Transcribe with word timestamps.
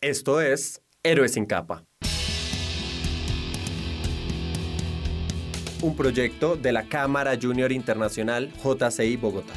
Esto 0.00 0.40
es 0.40 0.80
Héroes 1.02 1.32
sin 1.32 1.44
capa. 1.44 1.82
Un 5.82 5.96
proyecto 5.96 6.54
de 6.54 6.70
la 6.70 6.84
Cámara 6.84 7.36
Junior 7.40 7.72
Internacional 7.72 8.52
JCI 8.62 9.16
Bogotá. 9.16 9.54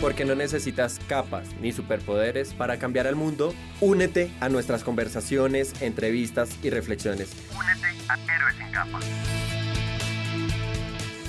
Porque 0.00 0.24
no 0.24 0.34
necesitas 0.34 0.98
capas 1.08 1.54
ni 1.60 1.72
superpoderes 1.72 2.54
para 2.54 2.78
cambiar 2.78 3.06
el 3.06 3.14
mundo, 3.14 3.52
únete 3.82 4.30
a 4.40 4.48
nuestras 4.48 4.82
conversaciones, 4.82 5.82
entrevistas 5.82 6.58
y 6.62 6.70
reflexiones. 6.70 7.36
Únete 7.54 7.86
a 8.08 8.34
Héroes 8.34 8.56
sin 8.56 8.72
capa. 8.72 8.98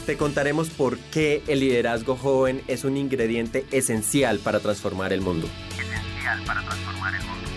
Te 0.06 0.18
contaremos 0.18 0.70
por 0.70 1.00
qué 1.00 1.42
el 1.48 1.62
liderazgo 1.62 2.16
joven 2.16 2.62
es 2.68 2.84
un 2.84 2.96
ingrediente 2.96 3.66
esencial 3.72 4.38
para 4.38 4.60
transformar 4.60 5.12
el 5.14 5.22
mundo. 5.22 5.48
Esencial 5.72 6.44
para 6.46 6.62
transformar 6.62 7.16
el 7.16 7.22
mundo. 7.22 7.50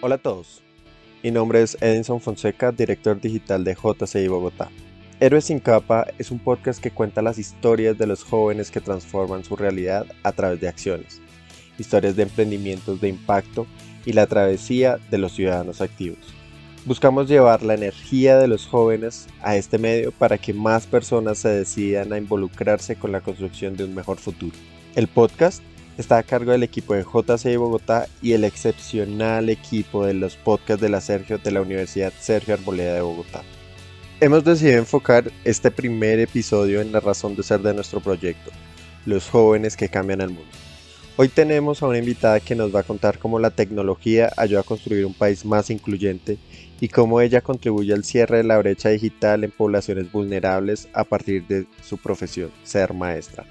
Hola 0.00 0.14
a 0.14 0.18
todos, 0.18 0.62
mi 1.24 1.32
nombre 1.32 1.62
es 1.62 1.76
Edinson 1.80 2.20
Fonseca, 2.20 2.70
director 2.70 3.20
digital 3.20 3.64
de 3.64 3.74
JCI 3.74 4.28
Bogotá. 4.28 4.70
Héroes 5.18 5.46
sin 5.46 5.60
capa 5.60 6.06
es 6.18 6.30
un 6.30 6.38
podcast 6.38 6.78
que 6.78 6.90
cuenta 6.90 7.22
las 7.22 7.38
historias 7.38 7.96
de 7.96 8.06
los 8.06 8.22
jóvenes 8.22 8.70
que 8.70 8.82
transforman 8.82 9.44
su 9.44 9.56
realidad 9.56 10.04
a 10.22 10.32
través 10.32 10.60
de 10.60 10.68
acciones, 10.68 11.22
historias 11.78 12.16
de 12.16 12.24
emprendimientos 12.24 13.00
de 13.00 13.08
impacto 13.08 13.66
y 14.04 14.12
la 14.12 14.26
travesía 14.26 14.98
de 15.10 15.16
los 15.16 15.32
ciudadanos 15.32 15.80
activos. 15.80 16.18
Buscamos 16.84 17.28
llevar 17.28 17.62
la 17.62 17.72
energía 17.72 18.36
de 18.36 18.46
los 18.46 18.66
jóvenes 18.66 19.26
a 19.40 19.56
este 19.56 19.78
medio 19.78 20.12
para 20.12 20.36
que 20.36 20.52
más 20.52 20.86
personas 20.86 21.38
se 21.38 21.48
decidan 21.48 22.12
a 22.12 22.18
involucrarse 22.18 22.96
con 22.96 23.10
la 23.10 23.22
construcción 23.22 23.74
de 23.74 23.84
un 23.84 23.94
mejor 23.94 24.18
futuro. 24.18 24.54
El 24.96 25.08
podcast 25.08 25.62
está 25.96 26.18
a 26.18 26.24
cargo 26.24 26.52
del 26.52 26.62
equipo 26.62 26.92
de 26.92 27.04
JCI 27.04 27.56
Bogotá 27.56 28.06
y 28.20 28.32
el 28.32 28.44
excepcional 28.44 29.48
equipo 29.48 30.04
de 30.04 30.12
los 30.12 30.36
podcasts 30.36 30.82
de 30.82 30.90
la 30.90 31.00
Sergio 31.00 31.38
de 31.38 31.50
la 31.52 31.62
Universidad 31.62 32.12
Sergio 32.20 32.52
Arboleda 32.52 32.92
de 32.92 33.00
Bogotá. 33.00 33.42
Hemos 34.18 34.44
decidido 34.44 34.78
enfocar 34.78 35.30
este 35.44 35.70
primer 35.70 36.18
episodio 36.20 36.80
en 36.80 36.90
la 36.90 37.00
razón 37.00 37.36
de 37.36 37.42
ser 37.42 37.60
de 37.60 37.74
nuestro 37.74 38.00
proyecto, 38.00 38.50
los 39.04 39.28
jóvenes 39.28 39.76
que 39.76 39.90
cambian 39.90 40.22
el 40.22 40.30
mundo. 40.30 40.50
Hoy 41.18 41.28
tenemos 41.28 41.82
a 41.82 41.86
una 41.86 41.98
invitada 41.98 42.40
que 42.40 42.54
nos 42.54 42.74
va 42.74 42.80
a 42.80 42.84
contar 42.84 43.18
cómo 43.18 43.38
la 43.38 43.50
tecnología 43.50 44.32
ayuda 44.38 44.60
a 44.60 44.62
construir 44.62 45.04
un 45.04 45.12
país 45.12 45.44
más 45.44 45.68
incluyente 45.68 46.38
y 46.80 46.88
cómo 46.88 47.20
ella 47.20 47.42
contribuye 47.42 47.92
al 47.92 48.04
cierre 48.04 48.38
de 48.38 48.44
la 48.44 48.56
brecha 48.56 48.88
digital 48.88 49.44
en 49.44 49.50
poblaciones 49.50 50.10
vulnerables 50.10 50.88
a 50.94 51.04
partir 51.04 51.46
de 51.46 51.66
su 51.82 51.98
profesión, 51.98 52.50
ser 52.64 52.94
maestra. 52.94 53.44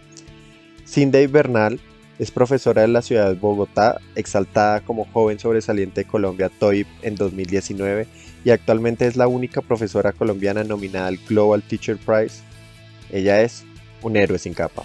Cindy 0.87 1.27
Bernal 1.27 1.79
es 2.17 2.31
profesora 2.31 2.81
de 2.81 2.87
la 2.87 3.03
ciudad 3.03 3.29
de 3.29 3.35
Bogotá, 3.35 4.01
exaltada 4.15 4.81
como 4.81 5.05
joven 5.05 5.37
sobresaliente 5.37 6.01
de 6.01 6.07
Colombia 6.07 6.49
TOIP 6.49 6.87
en 7.03 7.15
2019 7.15 8.07
y 8.45 8.51
actualmente 8.51 9.07
es 9.07 9.17
la 9.17 9.27
única 9.27 9.61
profesora 9.61 10.11
colombiana 10.13 10.63
nominada 10.63 11.07
al 11.07 11.17
Global 11.17 11.63
Teacher 11.63 11.97
Prize. 11.97 12.43
Ella 13.11 13.41
es 13.41 13.65
un 14.03 14.15
héroe 14.15 14.37
sin 14.37 14.53
capa. 14.53 14.83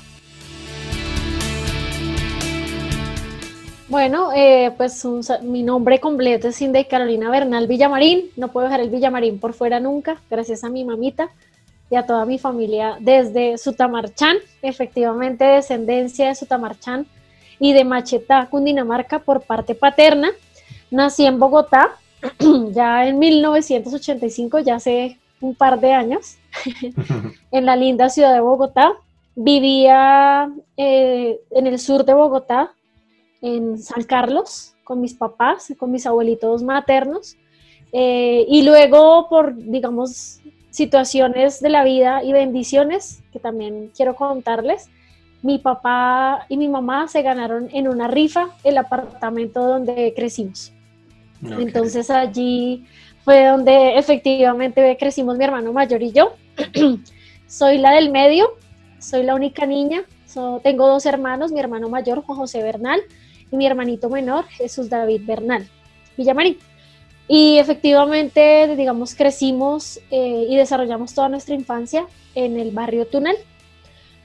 Bueno, 3.88 4.30
eh, 4.34 4.72
pues 4.78 5.04
mi 5.42 5.62
nombre 5.62 6.00
completo 6.00 6.48
es 6.48 6.56
Cindy 6.56 6.86
Carolina 6.86 7.28
Bernal 7.30 7.66
Villamarín. 7.66 8.30
No 8.36 8.48
puedo 8.48 8.66
dejar 8.66 8.80
el 8.80 8.88
Villamarín 8.88 9.38
por 9.38 9.52
fuera 9.52 9.78
nunca, 9.78 10.22
gracias 10.30 10.64
a 10.64 10.70
mi 10.70 10.84
mamita 10.84 11.28
y 11.90 11.96
a 11.96 12.06
toda 12.06 12.24
mi 12.24 12.38
familia 12.38 12.96
desde 13.00 13.58
Sutamarchán, 13.58 14.36
efectivamente 14.62 15.44
descendencia 15.44 16.28
de 16.28 16.34
Sutamarchán 16.34 17.06
y 17.58 17.74
de 17.74 17.84
Machetá, 17.84 18.46
Cundinamarca, 18.48 19.18
por 19.18 19.42
parte 19.42 19.74
paterna. 19.74 20.30
Nací 20.90 21.26
en 21.26 21.38
Bogotá, 21.38 21.90
ya 22.72 23.06
en 23.06 23.18
1985, 23.18 24.58
ya 24.60 24.76
hace 24.76 25.18
un 25.40 25.54
par 25.54 25.80
de 25.80 25.92
años, 25.92 26.36
en 27.50 27.66
la 27.66 27.76
linda 27.76 28.08
ciudad 28.08 28.34
de 28.34 28.40
Bogotá. 28.40 28.92
Vivía 29.36 30.50
eh, 30.76 31.40
en 31.50 31.66
el 31.66 31.78
sur 31.78 32.04
de 32.04 32.14
Bogotá, 32.14 32.72
en 33.40 33.78
San 33.78 34.02
Carlos, 34.02 34.74
con 34.84 35.00
mis 35.00 35.14
papás, 35.14 35.72
con 35.78 35.90
mis 35.90 36.06
abuelitos 36.06 36.62
maternos. 36.62 37.36
Eh, 37.92 38.44
y 38.48 38.62
luego, 38.62 39.28
por, 39.28 39.56
digamos, 39.56 40.40
situaciones 40.70 41.60
de 41.60 41.68
la 41.68 41.84
vida 41.84 42.22
y 42.22 42.32
bendiciones 42.32 43.22
que 43.32 43.38
también 43.38 43.90
quiero 43.96 44.14
contarles, 44.14 44.88
mi 45.42 45.58
papá 45.58 46.44
y 46.48 46.56
mi 46.56 46.68
mamá 46.68 47.08
se 47.08 47.22
ganaron 47.22 47.68
en 47.72 47.88
una 47.88 48.08
rifa 48.08 48.50
el 48.62 48.78
apartamento 48.78 49.66
donde 49.66 50.12
crecimos. 50.14 50.72
Entonces 51.42 52.10
allí 52.10 52.84
fue 53.24 53.46
donde 53.46 53.98
efectivamente 53.98 54.96
crecimos 54.98 55.38
mi 55.38 55.44
hermano 55.44 55.72
mayor 55.72 56.02
y 56.02 56.12
yo. 56.12 56.34
soy 57.46 57.78
la 57.78 57.92
del 57.92 58.10
medio, 58.10 58.48
soy 58.98 59.22
la 59.22 59.34
única 59.34 59.66
niña, 59.66 60.04
tengo 60.62 60.86
dos 60.86 61.06
hermanos, 61.06 61.52
mi 61.52 61.60
hermano 61.60 61.88
mayor 61.88 62.22
Juan 62.22 62.38
José 62.38 62.62
Bernal 62.62 63.00
y 63.50 63.56
mi 63.56 63.66
hermanito 63.66 64.08
menor 64.08 64.46
Jesús 64.46 64.88
David 64.88 65.22
Bernal, 65.26 65.68
Villamarín. 66.16 66.58
Y 67.26 67.58
efectivamente, 67.58 68.74
digamos, 68.76 69.14
crecimos 69.14 70.00
eh, 70.10 70.46
y 70.48 70.56
desarrollamos 70.56 71.14
toda 71.14 71.28
nuestra 71.28 71.54
infancia 71.54 72.06
en 72.34 72.58
el 72.58 72.72
barrio 72.72 73.06
Túnel, 73.06 73.36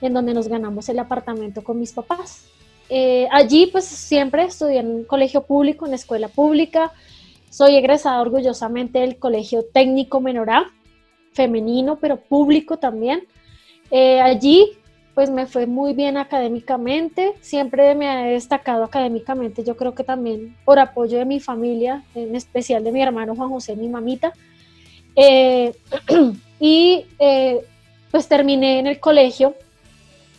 en 0.01 0.13
donde 0.13 0.33
nos 0.33 0.47
ganamos 0.47 0.89
el 0.89 0.99
apartamento 0.99 1.63
con 1.63 1.79
mis 1.79 1.91
papás. 1.91 2.47
Eh, 2.89 3.27
allí 3.31 3.67
pues 3.71 3.85
siempre 3.85 4.43
estudié 4.43 4.79
en 4.79 4.87
un 4.87 5.03
colegio 5.03 5.43
público, 5.43 5.85
en 5.85 5.93
escuela 5.93 6.27
pública. 6.27 6.91
Soy 7.49 7.75
egresada 7.75 8.21
orgullosamente 8.21 8.99
del 8.99 9.17
Colegio 9.17 9.65
Técnico 9.73 10.19
Menorá, 10.19 10.71
femenino, 11.33 11.97
pero 11.97 12.17
público 12.17 12.77
también. 12.77 13.27
Eh, 13.91 14.19
allí 14.21 14.71
pues 15.13 15.29
me 15.29 15.45
fue 15.45 15.65
muy 15.65 15.93
bien 15.93 16.17
académicamente, 16.17 17.35
siempre 17.39 17.95
me 17.95 18.27
he 18.27 18.33
destacado 18.33 18.83
académicamente, 18.83 19.63
yo 19.63 19.77
creo 19.77 19.95
que 19.95 20.03
también 20.03 20.57
por 20.65 20.77
apoyo 20.77 21.17
de 21.17 21.23
mi 21.23 21.39
familia, 21.39 22.03
en 22.15 22.35
especial 22.35 22.83
de 22.83 22.91
mi 22.91 23.01
hermano 23.01 23.33
Juan 23.33 23.49
José, 23.49 23.77
mi 23.77 23.87
mamita. 23.87 24.33
Eh, 25.15 25.73
y 26.59 27.05
pues 28.11 28.27
terminé 28.27 28.79
en 28.79 28.87
el 28.87 28.99
colegio 28.99 29.55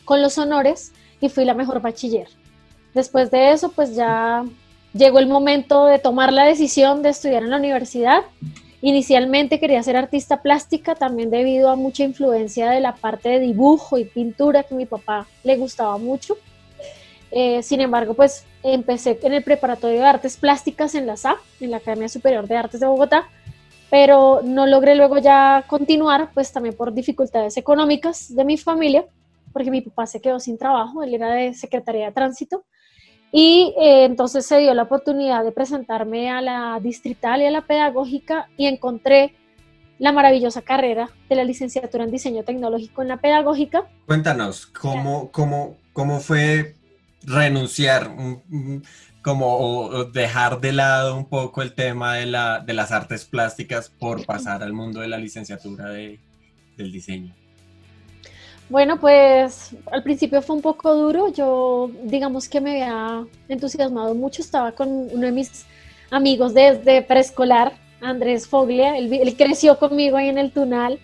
con 0.05 0.21
los 0.21 0.37
honores 0.37 0.93
y 1.21 1.29
fui 1.29 1.45
la 1.45 1.55
mejor 1.55 1.81
bachiller. 1.81 2.29
Después 2.95 3.31
de 3.31 3.53
eso, 3.53 3.73
pues 3.73 3.95
ya 3.95 4.45
llegó 4.95 5.19
el 5.19 5.27
momento 5.27 5.87
de 5.87 5.99
tomar 5.99 6.33
la 6.33 6.45
decisión 6.45 7.03
de 7.03 7.11
estudiar 7.11 7.43
en 7.43 7.51
la 7.51 7.59
universidad. 7.59 8.23
Inicialmente 8.81 9.59
quería 9.59 9.83
ser 9.83 9.97
artista 9.97 10.43
plástica, 10.43 10.95
también 10.95 11.31
debido 11.31 11.71
a 11.71 11.77
mucha 11.77 12.05
influencia 12.05 12.71
de 12.71 12.81
la 12.81 12.95
parte 12.95 13.29
de 13.29 13.41
dibujo 13.41 13.99
y 13.99 14.05
pintura 14.05 14.63
que 14.63 14.75
mi 14.75 14.87
papá 14.87 15.27
le 15.45 15.57
gustaba 15.57 15.99
mucho. 15.99 16.37
Eh, 17.31 17.63
sin 17.63 17.81
embargo, 17.81 18.15
pues 18.15 18.45
empecé 18.63 19.19
en 19.23 19.33
el 19.33 19.43
preparatorio 19.43 20.01
de 20.01 20.07
artes 20.07 20.37
plásticas 20.37 20.95
en 20.95 21.07
la 21.07 21.17
SA, 21.17 21.37
en 21.61 21.71
la 21.71 21.79
Academia 21.79 22.09
Superior 22.09 22.47
de 22.47 22.57
Artes 22.57 22.81
de 22.81 22.87
Bogotá, 22.87 23.29
pero 23.91 24.41
no 24.45 24.67
logré 24.67 24.95
luego 24.95 25.19
ya 25.19 25.65
continuar, 25.67 26.31
pues 26.33 26.53
también 26.53 26.77
por 26.77 26.93
dificultades 26.93 27.57
económicas 27.57 28.35
de 28.35 28.45
mi 28.45 28.57
familia 28.57 29.05
porque 29.57 29.71
mi 29.71 29.81
papá 29.81 30.07
se 30.07 30.21
quedó 30.21 30.39
sin 30.39 30.59
trabajo, 30.59 31.03
él 31.03 31.15
era 31.15 31.33
de 31.33 31.55
Secretaría 31.55 32.05
de 32.05 32.13
Tránsito, 32.13 32.67
y 33.33 33.73
eh, 33.81 34.05
entonces 34.05 34.45
se 34.45 34.59
dio 34.59 34.75
la 34.75 34.83
oportunidad 34.83 35.45
de 35.45 35.51
presentarme 35.51 36.31
a 36.31 36.43
la 36.43 36.79
distrital 36.83 37.41
y 37.41 37.47
a 37.47 37.51
la 37.51 37.63
pedagógica 37.63 38.51
y 38.59 38.67
encontré 38.67 39.35
la 39.99 40.13
maravillosa 40.13 40.61
carrera 40.61 41.09
de 41.31 41.37
la 41.37 41.45
licenciatura 41.45 42.05
en 42.05 42.11
diseño 42.11 42.45
tecnológico 42.45 43.01
en 43.01 43.09
la 43.09 43.17
pedagógica. 43.17 43.89
Cuéntanos, 44.05 44.67
¿cómo, 44.67 45.31
cómo, 45.33 45.79
cómo 45.95 46.21
fue 46.21 46.75
renunciar, 47.23 48.11
como 49.23 50.05
dejar 50.13 50.61
de 50.61 50.73
lado 50.73 51.17
un 51.17 51.31
poco 51.31 51.63
el 51.63 51.73
tema 51.73 52.17
de, 52.17 52.27
la, 52.27 52.61
de 52.61 52.75
las 52.75 52.93
artes 52.93 53.25
plásticas 53.25 53.89
por 53.89 54.27
pasar 54.27 54.63
al 54.63 54.75
mundo 54.75 55.01
de 55.01 55.09
la 55.09 55.17
licenciatura 55.17 55.89
de, 55.89 56.21
del 56.77 56.93
diseño? 56.93 57.35
Bueno, 58.69 58.99
pues 58.99 59.71
al 59.93 60.03
principio 60.03 60.43
fue 60.43 60.57
un 60.57 60.63
poco 60.63 60.93
duro. 60.95 61.33
Yo, 61.33 61.91
digamos 62.03 62.49
que 62.49 62.61
me 62.61 62.83
había 62.83 63.25
entusiasmado 63.49 64.15
mucho. 64.15 64.43
Estaba 64.43 64.73
con 64.73 64.89
uno 64.89 65.27
de 65.27 65.33
mis 65.33 65.67
amigos 66.11 66.53
desde 66.53 67.03
preescolar, 67.03 67.75
Andrés 68.01 68.49
Foglia. 68.49 68.97
Él, 68.99 69.35
creció 69.37 69.79
conmigo 69.79 70.17
ahí 70.17 70.29
en 70.29 70.39
el 70.39 70.51
Tunal 70.51 70.99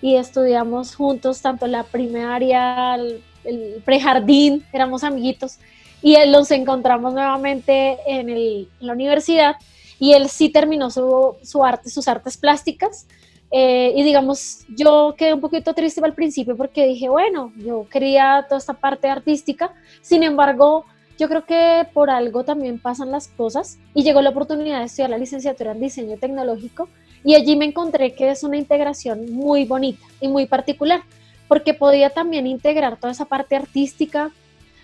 y 0.00 0.14
estudiamos 0.14 0.94
juntos 0.94 1.42
tanto 1.42 1.66
la 1.66 1.82
primaria, 1.82 2.94
el 2.94 3.82
prejardín, 3.84 4.64
éramos 4.72 5.02
amiguitos, 5.02 5.58
y 6.02 6.14
él 6.14 6.32
los 6.32 6.50
encontramos 6.50 7.14
nuevamente 7.14 7.98
en, 8.06 8.68
la 8.80 8.92
universidad, 8.92 9.56
y 9.98 10.12
él 10.12 10.28
sí 10.28 10.48
terminó 10.48 10.90
su 10.90 11.64
arte, 11.64 11.90
sus 11.90 12.06
artes 12.06 12.36
plásticas, 12.36 13.06
eh, 13.50 13.92
y 13.96 14.02
digamos, 14.02 14.64
yo 14.68 15.14
quedé 15.16 15.32
un 15.32 15.40
poquito 15.40 15.72
triste 15.74 16.04
al 16.04 16.14
principio 16.14 16.56
porque 16.56 16.86
dije, 16.86 17.08
bueno, 17.08 17.52
yo 17.56 17.86
quería 17.90 18.44
toda 18.48 18.58
esta 18.58 18.74
parte 18.74 19.08
artística, 19.08 19.72
sin 20.02 20.22
embargo, 20.22 20.84
yo 21.18 21.28
creo 21.28 21.44
que 21.44 21.86
por 21.92 22.10
algo 22.10 22.44
también 22.44 22.78
pasan 22.78 23.10
las 23.10 23.26
cosas. 23.28 23.78
Y 23.92 24.04
llegó 24.04 24.22
la 24.22 24.30
oportunidad 24.30 24.78
de 24.78 24.84
estudiar 24.84 25.10
la 25.10 25.18
licenciatura 25.18 25.72
en 25.72 25.80
diseño 25.80 26.16
tecnológico. 26.16 26.88
Y 27.24 27.34
allí 27.34 27.56
me 27.56 27.64
encontré 27.64 28.14
que 28.14 28.30
es 28.30 28.44
una 28.44 28.56
integración 28.56 29.32
muy 29.32 29.64
bonita 29.64 30.06
y 30.20 30.28
muy 30.28 30.46
particular, 30.46 31.02
porque 31.48 31.74
podía 31.74 32.10
también 32.10 32.46
integrar 32.46 32.98
toda 32.98 33.10
esa 33.10 33.24
parte 33.24 33.56
artística, 33.56 34.30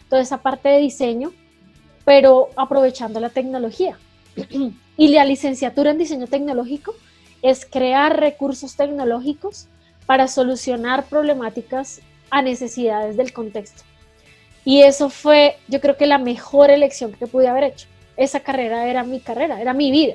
toda 0.08 0.22
esa 0.22 0.38
parte 0.38 0.68
de 0.68 0.78
diseño, 0.78 1.32
pero 2.04 2.48
aprovechando 2.56 3.20
la 3.20 3.28
tecnología. 3.28 3.96
y 4.96 5.08
la 5.08 5.24
licenciatura 5.24 5.92
en 5.92 5.98
diseño 5.98 6.26
tecnológico 6.26 6.94
es 7.44 7.66
crear 7.66 8.18
recursos 8.18 8.74
tecnológicos 8.74 9.68
para 10.06 10.28
solucionar 10.28 11.04
problemáticas 11.04 12.00
a 12.30 12.40
necesidades 12.40 13.18
del 13.18 13.34
contexto. 13.34 13.82
Y 14.64 14.80
eso 14.80 15.10
fue, 15.10 15.58
yo 15.68 15.78
creo 15.82 15.98
que 15.98 16.06
la 16.06 16.16
mejor 16.16 16.70
elección 16.70 17.12
que 17.12 17.26
pude 17.26 17.48
haber 17.48 17.64
hecho. 17.64 17.86
Esa 18.16 18.40
carrera 18.40 18.88
era 18.88 19.04
mi 19.04 19.20
carrera, 19.20 19.60
era 19.60 19.74
mi 19.74 19.90
vida. 19.90 20.14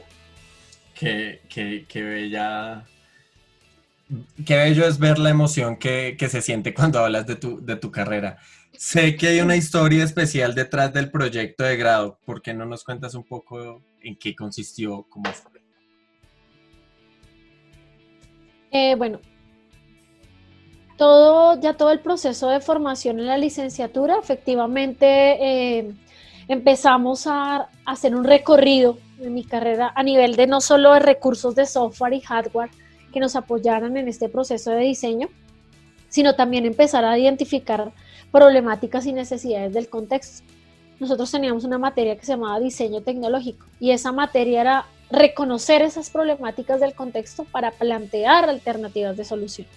Qué, 0.96 1.42
qué, 1.48 1.86
qué 1.88 2.02
bella. 2.02 2.84
Qué 4.44 4.56
bello 4.56 4.88
es 4.88 4.98
ver 4.98 5.20
la 5.20 5.30
emoción 5.30 5.78
que, 5.78 6.16
que, 6.18 6.30
se 6.30 6.42
siente 6.42 6.74
cuando 6.74 6.98
hablas 6.98 7.28
de 7.28 7.36
tu, 7.36 7.64
de 7.64 7.76
tu 7.76 7.92
carrera. 7.92 8.40
Sé 8.76 9.16
que 9.16 9.28
hay 9.28 9.42
una 9.42 9.56
historia 9.56 10.04
especial 10.04 10.56
detrás 10.56 10.92
del 10.94 11.12
proyecto 11.12 11.64
de 11.64 11.78
grado. 11.78 12.18
¿Por 12.26 12.42
qué 12.42 12.56
no 12.56 12.66
nos 12.66 12.84
cuentas 12.84 13.14
un 13.14 13.24
poco 13.24 13.84
en 14.02 14.18
qué 14.18 14.36
consistió, 14.36 15.06
cómo? 15.10 15.30
Eh, 18.72 18.96
bueno, 18.96 19.20
todo, 20.98 21.60
ya 21.60 21.74
todo 21.74 21.92
el 21.92 22.02
proceso 22.02 22.50
de 22.50 22.60
formación 22.60 23.20
en 23.20 23.28
la 23.28 23.38
licenciatura, 23.38 24.18
efectivamente 24.22 25.08
eh, 25.80 25.94
empezamos 26.48 27.26
a, 27.26 27.70
hacer 27.86 28.16
un 28.16 28.24
recorrido 28.24 28.98
en 29.20 29.34
mi 29.34 29.44
carrera 29.44 29.92
a 29.96 30.04
nivel 30.04 30.36
de 30.36 30.46
no 30.46 30.62
solo 30.62 30.94
de 30.94 31.00
recursos 31.00 31.56
de 31.56 31.66
software 31.66 32.14
y 32.14 32.22
hardware 32.22 32.70
que 33.12 33.20
nos 33.20 33.36
apoyaran 33.36 33.98
en 33.98 34.08
este 34.08 34.30
proceso 34.30 34.72
de 34.72 34.82
diseño, 34.82 35.30
sino 36.10 36.36
también 36.36 36.66
empezar 36.66 37.06
a 37.06 37.18
identificar 37.18 37.92
problemáticas 38.32 39.06
y 39.08 39.14
necesidades 39.14 39.74
del 39.74 39.90
contexto. 39.90 40.44
Nosotros 41.00 41.32
teníamos 41.32 41.64
una 41.64 41.78
materia 41.80 42.18
que 42.18 42.26
se 42.26 42.34
llamaba 42.34 42.60
diseño 42.60 43.02
tecnológico 43.02 43.66
y 43.80 43.92
esa 43.92 44.12
materia 44.12 44.62
era 44.62 44.86
reconocer 45.12 45.82
esas 45.82 46.10
problemáticas 46.10 46.80
del 46.80 46.94
contexto 46.94 47.44
para 47.46 47.72
plantear 47.72 48.50
alternativas 48.50 49.18
de 49.18 49.26
solución. 49.26 49.68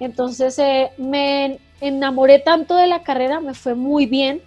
Entonces 0.00 0.58
eh, 0.58 0.90
me 0.98 1.58
enamoré 1.80 2.38
tanto 2.38 2.74
de 2.76 2.86
la 2.86 3.02
carrera, 3.02 3.40
me 3.40 3.54
fue 3.54 3.74
muy 3.74 4.06
bien. 4.06 4.42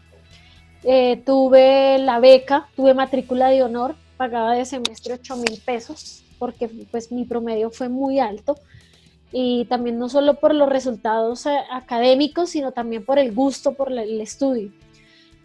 Eh, 0.84 1.22
tuve 1.26 1.98
la 2.00 2.20
beca, 2.20 2.68
tuve 2.76 2.94
matrícula 2.94 3.50
de 3.50 3.64
honor, 3.64 3.96
pagaba 4.16 4.54
de 4.54 4.66
semestre 4.66 5.16
8 5.16 5.36
mil 5.38 5.62
pesos 5.66 6.24
porque 6.40 6.70
pues 6.92 7.12
mi 7.12 7.26
promedio 7.26 7.72
fue 7.72 7.90
muy 7.90 8.20
alto 8.20 8.56
y 9.32 9.66
también 9.66 9.98
no 9.98 10.08
solo 10.08 10.36
por 10.36 10.54
los 10.54 10.70
resultados 10.70 11.46
eh, 11.46 11.58
académicos, 11.72 12.52
sino 12.52 12.72
también 12.72 13.04
por 13.06 13.20
el 13.20 13.34
gusto 13.34 13.74
por 13.74 13.92
el 13.92 14.22
estudio. 14.22 14.72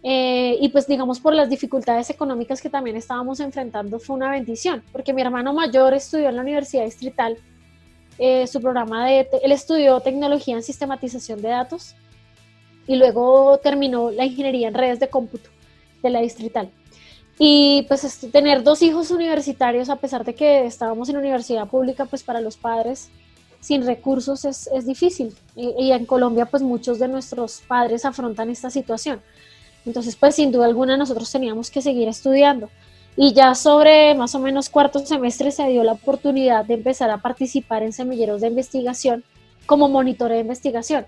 Eh, 0.05 0.57
y 0.59 0.67
pues 0.67 0.85
digamos 0.85 1.21
por 1.21 1.33
las 1.33 1.49
dificultades 1.49 2.09
económicas 2.09 2.61
que 2.61 2.69
también 2.69 2.97
estábamos 2.97 3.39
enfrentando 3.39 3.99
fue 3.99 4.17
una 4.17 4.31
bendición, 4.31 4.83
porque 4.91 5.13
mi 5.13 5.21
hermano 5.21 5.53
mayor 5.53 5.93
estudió 5.93 6.27
en 6.27 6.35
la 6.35 6.41
Universidad 6.41 6.83
Distrital, 6.83 7.37
eh, 8.19 8.45
su 8.47 8.59
programa 8.61 9.07
de, 9.07 9.27
él 9.41 9.51
estudió 9.53 10.01
tecnología 10.01 10.55
en 10.55 10.63
sistematización 10.63 11.41
de 11.41 11.49
datos 11.49 11.95
y 12.85 12.97
luego 12.97 13.57
terminó 13.63 14.11
la 14.11 14.25
ingeniería 14.25 14.67
en 14.67 14.73
redes 14.73 14.99
de 14.99 15.07
cómputo 15.07 15.49
de 16.01 16.09
la 16.09 16.19
Distrital. 16.19 16.69
Y 17.39 17.85
pues 17.87 18.19
tener 18.31 18.61
dos 18.61 18.81
hijos 18.81 19.09
universitarios, 19.09 19.89
a 19.89 19.95
pesar 19.95 20.23
de 20.25 20.35
que 20.35 20.65
estábamos 20.65 21.09
en 21.09 21.17
universidad 21.17 21.67
pública, 21.67 22.05
pues 22.05 22.23
para 22.23 22.41
los 22.41 22.57
padres 22.57 23.09
sin 23.61 23.85
recursos 23.85 24.43
es, 24.43 24.67
es 24.67 24.85
difícil. 24.85 25.33
Y, 25.55 25.69
y 25.79 25.91
en 25.93 26.05
Colombia 26.05 26.45
pues 26.45 26.61
muchos 26.61 26.99
de 26.99 27.07
nuestros 27.07 27.61
padres 27.67 28.03
afrontan 28.03 28.49
esta 28.49 28.69
situación. 28.69 29.21
Entonces, 29.85 30.15
pues 30.15 30.35
sin 30.35 30.51
duda 30.51 30.65
alguna 30.65 30.97
nosotros 30.97 31.31
teníamos 31.31 31.69
que 31.69 31.81
seguir 31.81 32.07
estudiando. 32.07 32.69
Y 33.15 33.33
ya 33.33 33.53
sobre 33.53 34.15
más 34.15 34.33
o 34.33 34.39
menos 34.39 34.69
cuarto 34.69 34.99
semestre 34.99 35.51
se 35.51 35.67
dio 35.67 35.83
la 35.83 35.93
oportunidad 35.93 36.65
de 36.65 36.75
empezar 36.75 37.11
a 37.11 37.19
participar 37.19 37.83
en 37.83 37.93
semilleros 37.93 38.41
de 38.41 38.47
investigación 38.47 39.23
como 39.67 39.87
monitor 39.87 40.31
de 40.31 40.39
investigación, 40.39 41.05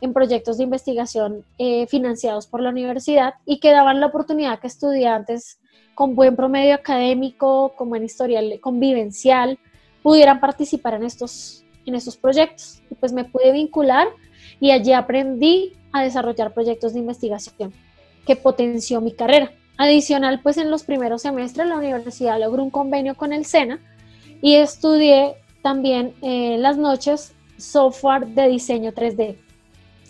en 0.00 0.12
proyectos 0.12 0.58
de 0.58 0.64
investigación 0.64 1.44
eh, 1.58 1.86
financiados 1.86 2.46
por 2.46 2.60
la 2.60 2.70
universidad 2.70 3.34
y 3.46 3.60
que 3.60 3.70
daban 3.70 4.00
la 4.00 4.06
oportunidad 4.06 4.58
que 4.58 4.66
estudiantes 4.66 5.58
con 5.94 6.16
buen 6.16 6.34
promedio 6.34 6.74
académico, 6.74 7.74
con 7.76 7.88
buen 7.88 8.04
historial 8.04 8.58
convivencial, 8.60 9.58
pudieran 10.02 10.40
participar 10.40 10.94
en 10.94 11.04
estos, 11.04 11.64
en 11.86 11.94
estos 11.94 12.16
proyectos. 12.16 12.82
Y 12.90 12.94
pues 12.96 13.12
me 13.12 13.24
pude 13.24 13.52
vincular 13.52 14.08
y 14.60 14.72
allí 14.72 14.92
aprendí 14.92 15.72
a 15.92 16.02
desarrollar 16.02 16.52
proyectos 16.52 16.94
de 16.94 17.00
investigación 17.00 17.72
que 18.28 18.36
potenció 18.36 19.00
mi 19.00 19.12
carrera. 19.12 19.50
Adicional, 19.78 20.40
pues 20.42 20.58
en 20.58 20.70
los 20.70 20.82
primeros 20.82 21.22
semestres 21.22 21.66
la 21.66 21.78
universidad 21.78 22.38
logró 22.38 22.62
un 22.62 22.70
convenio 22.70 23.14
con 23.14 23.32
el 23.32 23.46
SENA 23.46 23.80
y 24.42 24.56
estudié 24.56 25.36
también 25.62 26.12
eh, 26.20 26.56
las 26.58 26.76
noches 26.76 27.32
software 27.56 28.26
de 28.26 28.48
diseño 28.48 28.92
3D. 28.92 29.36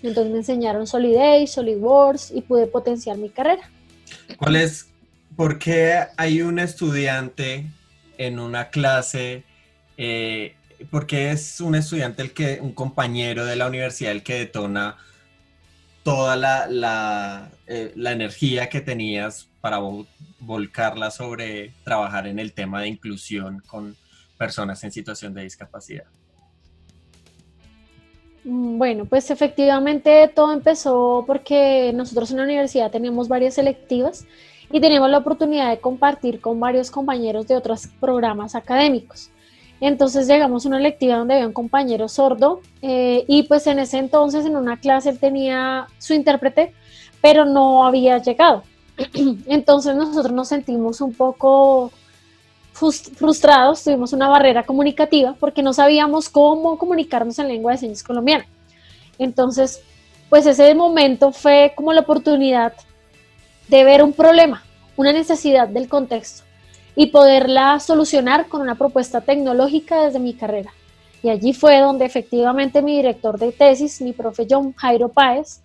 Entonces 0.02 0.32
me 0.32 0.38
enseñaron 0.38 0.88
SolidAce, 0.88 1.46
SolidWorks 1.46 2.32
y 2.32 2.40
pude 2.40 2.66
potenciar 2.66 3.18
mi 3.18 3.30
carrera. 3.30 3.70
¿Cuál 4.36 4.56
es, 4.56 4.88
por 5.36 5.60
qué 5.60 6.06
hay 6.16 6.42
un 6.42 6.58
estudiante 6.58 7.66
en 8.16 8.40
una 8.40 8.70
clase, 8.70 9.44
eh, 9.96 10.56
por 10.90 11.06
qué 11.06 11.30
es 11.30 11.60
un 11.60 11.76
estudiante 11.76 12.22
el 12.22 12.32
que, 12.32 12.58
un 12.60 12.72
compañero 12.72 13.44
de 13.44 13.54
la 13.54 13.68
universidad 13.68 14.10
el 14.10 14.24
que 14.24 14.40
detona 14.40 14.96
toda 16.08 16.36
la, 16.36 17.50
eh, 17.66 17.92
la, 17.94 18.12
energía 18.12 18.70
que 18.70 18.80
tenías 18.80 19.46
para 19.60 19.78
volcarla 20.40 21.10
sobre 21.10 21.74
trabajar 21.84 22.26
en 22.26 22.38
el 22.38 22.54
tema 22.54 22.80
de 22.80 22.88
inclusión 22.88 23.62
con 23.66 23.94
personas 24.38 24.82
en 24.84 24.90
situación 24.90 25.34
de 25.34 25.42
discapacidad? 25.42 26.06
Mm, 28.44 28.78
bueno, 28.78 29.04
pues 29.04 29.30
efectivamente 29.30 30.32
todo 30.34 30.54
empezó 30.54 31.24
porque 31.26 31.92
nosotros 31.94 32.30
en 32.30 32.38
la 32.38 32.44
universidad 32.44 32.90
teníamos 32.90 33.28
varias 33.28 33.54
selectivas 33.54 34.26
y 34.72 34.80
teníamos 34.80 35.10
la 35.10 35.18
oportunidad 35.18 35.68
de 35.68 35.78
compartir 35.78 36.40
con 36.40 36.58
varios 36.58 36.90
compañeros 36.90 37.46
de 37.48 37.56
otros 37.56 37.86
programas 38.00 38.54
académicos. 38.54 39.30
Entonces 39.80 40.26
llegamos 40.26 40.64
a 40.64 40.68
una 40.68 40.80
lectiva 40.80 41.16
donde 41.16 41.34
había 41.34 41.46
un 41.46 41.52
compañero 41.52 42.08
sordo 42.08 42.60
eh, 42.82 43.24
y 43.28 43.44
pues 43.44 43.66
en 43.68 43.78
ese 43.78 43.98
entonces 43.98 44.44
en 44.44 44.56
una 44.56 44.78
clase 44.78 45.10
él 45.10 45.18
tenía 45.18 45.86
su 45.98 46.14
intérprete, 46.14 46.74
pero 47.20 47.44
no 47.44 47.86
había 47.86 48.18
llegado. 48.18 48.64
Entonces 49.46 49.94
nosotros 49.94 50.32
nos 50.32 50.48
sentimos 50.48 51.00
un 51.00 51.14
poco 51.14 51.92
frustrados, 52.72 53.82
tuvimos 53.82 54.12
una 54.12 54.28
barrera 54.28 54.64
comunicativa 54.64 55.34
porque 55.38 55.62
no 55.62 55.72
sabíamos 55.72 56.28
cómo 56.28 56.78
comunicarnos 56.78 57.38
en 57.38 57.48
lengua 57.48 57.72
de 57.72 57.78
señas 57.78 58.02
colombiana. 58.02 58.46
Entonces, 59.18 59.82
pues 60.28 60.46
ese 60.46 60.74
momento 60.74 61.32
fue 61.32 61.72
como 61.74 61.92
la 61.92 62.02
oportunidad 62.02 62.72
de 63.68 63.82
ver 63.84 64.02
un 64.02 64.12
problema, 64.12 64.62
una 64.96 65.12
necesidad 65.12 65.66
del 65.68 65.88
contexto 65.88 66.47
y 66.98 67.06
poderla 67.06 67.78
solucionar 67.78 68.48
con 68.48 68.60
una 68.60 68.74
propuesta 68.74 69.20
tecnológica 69.20 70.02
desde 70.02 70.18
mi 70.18 70.34
carrera. 70.34 70.72
Y 71.22 71.28
allí 71.28 71.52
fue 71.52 71.78
donde 71.78 72.04
efectivamente 72.04 72.82
mi 72.82 72.96
director 72.96 73.38
de 73.38 73.52
tesis, 73.52 74.02
mi 74.02 74.12
profe 74.12 74.48
John 74.50 74.72
Jairo 74.72 75.08
Páez 75.08 75.62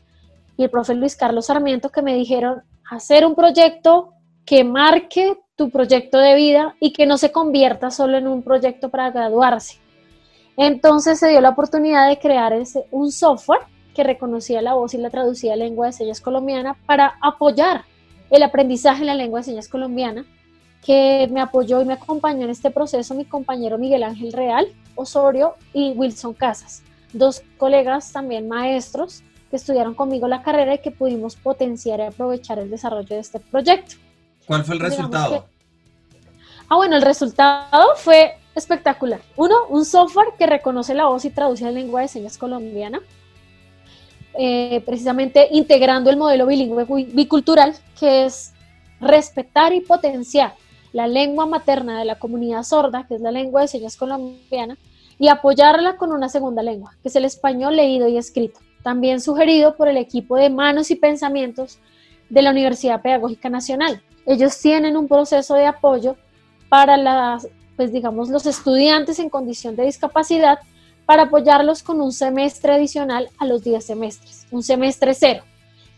y 0.57 0.63
el 0.63 0.69
profe 0.69 0.93
Luis 0.93 1.15
Carlos 1.15 1.47
Sarmiento, 1.47 1.89
que 1.89 2.03
me 2.03 2.13
dijeron 2.13 2.61
hacer 2.87 3.25
un 3.25 3.33
proyecto 3.33 4.13
que 4.45 4.63
marque 4.63 5.35
tu 5.55 5.71
proyecto 5.71 6.19
de 6.19 6.35
vida 6.35 6.75
y 6.79 6.93
que 6.93 7.07
no 7.07 7.17
se 7.17 7.31
convierta 7.31 7.89
solo 7.89 8.19
en 8.19 8.27
un 8.27 8.43
proyecto 8.43 8.89
para 8.89 9.09
graduarse. 9.09 9.79
Entonces 10.55 11.17
se 11.17 11.29
dio 11.29 11.41
la 11.41 11.49
oportunidad 11.49 12.09
de 12.09 12.19
crear 12.19 12.53
ese, 12.53 12.85
un 12.91 13.11
software 13.11 13.61
que 13.95 14.03
reconocía 14.03 14.61
la 14.61 14.75
voz 14.75 14.93
y 14.93 14.99
la 14.99 15.09
traducía 15.09 15.53
a 15.53 15.55
lengua 15.55 15.87
de 15.87 15.93
señas 15.93 16.21
colombiana 16.21 16.77
para 16.85 17.15
apoyar 17.23 17.85
el 18.29 18.43
aprendizaje 18.43 19.01
en 19.01 19.07
la 19.07 19.15
lengua 19.15 19.39
de 19.39 19.45
señas 19.45 19.67
colombiana 19.67 20.27
que 20.83 21.29
me 21.31 21.39
apoyó 21.39 21.81
y 21.81 21.85
me 21.85 21.93
acompañó 21.93 22.43
en 22.43 22.49
este 22.49 22.69
proceso 22.69 23.15
mi 23.15 23.25
compañero 23.25 23.77
Miguel 23.77 24.03
Ángel 24.03 24.33
Real 24.33 24.67
Osorio 24.95 25.55
y 25.73 25.91
Wilson 25.91 26.33
Casas, 26.33 26.83
dos 27.13 27.41
colegas 27.57 28.11
también 28.11 28.47
maestros 28.47 29.23
que 29.49 29.55
estudiaron 29.55 29.93
conmigo 29.93 30.27
la 30.27 30.43
carrera 30.43 30.75
y 30.75 30.79
que 30.79 30.91
pudimos 30.91 31.35
potenciar 31.35 31.99
y 31.99 32.03
aprovechar 32.03 32.59
el 32.59 32.69
desarrollo 32.69 33.07
de 33.07 33.19
este 33.19 33.39
proyecto. 33.39 33.95
¿Cuál 34.45 34.65
fue 34.65 34.75
el 34.75 34.81
resultado? 34.81 35.45
ah, 36.67 36.75
bueno, 36.75 36.95
el 36.97 37.01
resultado 37.01 37.95
fue 37.95 38.35
espectacular. 38.55 39.21
Uno, 39.37 39.67
un 39.69 39.85
software 39.85 40.29
que 40.37 40.47
reconoce 40.47 40.93
la 40.93 41.05
voz 41.05 41.23
y 41.25 41.29
traduce 41.29 41.63
la 41.63 41.71
lengua 41.71 42.01
de 42.01 42.07
señas 42.07 42.37
colombiana, 42.37 42.99
eh, 44.37 44.81
precisamente 44.85 45.47
integrando 45.51 46.09
el 46.09 46.17
modelo 46.17 46.45
bilingüe 46.45 46.85
bicultural, 47.13 47.75
que 47.97 48.25
es 48.25 48.53
respetar 48.99 49.73
y 49.73 49.81
potenciar 49.81 50.55
la 50.93 51.07
lengua 51.07 51.45
materna 51.45 51.99
de 51.99 52.05
la 52.05 52.19
comunidad 52.19 52.63
sorda, 52.63 53.05
que 53.07 53.15
es 53.15 53.21
la 53.21 53.31
lengua 53.31 53.61
de 53.61 53.67
señas 53.67 53.97
colombiana, 53.97 54.77
y 55.19 55.27
apoyarla 55.27 55.97
con 55.97 56.11
una 56.11 56.29
segunda 56.29 56.63
lengua, 56.63 56.95
que 57.01 57.09
es 57.09 57.15
el 57.15 57.25
español 57.25 57.75
leído 57.75 58.07
y 58.07 58.17
escrito, 58.17 58.59
también 58.83 59.19
sugerido 59.19 59.75
por 59.75 59.87
el 59.87 59.97
equipo 59.97 60.37
de 60.37 60.49
manos 60.49 60.91
y 60.91 60.95
pensamientos 60.95 61.79
de 62.29 62.41
la 62.41 62.51
Universidad 62.51 63.01
Pedagógica 63.01 63.49
Nacional. 63.49 64.01
Ellos 64.25 64.57
tienen 64.59 64.95
un 64.95 65.07
proceso 65.07 65.55
de 65.55 65.65
apoyo 65.65 66.15
para 66.69 66.95
las, 66.97 67.47
pues 67.75 67.91
digamos, 67.91 68.29
los 68.29 68.45
estudiantes 68.45 69.19
en 69.19 69.29
condición 69.29 69.75
de 69.75 69.85
discapacidad 69.85 70.59
para 71.05 71.23
apoyarlos 71.23 71.83
con 71.83 72.01
un 72.01 72.11
semestre 72.11 72.73
adicional 72.73 73.29
a 73.37 73.45
los 73.45 73.63
10 73.63 73.85
semestres, 73.85 74.47
un 74.51 74.63
semestre 74.63 75.13
cero, 75.13 75.43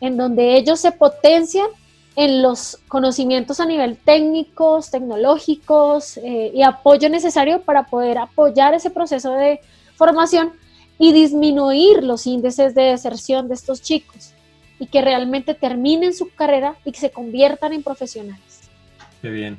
en 0.02 0.18
donde 0.18 0.58
ellos 0.58 0.80
se 0.80 0.92
potencian 0.92 1.68
en 2.16 2.42
los 2.42 2.80
conocimientos 2.88 3.60
a 3.60 3.66
nivel 3.66 3.98
técnicos, 3.98 4.90
tecnológicos 4.90 6.18
eh, 6.18 6.52
y 6.54 6.64
apoyo 6.64 7.10
necesario 7.10 7.62
para 7.62 7.84
poder 7.84 8.18
apoyar 8.18 8.74
ese 8.74 8.90
proceso 8.90 9.34
de 9.34 9.60
formación 9.96 10.54
y 10.98 11.12
disminuir 11.12 12.04
los 12.04 12.26
índices 12.26 12.74
de 12.74 12.84
deserción 12.84 13.50
de 13.50 13.56
estos 13.56 13.82
chicos 13.82 14.32
y 14.80 14.88
que 14.88 15.02
realmente 15.02 15.54
terminen 15.54 16.14
su 16.14 16.34
carrera 16.34 16.76
y 16.86 16.92
que 16.92 17.00
se 17.00 17.12
conviertan 17.12 17.74
en 17.74 17.84
profesionales. 17.84 18.62
Qué 19.22 19.30
bien. 19.30 19.58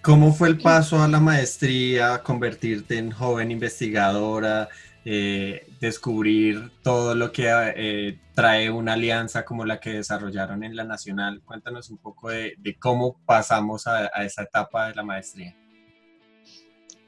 ¿Cómo 0.00 0.32
fue 0.32 0.48
el 0.48 0.58
paso 0.58 1.00
a 1.00 1.06
la 1.06 1.20
maestría, 1.20 2.22
convertirte 2.24 2.98
en 2.98 3.12
joven 3.12 3.52
investigadora, 3.52 4.68
eh, 5.04 5.68
descubrir 5.82 6.70
todo 6.84 7.16
lo 7.16 7.32
que 7.32 7.48
eh, 7.76 8.20
trae 8.34 8.70
una 8.70 8.92
alianza 8.92 9.44
como 9.44 9.64
la 9.64 9.80
que 9.80 9.90
desarrollaron 9.90 10.62
en 10.62 10.76
la 10.76 10.84
Nacional? 10.84 11.42
Cuéntanos 11.44 11.90
un 11.90 11.98
poco 11.98 12.30
de, 12.30 12.54
cómo 12.78 13.16
pasamos 13.26 13.88
a, 13.88 14.06
esa 14.24 14.44
etapa 14.44 14.88
de 14.88 14.94
la 14.94 15.02
maestría. 15.02 15.56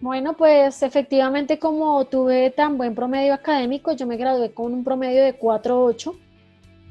Bueno, 0.00 0.36
pues 0.36 0.82
efectivamente 0.82 1.60
como 1.60 2.04
tuve 2.06 2.50
tan 2.50 2.76
buen 2.76 2.96
promedio 2.96 3.32
académico, 3.32 3.92
yo 3.92 4.08
me 4.08 4.16
gradué 4.16 4.52
con 4.52 4.74
un 4.74 4.82
promedio 4.82 5.22
de 5.22 5.38
4.8 5.38 6.18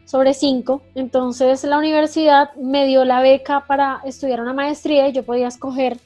sobre 0.05 0.33
5. 0.33 0.81
Entonces 0.95 1.65
la 1.65 1.77
universidad 1.77 2.55
me 2.55 2.87
dio 2.87 3.03
la 3.03 3.19
beca 3.19 3.65
para 3.67 3.99
estudiar 4.05 4.39
una 4.39 4.53
maestría 4.53 5.09
y 5.09 5.11
yo 5.11 5.23
podía 5.23 5.49
escoger 5.49 5.97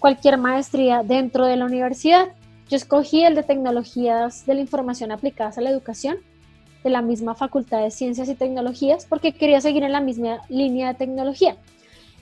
cualquier 0.00 0.38
maestría 0.38 1.02
dentro 1.02 1.44
de 1.44 1.56
la 1.56 1.66
universidad. 1.66 2.28
Yo 2.68 2.76
escogí 2.76 3.24
el 3.24 3.34
de 3.34 3.42
tecnologías 3.42 4.44
de 4.44 4.54
la 4.54 4.60
información 4.60 5.10
aplicadas 5.10 5.56
a 5.56 5.62
la 5.62 5.70
educación 5.70 6.18
de 6.84 6.90
la 6.90 7.00
misma 7.00 7.34
Facultad 7.34 7.82
de 7.82 7.90
Ciencias 7.90 8.28
y 8.28 8.34
Tecnologías 8.34 9.06
porque 9.06 9.32
quería 9.32 9.60
seguir 9.60 9.84
en 9.84 9.92
la 9.92 10.00
misma 10.00 10.42
línea 10.48 10.88
de 10.88 10.94
tecnología. 10.94 11.56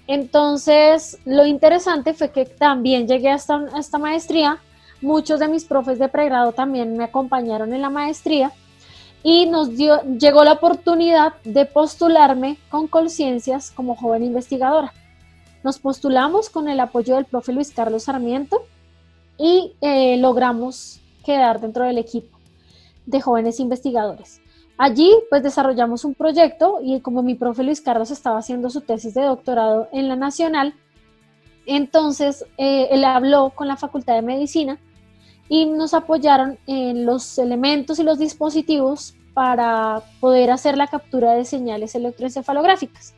Entonces, 0.07 1.19
lo 1.25 1.47
interesante 1.47 2.15
fue 2.15 2.31
que 2.31 2.45
también 2.45 3.09
llegué 3.09 3.31
a 3.31 3.35
esta, 3.35 3.67
esta 3.77 3.99
maestría. 3.99 4.59
Muchos 5.03 5.41
de 5.41 5.49
mis 5.49 5.65
profes 5.65 5.99
de 5.99 6.09
pregrado 6.09 6.53
también 6.53 6.97
me 6.97 7.05
acompañaron 7.05 7.75
en 7.75 7.83
la 7.83 7.91
maestría 7.91 8.53
y 9.25 9.47
nos 9.47 9.77
dio, 9.77 10.01
llegó 10.03 10.45
la 10.45 10.53
oportunidad 10.53 11.35
de 11.43 11.67
postularme 11.67 12.57
con 12.71 12.87
Colciencias 12.87 13.73
como 13.73 13.97
joven 13.97 14.23
investigadora. 14.23 14.93
Nos 15.65 15.81
postulamos 15.81 16.49
con 16.49 16.69
el 16.69 16.79
apoyo 16.79 17.17
del 17.17 17.25
profe 17.25 17.53
Luis 17.53 17.73
Carlos 17.73 18.05
Sarmiento 18.05 18.63
y 19.39 19.75
eh, 19.81 20.17
logramos 20.19 21.01
quedar 21.25 21.61
dentro 21.61 21.85
del 21.85 21.99
equipo 21.99 22.39
de 23.07 23.21
jóvenes 23.21 23.61
investigadores. 23.61 24.41
Allí 24.79 25.11
pues 25.31 25.43
desarrollamos 25.43 26.05
un 26.05 26.15
proyecto 26.15 26.81
y 26.83 27.01
como 27.01 27.23
mi 27.23 27.35
profe 27.35 27.63
Luis 27.63 27.81
Carlos 27.81 28.11
estaba 28.11 28.39
haciendo 28.39 28.69
su 28.69 28.83
tesis 28.83 29.15
de 29.15 29.23
doctorado 29.23 29.89
en 29.93 30.09
la 30.09 30.17
Nacional, 30.17 30.75
entonces 31.65 32.45
eh, 32.59 32.89
él 32.91 33.05
habló 33.05 33.51
con 33.51 33.69
la 33.69 33.77
Facultad 33.77 34.15
de 34.15 34.23
Medicina 34.23 34.79
y 35.49 35.67
nos 35.67 35.95
apoyaron 35.95 36.59
en 36.67 37.07
los 37.07 37.39
elementos 37.39 37.99
y 37.99 38.03
los 38.03 38.19
dispositivos 38.19 39.15
para 39.33 40.03
poder 40.21 40.51
hacer 40.51 40.77
la 40.77 40.87
captura 40.87 41.33
de 41.33 41.45
señales 41.45 41.95
electroencefalográficas, 41.95 43.15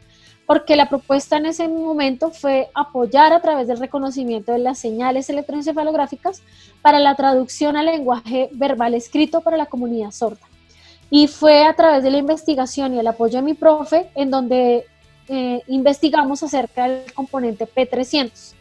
porque 0.49 0.77
la 0.77 0.89
propuesta 0.89 1.37
en 1.37 1.45
ese 1.45 1.69
momento 1.69 2.31
fue 2.31 2.71
apoyar 2.75 3.35
a 3.35 3.43
través 3.43 3.69
del 3.69 3.79
reconocimiento 3.79 4.51
de 4.51 4.59
las 4.59 4.79
señales 4.79 5.29
electroencefalográficas 5.29 6.41
para 6.81 6.99
la 7.01 7.15
traducción 7.17 7.77
al 7.77 7.85
lenguaje 7.85 8.49
verbal 8.53 8.95
escrito 8.95 9.43
para 9.43 9.59
la 9.59 9.67
comunidad 9.67 10.11
sorda. 10.11 10.47
Y 11.11 11.29
fue 11.29 11.65
a 11.65 11.75
través 11.75 12.03
de 12.03 12.11
la 12.11 12.17
investigación 12.17 12.95
y 12.95 12.99
el 12.99 13.07
apoyo 13.07 13.37
de 13.37 13.43
mi 13.43 13.53
profe 13.53 14.09
en 14.15 14.31
donde 14.31 14.87
eh, 15.29 15.61
investigamos 15.67 16.43
acerca 16.43 16.89
del 16.89 17.13
componente 17.13 17.67
P300 17.67 18.55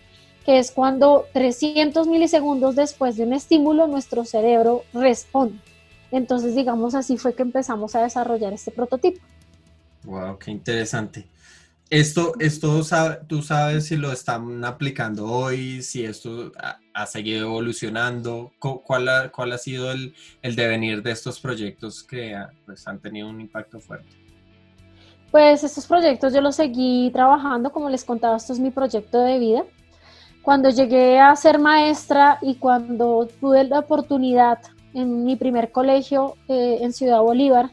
que 0.46 0.60
es 0.60 0.72
cuando 0.72 1.26
300 1.32 2.06
milisegundos 2.08 2.76
después 2.76 3.16
de 3.16 3.24
un 3.24 3.32
estímulo 3.32 3.88
nuestro 3.88 4.26
cerebro 4.26 4.84
responde. 4.94 5.60
Entonces, 6.12 6.54
digamos, 6.54 6.96
así 6.96 7.18
fue 7.18 7.34
que 7.34 7.44
empezamos 7.44 7.96
a 7.96 8.02
desarrollar 8.02 8.52
este 8.52 8.72
prototipo. 8.72 9.22
Wow, 10.04 10.38
qué 10.38 10.52
interesante. 10.52 11.26
Esto, 11.90 12.34
esto 12.40 12.82
tú 13.28 13.42
sabes 13.42 13.86
si 13.88 13.96
lo 13.96 14.12
están 14.12 14.66
aplicando 14.66 15.26
hoy, 15.26 15.82
si 15.82 16.04
esto 16.04 16.52
ha, 16.94 17.06
seguido 17.06 17.48
evolucionando, 17.48 18.52
¿cuál 18.60 19.08
ha, 19.08 19.30
cuál 19.30 19.54
ha 19.54 19.58
sido 19.58 19.92
el, 19.92 20.14
el, 20.42 20.58
devenir 20.58 21.02
de 21.02 21.12
estos 21.12 21.40
proyectos 21.40 22.04
que 22.04 22.36
pues, 22.66 22.86
han 22.90 23.00
tenido 23.00 23.30
un 23.30 23.40
impacto 23.40 23.80
fuerte? 23.80 24.10
Pues 25.32 25.64
estos 25.64 25.86
proyectos 25.86 26.34
yo 26.34 26.42
los 26.42 26.58
seguí 26.58 27.10
trabajando, 27.14 27.72
como 27.72 27.90
les 27.90 28.04
contaba, 28.04 28.36
esto 28.36 28.52
es 28.52 28.60
mi 28.60 28.72
proyecto 28.72 29.22
de 29.22 29.40
vida. 29.40 29.64
Cuando 30.42 30.70
llegué 30.70 31.20
a 31.20 31.34
ser 31.38 31.58
maestra 31.58 32.38
y 32.42 32.56
cuando 32.56 33.30
tuve 33.40 33.64
la 33.64 33.80
oportunidad 33.80 34.60
en 34.94 35.24
mi 35.24 35.38
primer 35.38 35.72
colegio 35.72 36.36
eh, 36.50 36.80
en 36.82 36.92
Ciudad 36.92 37.22
Bolívar, 37.22 37.72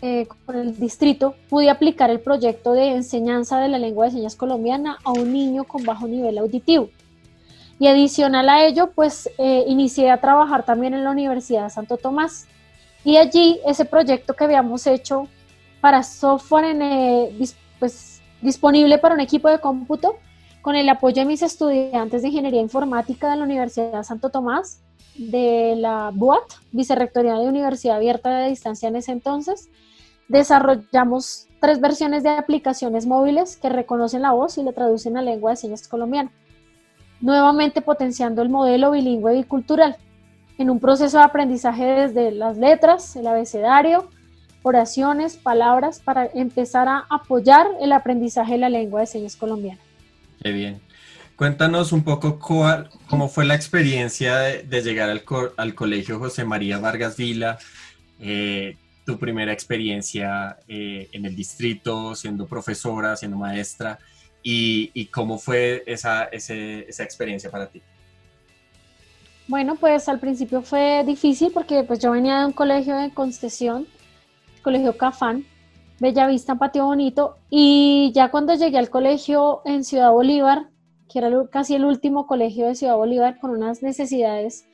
eh, 0.00 0.28
con 0.46 0.56
el 0.56 0.78
distrito, 0.78 1.34
pude 1.48 1.70
aplicar 1.70 2.10
el 2.10 2.20
proyecto 2.20 2.72
de 2.72 2.90
enseñanza 2.90 3.58
de 3.58 3.68
la 3.68 3.78
lengua 3.78 4.06
de 4.06 4.12
señas 4.12 4.36
colombiana 4.36 4.98
a 5.04 5.10
un 5.10 5.32
niño 5.32 5.64
con 5.64 5.84
bajo 5.84 6.06
nivel 6.06 6.38
auditivo. 6.38 6.88
Y 7.80 7.86
adicional 7.86 8.48
a 8.48 8.64
ello, 8.64 8.90
pues 8.94 9.28
eh, 9.38 9.64
inicié 9.66 10.10
a 10.10 10.20
trabajar 10.20 10.64
también 10.64 10.94
en 10.94 11.04
la 11.04 11.10
Universidad 11.10 11.64
de 11.64 11.70
Santo 11.70 11.96
Tomás. 11.96 12.46
Y 13.04 13.16
allí 13.16 13.60
ese 13.66 13.84
proyecto 13.84 14.34
que 14.34 14.44
habíamos 14.44 14.86
hecho 14.86 15.28
para 15.80 16.02
software 16.02 16.64
en, 16.64 17.38
pues, 17.78 18.20
disponible 18.40 18.98
para 18.98 19.14
un 19.14 19.20
equipo 19.20 19.48
de 19.48 19.60
cómputo, 19.60 20.16
con 20.68 20.76
el 20.76 20.90
apoyo 20.90 21.22
de 21.22 21.24
mis 21.24 21.40
estudiantes 21.40 22.20
de 22.20 22.28
Ingeniería 22.28 22.60
Informática 22.60 23.30
de 23.30 23.38
la 23.38 23.44
Universidad 23.44 24.02
Santo 24.02 24.28
Tomás, 24.28 24.82
de 25.16 25.72
la 25.78 26.10
BUAT, 26.12 26.42
Vicerrectoría 26.72 27.38
de 27.38 27.48
Universidad 27.48 27.96
Abierta 27.96 28.28
de 28.36 28.50
Distancia 28.50 28.90
en 28.90 28.96
ese 28.96 29.12
entonces, 29.12 29.70
desarrollamos 30.28 31.46
tres 31.58 31.80
versiones 31.80 32.22
de 32.22 32.28
aplicaciones 32.28 33.06
móviles 33.06 33.56
que 33.56 33.70
reconocen 33.70 34.20
la 34.20 34.32
voz 34.32 34.58
y 34.58 34.62
le 34.62 34.74
traducen 34.74 35.16
a 35.16 35.22
lengua 35.22 35.52
de 35.52 35.56
señas 35.56 35.88
colombiana, 35.88 36.30
nuevamente 37.22 37.80
potenciando 37.80 38.42
el 38.42 38.50
modelo 38.50 38.90
bilingüe 38.90 39.36
bicultural 39.36 39.96
en 40.58 40.68
un 40.68 40.80
proceso 40.80 41.16
de 41.16 41.24
aprendizaje 41.24 41.86
desde 41.86 42.30
las 42.30 42.58
letras, 42.58 43.16
el 43.16 43.26
abecedario, 43.26 44.10
oraciones, 44.62 45.38
palabras, 45.38 45.98
para 45.98 46.26
empezar 46.26 46.88
a 46.88 47.06
apoyar 47.08 47.68
el 47.80 47.90
aprendizaje 47.90 48.52
de 48.52 48.58
la 48.58 48.68
lengua 48.68 49.00
de 49.00 49.06
señas 49.06 49.34
colombiana. 49.34 49.80
Qué 50.42 50.52
bien. 50.52 50.80
Cuéntanos 51.36 51.92
un 51.92 52.02
poco 52.02 52.38
cómo 52.40 53.28
fue 53.28 53.44
la 53.44 53.54
experiencia 53.54 54.38
de, 54.38 54.82
llegar 54.82 55.08
al, 55.08 55.74
colegio 55.74 56.18
José 56.18 56.44
María 56.44 56.78
Vargas 56.78 57.16
Vila, 57.16 57.58
eh, 58.18 58.76
tu 59.06 59.18
primera 59.18 59.52
experiencia 59.52 60.58
eh, 60.66 61.08
en 61.12 61.26
el 61.26 61.36
distrito, 61.36 62.16
siendo 62.16 62.46
profesora, 62.46 63.14
siendo 63.14 63.36
maestra, 63.36 64.00
y, 64.42 65.06
cómo 65.12 65.38
fue 65.38 65.84
esa, 65.86 66.24
esa 66.24 67.04
experiencia 67.04 67.50
para 67.50 67.68
ti. 67.68 67.82
Bueno, 69.46 69.76
pues 69.76 70.08
al 70.08 70.18
principio 70.18 70.62
fue 70.62 71.04
difícil 71.06 71.52
porque 71.52 71.84
pues 71.84 72.00
yo 72.00 72.10
venía 72.10 72.40
de 72.40 72.46
un 72.46 72.52
colegio 72.52 72.96
de 72.96 73.10
concesión, 73.10 73.86
colegio 74.62 74.96
Cafán, 74.96 75.44
Bellavista, 76.00 76.54
Patio 76.54 76.86
Bonito, 76.86 77.36
y 77.50 78.12
ya 78.14 78.30
cuando 78.30 78.54
llegué 78.54 78.78
al 78.78 78.90
colegio 78.90 79.62
en 79.64 79.84
Ciudad 79.84 80.12
Bolívar, 80.12 80.68
que 81.08 81.18
era 81.18 81.30
casi 81.50 81.74
el 81.74 81.84
último 81.84 82.26
colegio 82.26 82.66
de 82.66 82.74
Ciudad 82.74 82.96
Bolívar 82.96 83.38
con 83.40 83.50
unas 83.50 83.82
necesidades 83.82 84.66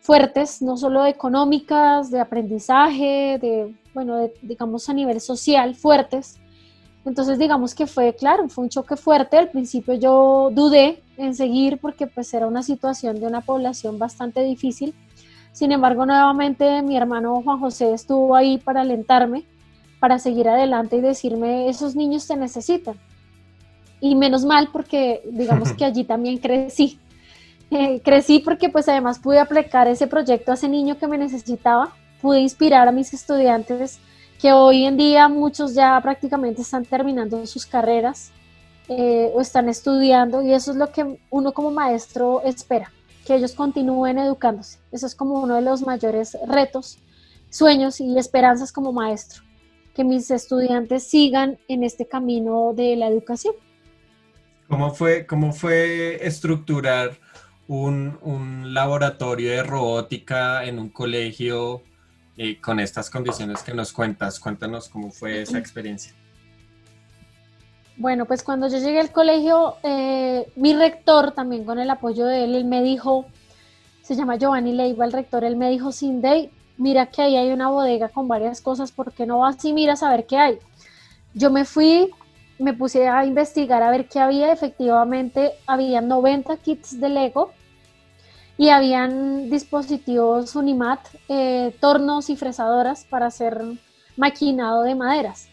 fuertes, 0.00 0.62
no 0.62 0.76
solo 0.76 1.06
económicas, 1.06 2.10
de 2.10 2.20
aprendizaje, 2.20 3.38
de, 3.40 3.74
bueno, 3.94 4.30
digamos 4.42 4.88
a 4.88 4.94
nivel 4.94 5.20
social, 5.20 5.74
fuertes. 5.74 6.38
Entonces, 7.04 7.38
digamos 7.38 7.74
que 7.74 7.86
fue, 7.86 8.14
claro, 8.14 8.48
fue 8.48 8.64
un 8.64 8.70
choque 8.70 8.96
fuerte. 8.96 9.36
Al 9.36 9.50
principio 9.50 9.94
yo 9.94 10.50
dudé 10.52 11.02
en 11.16 11.34
seguir 11.34 11.78
porque 11.78 12.06
pues 12.06 12.32
era 12.32 12.46
una 12.46 12.62
situación 12.62 13.20
de 13.20 13.26
una 13.26 13.40
población 13.40 13.98
bastante 13.98 14.42
difícil. 14.42 14.94
Sin 15.52 15.72
embargo, 15.72 16.06
nuevamente 16.06 16.82
mi 16.82 16.96
hermano 16.96 17.42
Juan 17.42 17.60
José 17.60 17.92
estuvo 17.92 18.34
ahí 18.34 18.58
para 18.58 18.80
alentarme, 18.80 19.44
para 20.02 20.18
seguir 20.18 20.48
adelante 20.48 20.96
y 20.96 21.00
decirme, 21.00 21.68
esos 21.68 21.94
niños 21.94 22.26
te 22.26 22.36
necesitan. 22.36 22.96
Y 24.00 24.16
menos 24.16 24.44
mal 24.44 24.70
porque 24.72 25.22
digamos 25.30 25.72
que 25.78 25.84
allí 25.84 26.02
también 26.02 26.38
crecí. 26.38 26.98
Eh, 27.70 28.00
crecí 28.04 28.40
porque 28.40 28.68
pues 28.68 28.88
además 28.88 29.20
pude 29.20 29.38
aplicar 29.38 29.86
ese 29.86 30.08
proyecto 30.08 30.50
a 30.50 30.54
ese 30.54 30.68
niño 30.68 30.98
que 30.98 31.06
me 31.06 31.18
necesitaba, 31.18 31.94
pude 32.20 32.40
inspirar 32.40 32.88
a 32.88 32.90
mis 32.90 33.14
estudiantes 33.14 34.00
que 34.40 34.52
hoy 34.52 34.86
en 34.86 34.96
día 34.96 35.28
muchos 35.28 35.72
ya 35.72 36.00
prácticamente 36.02 36.62
están 36.62 36.84
terminando 36.84 37.46
sus 37.46 37.64
carreras 37.64 38.32
eh, 38.88 39.30
o 39.32 39.40
están 39.40 39.68
estudiando 39.68 40.42
y 40.42 40.52
eso 40.52 40.72
es 40.72 40.78
lo 40.78 40.90
que 40.90 41.20
uno 41.30 41.52
como 41.52 41.70
maestro 41.70 42.42
espera, 42.42 42.90
que 43.24 43.36
ellos 43.36 43.52
continúen 43.52 44.18
educándose. 44.18 44.80
Eso 44.90 45.06
es 45.06 45.14
como 45.14 45.40
uno 45.40 45.54
de 45.54 45.62
los 45.62 45.82
mayores 45.82 46.36
retos, 46.48 46.98
sueños 47.50 48.00
y 48.00 48.18
esperanzas 48.18 48.72
como 48.72 48.92
maestro, 48.92 49.44
que 49.94 50.04
mis 50.04 50.30
estudiantes 50.30 51.04
sigan 51.04 51.58
en 51.68 51.84
este 51.84 52.06
camino 52.06 52.72
de 52.74 52.96
la 52.96 53.08
educación. 53.08 53.54
¿Cómo 54.68 54.94
fue, 54.94 55.26
cómo 55.26 55.52
fue 55.52 56.26
estructurar 56.26 57.18
un, 57.68 58.74
laboratorio 58.74 59.50
de 59.50 59.62
robótica 59.62 60.64
en 60.64 60.78
un 60.78 60.88
colegio 60.88 61.82
eh, 62.36 62.60
con 62.60 62.80
estas 62.80 63.10
condiciones 63.10 63.62
que 63.62 63.74
nos 63.74 63.92
cuentas. 63.92 64.40
Cuéntanos 64.40 64.88
cómo 64.88 65.10
fue 65.10 65.42
esa 65.42 65.58
experiencia. 65.58 66.12
Bueno, 67.96 68.24
pues 68.24 68.42
cuando 68.42 68.68
yo 68.68 68.78
llegué 68.78 69.00
al 69.00 69.12
colegio, 69.12 69.76
eh, 69.82 70.50
mi 70.56 70.74
rector, 70.74 71.32
también 71.32 71.64
con 71.64 71.78
el 71.78 71.90
apoyo 71.90 72.26
de 72.26 72.44
él, 72.44 72.54
él 72.54 72.64
me 72.64 72.82
dijo, 72.82 73.26
se 74.02 74.16
llama 74.16 74.36
Giovanni 74.36 74.72
Leiva, 74.72 75.04
el 75.04 75.12
rector, 75.12 75.44
él 75.44 75.56
me 75.56 75.70
dijo, 75.70 75.92
Cindy, 75.92 76.50
mira 76.82 77.06
que 77.06 77.22
ahí 77.22 77.36
hay 77.36 77.50
una 77.50 77.68
bodega 77.68 78.08
con 78.08 78.28
varias 78.28 78.60
cosas, 78.60 78.92
¿por 78.92 79.12
qué 79.12 79.24
no 79.24 79.38
vas 79.38 79.64
y 79.64 79.72
miras 79.72 80.02
a 80.02 80.10
ver 80.10 80.26
qué 80.26 80.36
hay? 80.36 80.58
Yo 81.32 81.50
me 81.50 81.64
fui, 81.64 82.10
me 82.58 82.74
puse 82.74 83.08
a 83.08 83.24
investigar 83.24 83.82
a 83.82 83.90
ver 83.90 84.08
qué 84.08 84.18
había, 84.18 84.52
efectivamente 84.52 85.52
había 85.66 86.00
90 86.00 86.56
kits 86.58 87.00
de 87.00 87.08
Lego 87.08 87.52
y 88.58 88.68
habían 88.68 89.48
dispositivos 89.48 90.56
Unimat, 90.56 91.00
eh, 91.28 91.74
tornos 91.80 92.28
y 92.28 92.36
fresadoras 92.36 93.04
para 93.04 93.26
hacer 93.26 93.62
maquinado 94.16 94.82
de 94.82 94.94
maderas. 94.94 95.48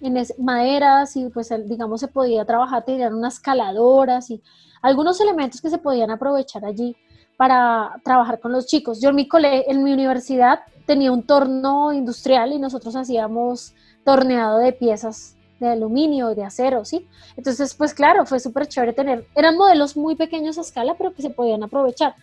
En 0.00 0.22
maderas 0.38 1.16
y 1.16 1.28
pues 1.28 1.52
digamos 1.66 2.00
se 2.00 2.08
podía 2.08 2.44
trabajar, 2.44 2.84
tenían 2.84 3.14
unas 3.14 3.40
caladoras 3.40 4.30
y 4.30 4.42
algunos 4.82 5.20
elementos 5.20 5.60
que 5.60 5.70
se 5.70 5.78
podían 5.78 6.10
aprovechar 6.10 6.64
allí 6.64 6.96
para 7.36 8.00
trabajar 8.04 8.40
con 8.40 8.52
los 8.52 8.66
chicos. 8.66 9.00
Yo 9.00 9.10
en 9.10 9.16
mi, 9.16 9.28
en 9.40 9.82
mi 9.82 9.92
universidad 9.92 10.60
tenía 10.86 11.12
un 11.12 11.22
torno 11.22 11.92
industrial 11.92 12.52
y 12.52 12.58
nosotros 12.58 12.94
hacíamos 12.96 13.74
torneado 14.04 14.58
de 14.58 14.72
piezas 14.72 15.36
de 15.60 15.68
aluminio, 15.68 16.34
de 16.34 16.44
acero, 16.44 16.84
¿sí? 16.84 17.06
Entonces, 17.36 17.74
pues 17.74 17.94
claro, 17.94 18.26
fue 18.26 18.40
súper 18.40 18.66
chévere 18.66 18.92
tener, 18.92 19.26
eran 19.36 19.56
modelos 19.56 19.96
muy 19.96 20.16
pequeños 20.16 20.58
a 20.58 20.62
escala, 20.62 20.94
pero 20.98 21.14
que 21.14 21.22
se 21.22 21.30
podían 21.30 21.62
aprovechar. 21.62 22.16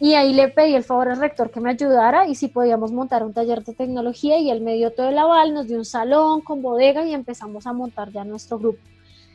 Y 0.00 0.14
ahí 0.14 0.32
le 0.32 0.48
pedí 0.48 0.74
el 0.74 0.82
favor 0.82 1.10
al 1.10 1.18
rector 1.18 1.50
que 1.50 1.60
me 1.60 1.70
ayudara 1.70 2.26
y 2.26 2.34
si 2.34 2.48
podíamos 2.48 2.90
montar 2.90 3.22
un 3.22 3.34
taller 3.34 3.62
de 3.62 3.74
tecnología 3.74 4.38
y 4.38 4.50
él 4.50 4.62
me 4.62 4.74
dio 4.74 4.92
todo 4.92 5.10
el 5.10 5.18
aval, 5.18 5.52
nos 5.52 5.66
dio 5.66 5.76
un 5.76 5.84
salón 5.84 6.40
con 6.40 6.62
bodega 6.62 7.04
y 7.04 7.12
empezamos 7.12 7.66
a 7.66 7.74
montar 7.74 8.10
ya 8.10 8.24
nuestro 8.24 8.58
grupo. 8.58 8.80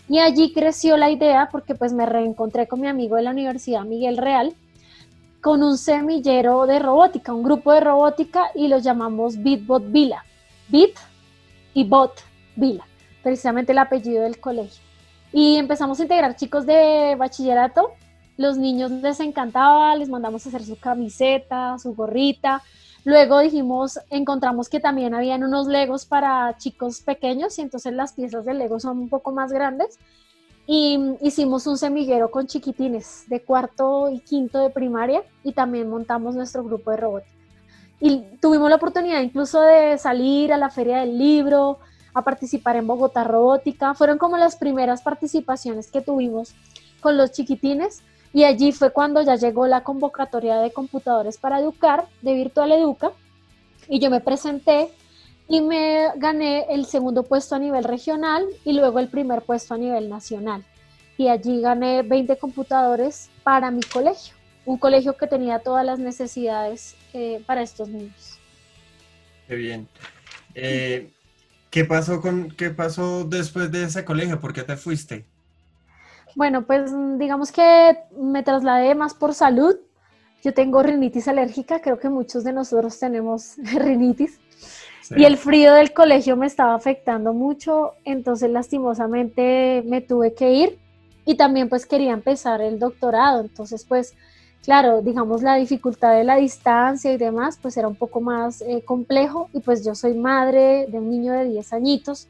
Y 0.08 0.20
allí 0.20 0.54
creció 0.54 0.98
la 0.98 1.10
idea 1.10 1.50
porque 1.52 1.76
pues 1.76 1.94
me 1.94 2.06
reencontré 2.06 2.68
con 2.68 2.82
mi 2.82 2.88
amigo 2.88 3.16
de 3.16 3.24
la 3.24 3.32
Universidad 3.32 3.84
Miguel 3.84 4.18
Real 4.18 4.54
con 5.42 5.64
un 5.64 5.78
semillero 5.78 6.66
de 6.66 6.80
robótica, 6.80 7.34
un 7.34 7.44
grupo 7.44 7.72
de 7.72 7.80
robótica 7.80 8.52
y 8.56 8.68
lo 8.68 8.80
llamamos 8.80 9.38
BitBot 9.38 9.92
Vila. 9.92 10.24
Bit 10.68 10.98
y 11.74 11.84
Bot 11.84 12.24
Vila 12.56 12.86
precisamente 13.26 13.72
el 13.72 13.80
apellido 13.80 14.22
del 14.22 14.40
colegio. 14.40 14.84
Y 15.34 15.56
empezamos 15.56 16.00
a 16.00 16.04
integrar 16.04 16.36
chicos 16.36 16.68
de 16.68 17.16
bachillerato. 17.18 17.94
Los 18.38 18.56
niños 18.56 18.92
les 18.92 19.20
encantaba, 19.20 19.96
les 19.96 20.10
mandamos 20.10 20.46
a 20.46 20.50
hacer 20.50 20.64
su 20.64 20.78
camiseta, 20.78 21.80
su 21.80 21.96
gorrita. 21.96 22.62
Luego 23.06 23.40
dijimos, 23.40 24.00
encontramos 24.10 24.68
que 24.68 24.80
también 24.80 25.14
habían 25.14 25.44
unos 25.44 25.68
legos 25.68 26.08
para 26.08 26.58
chicos 26.58 27.02
pequeños 27.02 27.58
y 27.60 27.62
entonces 27.62 27.94
las 27.94 28.14
piezas 28.14 28.46
de 28.46 28.56
lego 28.56 28.80
son 28.80 28.98
un 28.98 29.10
poco 29.10 29.32
más 29.32 29.52
grandes. 29.52 30.00
Y 30.66 31.16
hicimos 31.22 31.68
un 31.68 31.78
semillero 31.78 32.32
con 32.32 32.48
chiquitines 32.48 33.26
de 33.28 33.44
cuarto 33.44 34.10
y 34.10 34.22
quinto 34.22 34.58
de 34.58 34.72
primaria 34.72 35.22
y 35.44 35.54
también 35.54 35.88
montamos 35.88 36.36
nuestro 36.36 36.64
grupo 36.64 36.90
de 36.90 36.98
robótica. 36.98 37.36
Y 38.00 38.22
tuvimos 38.42 38.72
la 38.72 38.78
oportunidad 38.78 39.22
incluso 39.22 39.62
de 39.62 40.00
salir 40.00 40.52
a 40.52 40.58
la 40.58 40.72
feria 40.72 41.02
del 41.02 41.20
libro, 41.20 41.78
a 42.16 42.24
participar 42.24 42.76
en 42.76 42.88
Bogotá 42.88 43.24
Robótica. 43.24 43.94
Fueron 43.94 44.18
como 44.18 44.36
las 44.38 44.56
primeras 44.56 45.04
participaciones 45.04 45.92
que 45.92 46.02
tuvimos 46.02 46.56
con 47.02 47.18
los 47.18 47.32
chiquitines 47.34 48.02
y 48.36 48.44
allí 48.44 48.74
fue 48.74 48.92
cuando 48.92 49.22
ya 49.22 49.38
llegó 49.38 49.66
la 49.66 49.82
convocatoria 49.82 50.58
de 50.58 50.74
computadores 50.74 51.38
para 51.38 51.58
educar 51.58 52.06
de 52.22 52.34
Virtual 52.34 52.70
Educa 52.74 53.14
y 53.88 54.00
yo 54.02 54.10
me 54.10 54.20
presenté 54.20 54.90
y 55.48 55.62
me 55.62 56.10
gané 56.18 56.66
el 56.70 56.86
segundo 56.86 57.24
puesto 57.24 57.56
a 57.56 57.60
nivel 57.60 57.86
regional 57.86 58.46
y 58.66 58.74
luego 58.74 59.00
el 59.00 59.08
primer 59.08 59.44
puesto 59.44 59.74
a 59.74 59.78
nivel 59.78 60.10
nacional. 60.10 60.66
Y 61.18 61.30
allí 61.30 61.62
gané 61.62 62.04
20 62.04 62.36
computadores 62.38 63.30
para 63.42 63.72
mi 63.72 63.84
colegio, 63.84 64.36
un 64.66 64.80
colegio 64.80 65.16
que 65.16 65.28
tenía 65.28 65.60
todas 65.60 65.86
las 65.86 66.00
necesidades 66.00 66.98
eh, 67.14 67.42
para 67.46 67.62
estos 67.62 67.88
niños. 67.88 68.38
Qué 69.48 69.56
bien. 69.56 69.88
Eh, 70.56 71.10
¿Qué 71.70 71.86
pasó, 71.86 72.20
con, 72.20 72.52
¿Qué 72.52 72.70
pasó 72.70 73.24
después 73.24 73.72
de 73.72 73.86
ese 73.86 74.04
colegio? 74.04 74.42
¿Por 74.42 74.52
qué 74.52 74.64
te 74.64 74.76
fuiste? 74.76 75.26
Bueno, 76.36 76.66
pues 76.66 76.92
digamos 77.18 77.52
que 77.54 77.98
me 78.18 78.44
trasladé 78.44 78.94
más 78.94 79.14
por 79.14 79.34
salud. 79.34 79.76
Yo 80.44 80.54
tengo 80.54 80.84
rinitis 80.84 81.28
alérgica, 81.30 81.82
creo 81.82 81.98
que 81.98 82.10
muchos 82.10 82.44
de 82.44 82.52
nosotros 82.52 83.00
tenemos 83.00 83.56
rinitis. 83.74 84.40
Y 85.16 85.24
el 85.24 85.38
frío 85.38 85.74
del 85.74 85.94
colegio 85.94 86.36
me 86.36 86.48
estaba 86.48 86.76
afectando 86.76 87.34
mucho, 87.34 87.94
entonces 88.04 88.50
lastimosamente 88.50 89.84
me 89.86 90.02
tuve 90.02 90.34
que 90.34 90.52
ir. 90.52 90.80
Y 91.26 91.36
también 91.36 91.70
pues 91.70 91.86
quería 91.86 92.12
empezar 92.12 92.62
el 92.62 92.80
doctorado, 92.80 93.42
entonces 93.42 93.86
pues 93.86 94.14
claro, 94.62 95.02
digamos, 95.02 95.42
la 95.42 95.56
dificultad 95.56 96.18
de 96.18 96.24
la 96.24 96.36
distancia 96.36 97.14
y 97.14 97.18
demás, 97.18 97.60
pues 97.62 97.78
era 97.78 97.88
un 97.88 97.96
poco 97.96 98.20
más 98.20 98.62
eh, 98.62 98.84
complejo. 98.84 99.50
Y 99.54 99.62
pues 99.62 99.86
yo 99.86 99.96
soy 99.96 100.16
madre 100.16 100.88
de 100.88 100.98
un 100.98 101.10
niño 101.10 101.34
de 101.34 101.46
10 101.46 101.74
añitos 101.74 102.28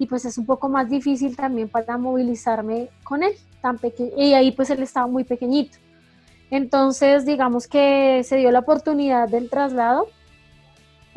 y 0.00 0.06
pues 0.06 0.24
es 0.24 0.38
un 0.38 0.46
poco 0.46 0.70
más 0.70 0.88
difícil 0.88 1.36
también 1.36 1.68
para 1.68 1.98
movilizarme 1.98 2.88
con 3.04 3.22
él, 3.22 3.34
tan 3.60 3.76
pequeño, 3.76 4.12
y 4.16 4.32
ahí 4.32 4.50
pues 4.50 4.70
él 4.70 4.82
estaba 4.82 5.06
muy 5.06 5.24
pequeñito. 5.24 5.76
Entonces, 6.50 7.26
digamos 7.26 7.68
que 7.68 8.22
se 8.24 8.36
dio 8.36 8.50
la 8.50 8.60
oportunidad 8.60 9.28
del 9.28 9.50
traslado 9.50 10.08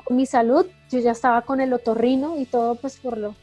con 0.03 0.17
mi 0.17 0.25
salud, 0.25 0.65
yo 0.91 0.99
ya 0.99 1.11
estaba 1.11 1.43
con 1.43 1.61
el 1.61 1.71
otorrino 1.71 2.37
y 2.37 2.45
todo 2.45 2.75
pues 2.75 2.97
por 2.97 3.17
lo 3.17 3.35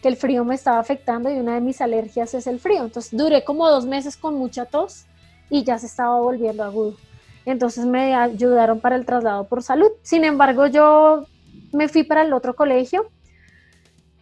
que 0.00 0.08
el 0.08 0.16
frío 0.16 0.46
me 0.46 0.54
estaba 0.54 0.78
afectando 0.78 1.30
y 1.30 1.38
una 1.38 1.56
de 1.56 1.60
mis 1.60 1.82
alergias 1.82 2.32
es 2.32 2.46
el 2.46 2.58
frío. 2.58 2.82
Entonces 2.82 3.14
duré 3.14 3.44
como 3.44 3.68
dos 3.68 3.84
meses 3.84 4.16
con 4.16 4.36
mucha 4.36 4.64
tos 4.64 5.04
y 5.50 5.62
ya 5.62 5.78
se 5.78 5.86
estaba 5.86 6.18
volviendo 6.18 6.64
agudo. 6.64 6.96
Entonces 7.44 7.84
me 7.84 8.14
ayudaron 8.14 8.80
para 8.80 8.96
el 8.96 9.04
traslado 9.04 9.44
por 9.44 9.62
salud. 9.62 9.90
Sin 10.00 10.24
embargo, 10.24 10.66
yo 10.68 11.26
me 11.70 11.88
fui 11.88 12.02
para 12.02 12.22
el 12.22 12.32
otro 12.32 12.56
colegio, 12.56 13.10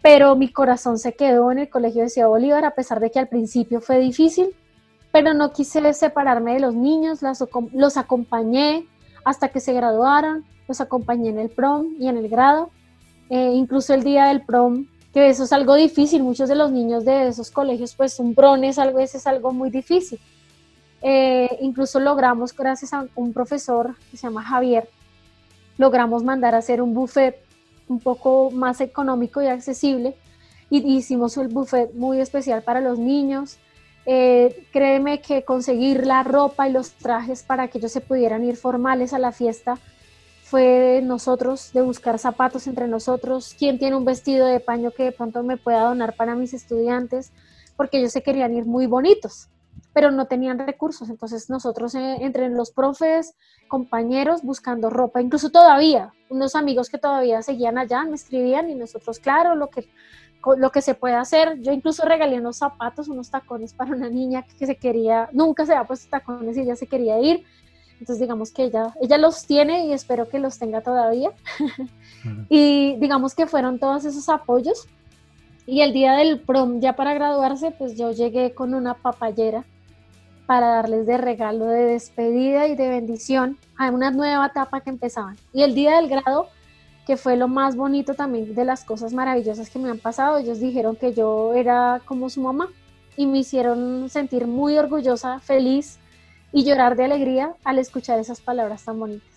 pero 0.05 0.37
mi 0.37 0.53
corazón 0.53 0.99
se 0.99 1.14
quedó 1.14 1.51
en 1.51 1.61
el 1.61 1.71
colegio 1.71 2.03
de 2.03 2.11
Ciudad 2.11 2.29
Bolívar, 2.29 2.67
a 2.67 2.73
pesar 2.73 3.01
de 3.01 3.11
que 3.11 3.19
al 3.19 3.27
principio 3.27 3.81
fue 3.81 3.99
difícil, 4.01 4.55
pero 5.11 5.33
no 5.33 5.51
quise 5.51 5.95
separarme 5.95 6.53
de 6.53 6.61
los 6.61 6.75
niños, 6.75 7.21
los 7.73 7.97
acompañé 7.97 8.87
hasta 9.25 9.49
que 9.49 9.61
se 9.61 9.73
graduaron, 9.73 10.45
los 10.69 10.83
acompañé 10.83 11.31
en 11.31 11.38
el 11.38 11.49
prom 11.49 11.95
y 11.99 12.09
en 12.09 12.19
el 12.19 12.29
grado, 12.29 12.69
eh, 13.31 13.53
incluso 13.55 13.95
el 13.95 14.05
día 14.05 14.27
del 14.27 14.43
prom, 14.43 14.88
que 15.14 15.31
eso 15.31 15.45
es 15.45 15.55
algo 15.55 15.75
difícil, 15.75 16.23
muchos 16.23 16.51
de 16.51 16.57
los 16.57 16.71
niños 16.71 17.07
de 17.07 17.29
esos 17.29 17.51
colegios, 17.51 17.95
pues 17.95 18.21
un 18.21 18.35
prom 18.35 18.62
es 18.64 18.79
algo, 18.79 18.99
es 18.99 19.27
algo 19.27 19.53
muy 19.55 19.71
difícil. 19.71 20.21
Eh, 21.01 21.57
incluso 21.62 21.99
logramos, 21.99 22.55
gracias 22.55 22.93
a 22.93 23.07
un 23.14 23.33
profesor 23.33 23.97
que 24.11 24.19
se 24.19 24.27
llama 24.27 24.43
Javier, 24.43 24.87
logramos 25.79 26.23
mandar 26.23 26.55
a 26.55 26.59
hacer 26.59 26.83
un 26.83 26.93
buffet 26.93 27.43
un 27.88 28.01
poco 28.01 28.51
más 28.51 28.81
económico 28.81 29.42
y 29.42 29.47
accesible. 29.47 30.16
Y 30.70 30.79
hicimos 30.97 31.37
el 31.37 31.49
buffet 31.49 31.94
muy 31.94 32.20
especial 32.20 32.62
para 32.62 32.81
los 32.81 32.99
niños. 32.99 33.59
Eh, 34.07 34.66
créeme 34.73 35.20
que 35.20 35.44
conseguir 35.44 36.07
la 36.07 36.23
ropa 36.23 36.68
y 36.68 36.73
los 36.73 36.92
trajes 36.92 37.42
para 37.42 37.68
que 37.68 37.79
ellos 37.79 37.92
se 37.92 38.01
pudieran 38.01 38.44
ir 38.44 38.57
formales 38.57 39.12
a 39.12 39.18
la 39.18 39.33
fiesta 39.33 39.79
fue 40.44 40.62
de 40.62 41.03
nosotros, 41.03 41.73
de 41.73 41.81
buscar 41.81 42.18
zapatos 42.18 42.66
entre 42.66 42.87
nosotros, 42.87 43.57
quién 43.59 43.79
tiene 43.79 43.97
un 43.97 44.05
vestido 44.05 44.47
de 44.47 44.61
paño 44.61 44.90
que 44.90 45.05
de 45.05 45.12
pronto 45.12 45.42
me 45.42 45.57
pueda 45.57 45.81
donar 45.81 46.14
para 46.16 46.35
mis 46.35 46.53
estudiantes, 46.53 47.33
porque 47.77 47.99
ellos 47.99 48.12
se 48.12 48.23
querían 48.23 48.55
ir 48.55 48.66
muy 48.66 48.87
bonitos, 48.87 49.49
pero 49.94 50.11
no 50.11 50.26
tenían 50.26 50.59
recursos. 50.59 51.09
Entonces 51.09 51.48
nosotros 51.48 51.94
eh, 51.94 52.18
entre 52.20 52.50
los 52.50 52.72
profes, 52.72 53.35
compañeros, 53.68 54.42
buscando 54.42 54.90
ropa, 54.90 55.22
incluso 55.22 55.50
todavía, 55.50 56.12
unos 56.28 56.57
amigos 56.57 56.90
que 56.90 56.98
todavía 56.98 57.40
seguían 57.40 57.78
allá 57.78 58.04
me 58.04 58.16
escribían 58.16 58.68
y 58.68 58.74
nosotros, 58.74 59.18
claro, 59.20 59.54
lo 59.54 59.70
que 59.70 59.88
lo 60.59 60.70
que 60.70 60.83
se 60.83 60.94
puede 60.94 61.14
hacer. 61.14 61.59
Yo 61.62 61.72
incluso 61.72 62.04
regalé 62.04 62.38
unos 62.38 62.59
zapatos, 62.59 63.09
unos 63.09 63.30
tacones 63.30 63.72
para 63.72 63.92
una 63.92 64.11
niña 64.11 64.44
que 64.59 64.66
se 64.66 64.76
quería, 64.76 65.30
nunca 65.33 65.64
se 65.64 65.72
había 65.72 65.87
puesto 65.87 66.11
tacones 66.11 66.59
y 66.59 66.61
ella 66.61 66.76
se 66.76 66.87
quería 66.87 67.18
ir. 67.18 67.44
Entonces 67.92 68.20
digamos 68.20 68.52
que 68.52 68.64
ella, 68.64 68.94
ella 69.00 69.16
los 69.16 69.46
tiene 69.46 69.87
y 69.87 69.94
espero 69.94 70.28
que 70.28 70.38
los 70.38 70.59
tenga 70.59 70.83
todavía. 70.83 71.30
y 72.50 72.96
digamos 72.96 73.35
que 73.35 73.46
fueron 73.46 73.78
todos 73.78 74.04
esos 74.04 74.28
apoyos. 74.28 74.87
Y 75.66 75.80
el 75.80 75.94
día 75.94 76.12
del 76.12 76.40
prom, 76.40 76.80
ya 76.80 76.94
para 76.94 77.14
graduarse, 77.14 77.70
pues 77.70 77.96
yo 77.96 78.12
llegué 78.12 78.52
con 78.52 78.74
una 78.74 78.92
papayera 78.92 79.64
para 80.46 80.68
darles 80.68 81.07
de 81.07 81.16
regalo 81.16 81.66
de 81.66 81.85
despedida 81.85 82.66
y 82.68 82.76
de 82.76 82.88
bendición 82.88 83.59
a 83.76 83.90
una 83.90 84.11
nueva 84.11 84.46
etapa 84.46 84.80
que 84.80 84.90
empezaban. 84.90 85.37
Y 85.52 85.62
el 85.62 85.74
día 85.74 85.96
del 85.96 86.09
grado, 86.09 86.48
que 87.07 87.16
fue 87.16 87.37
lo 87.37 87.48
más 87.48 87.76
bonito 87.76 88.14
también 88.14 88.54
de 88.54 88.64
las 88.64 88.85
cosas 88.85 89.12
maravillosas 89.12 89.70
que 89.70 89.78
me 89.78 89.90
han 89.90 89.98
pasado. 89.98 90.38
Ellos 90.38 90.61
dijeron 90.61 90.96
que 90.96 91.12
yo 91.12 91.54
era 91.54 92.02
como 92.04 92.30
su 92.30 92.40
mamá 92.40 92.68
y 93.16 93.26
me 93.26 93.38
hicieron 93.38 94.09
sentir 94.11 94.46
muy 94.46 94.76
orgullosa, 94.76 95.38
feliz 95.40 95.98
y 96.52 96.64
llorar 96.64 96.96
de 96.96 97.04
alegría 97.04 97.54
al 97.64 97.78
escuchar 97.78 98.18
esas 98.18 98.40
palabras 98.40 98.85
tan 98.85 98.98
bonitas. 98.98 99.28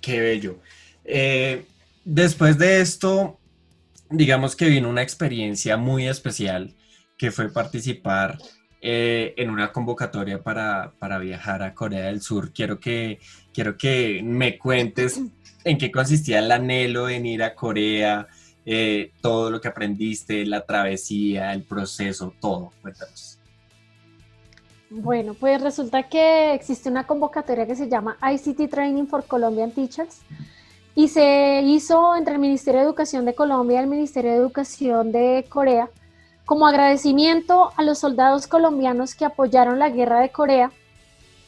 Qué, 0.00 0.20
bello. 0.20 0.58
Eh, 1.04 1.64
después 2.04 2.58
de 2.58 2.80
esto, 2.80 3.38
digamos 4.10 4.54
que 4.54 4.66
vino 4.66 4.90
una 4.90 5.02
experiencia 5.02 5.76
muy 5.76 6.06
especial 6.06 6.74
que 7.16 7.30
fue 7.30 7.50
participar 7.50 8.38
eh, 8.84 9.32
en 9.36 9.48
una 9.48 9.70
convocatoria 9.70 10.42
para, 10.42 10.92
para, 10.98 11.18
viajar 11.18 11.62
a 11.62 11.72
Corea 11.72 12.06
del 12.06 12.20
Sur. 12.20 12.52
Quiero 12.52 12.80
que, 12.80 13.20
quiero 13.54 13.76
que 13.76 14.20
me 14.24 14.58
cuentes 14.58 15.20
en 15.62 15.78
qué 15.78 15.92
consistía 15.92 16.40
el 16.40 16.50
anhelo 16.50 17.08
en 17.08 17.24
ir 17.24 17.44
a 17.44 17.54
Corea, 17.54 18.26
eh, 18.66 19.12
todo 19.20 19.52
lo 19.52 19.60
que 19.60 19.68
aprendiste, 19.68 20.44
la 20.46 20.66
travesía, 20.66 21.52
el 21.52 21.62
proceso, 21.62 22.34
todo. 22.40 22.72
Cuéntanos. 22.82 23.38
Bueno, 24.90 25.34
pues 25.34 25.62
resulta 25.62 26.08
que 26.08 26.52
existe 26.52 26.88
una 26.88 27.06
convocatoria 27.06 27.68
que 27.68 27.76
se 27.76 27.88
llama 27.88 28.18
ICT 28.20 28.68
Training 28.68 29.06
for 29.06 29.24
Colombian 29.24 29.70
Teachers 29.70 30.22
y 30.96 31.06
se 31.06 31.62
hizo 31.62 32.16
entre 32.16 32.34
el 32.34 32.40
Ministerio 32.40 32.80
de 32.80 32.86
Educación 32.86 33.24
de 33.26 33.34
Colombia 33.36 33.76
y 33.76 33.84
el 33.84 33.88
Ministerio 33.88 34.32
de 34.32 34.38
Educación 34.38 35.12
de 35.12 35.46
Corea 35.48 35.88
como 36.44 36.66
agradecimiento 36.66 37.70
a 37.76 37.82
los 37.82 37.98
soldados 37.98 38.46
colombianos 38.46 39.14
que 39.14 39.24
apoyaron 39.24 39.78
la 39.78 39.90
guerra 39.90 40.20
de 40.20 40.30
Corea 40.30 40.72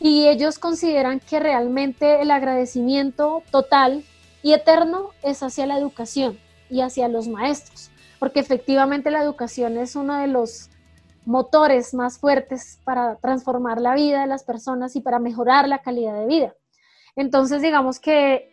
y 0.01 0.29
ellos 0.29 0.59
consideran 0.59 1.21
que 1.21 1.41
realmente 1.41 2.21
el 2.21 2.31
agradecimiento 2.31 3.43
total 3.51 4.05
y 4.43 4.53
eterno 4.53 5.11
es 5.23 5.43
hacia 5.43 5.67
la 5.67 5.79
educación 5.79 6.39
y 6.69 6.81
hacia 6.81 7.09
los 7.09 7.29
maestros, 7.29 7.91
porque 8.19 8.41
efectivamente 8.41 9.11
la 9.11 9.23
educación 9.23 9.79
es 9.79 9.97
uno 9.97 10.19
de 10.19 10.27
los 10.27 10.71
motores 11.25 11.95
más 11.95 12.19
fuertes 12.19 12.79
para 12.85 13.17
transformar 13.17 13.81
la 13.81 13.95
vida 13.95 14.21
de 14.21 14.27
las 14.27 14.45
personas 14.45 14.95
y 14.97 15.01
para 15.01 15.19
mejorar 15.19 15.69
la 15.69 15.79
calidad 15.79 16.19
de 16.19 16.27
vida. 16.27 16.55
Entonces, 17.17 17.63
digamos 17.63 18.01
que 18.01 18.51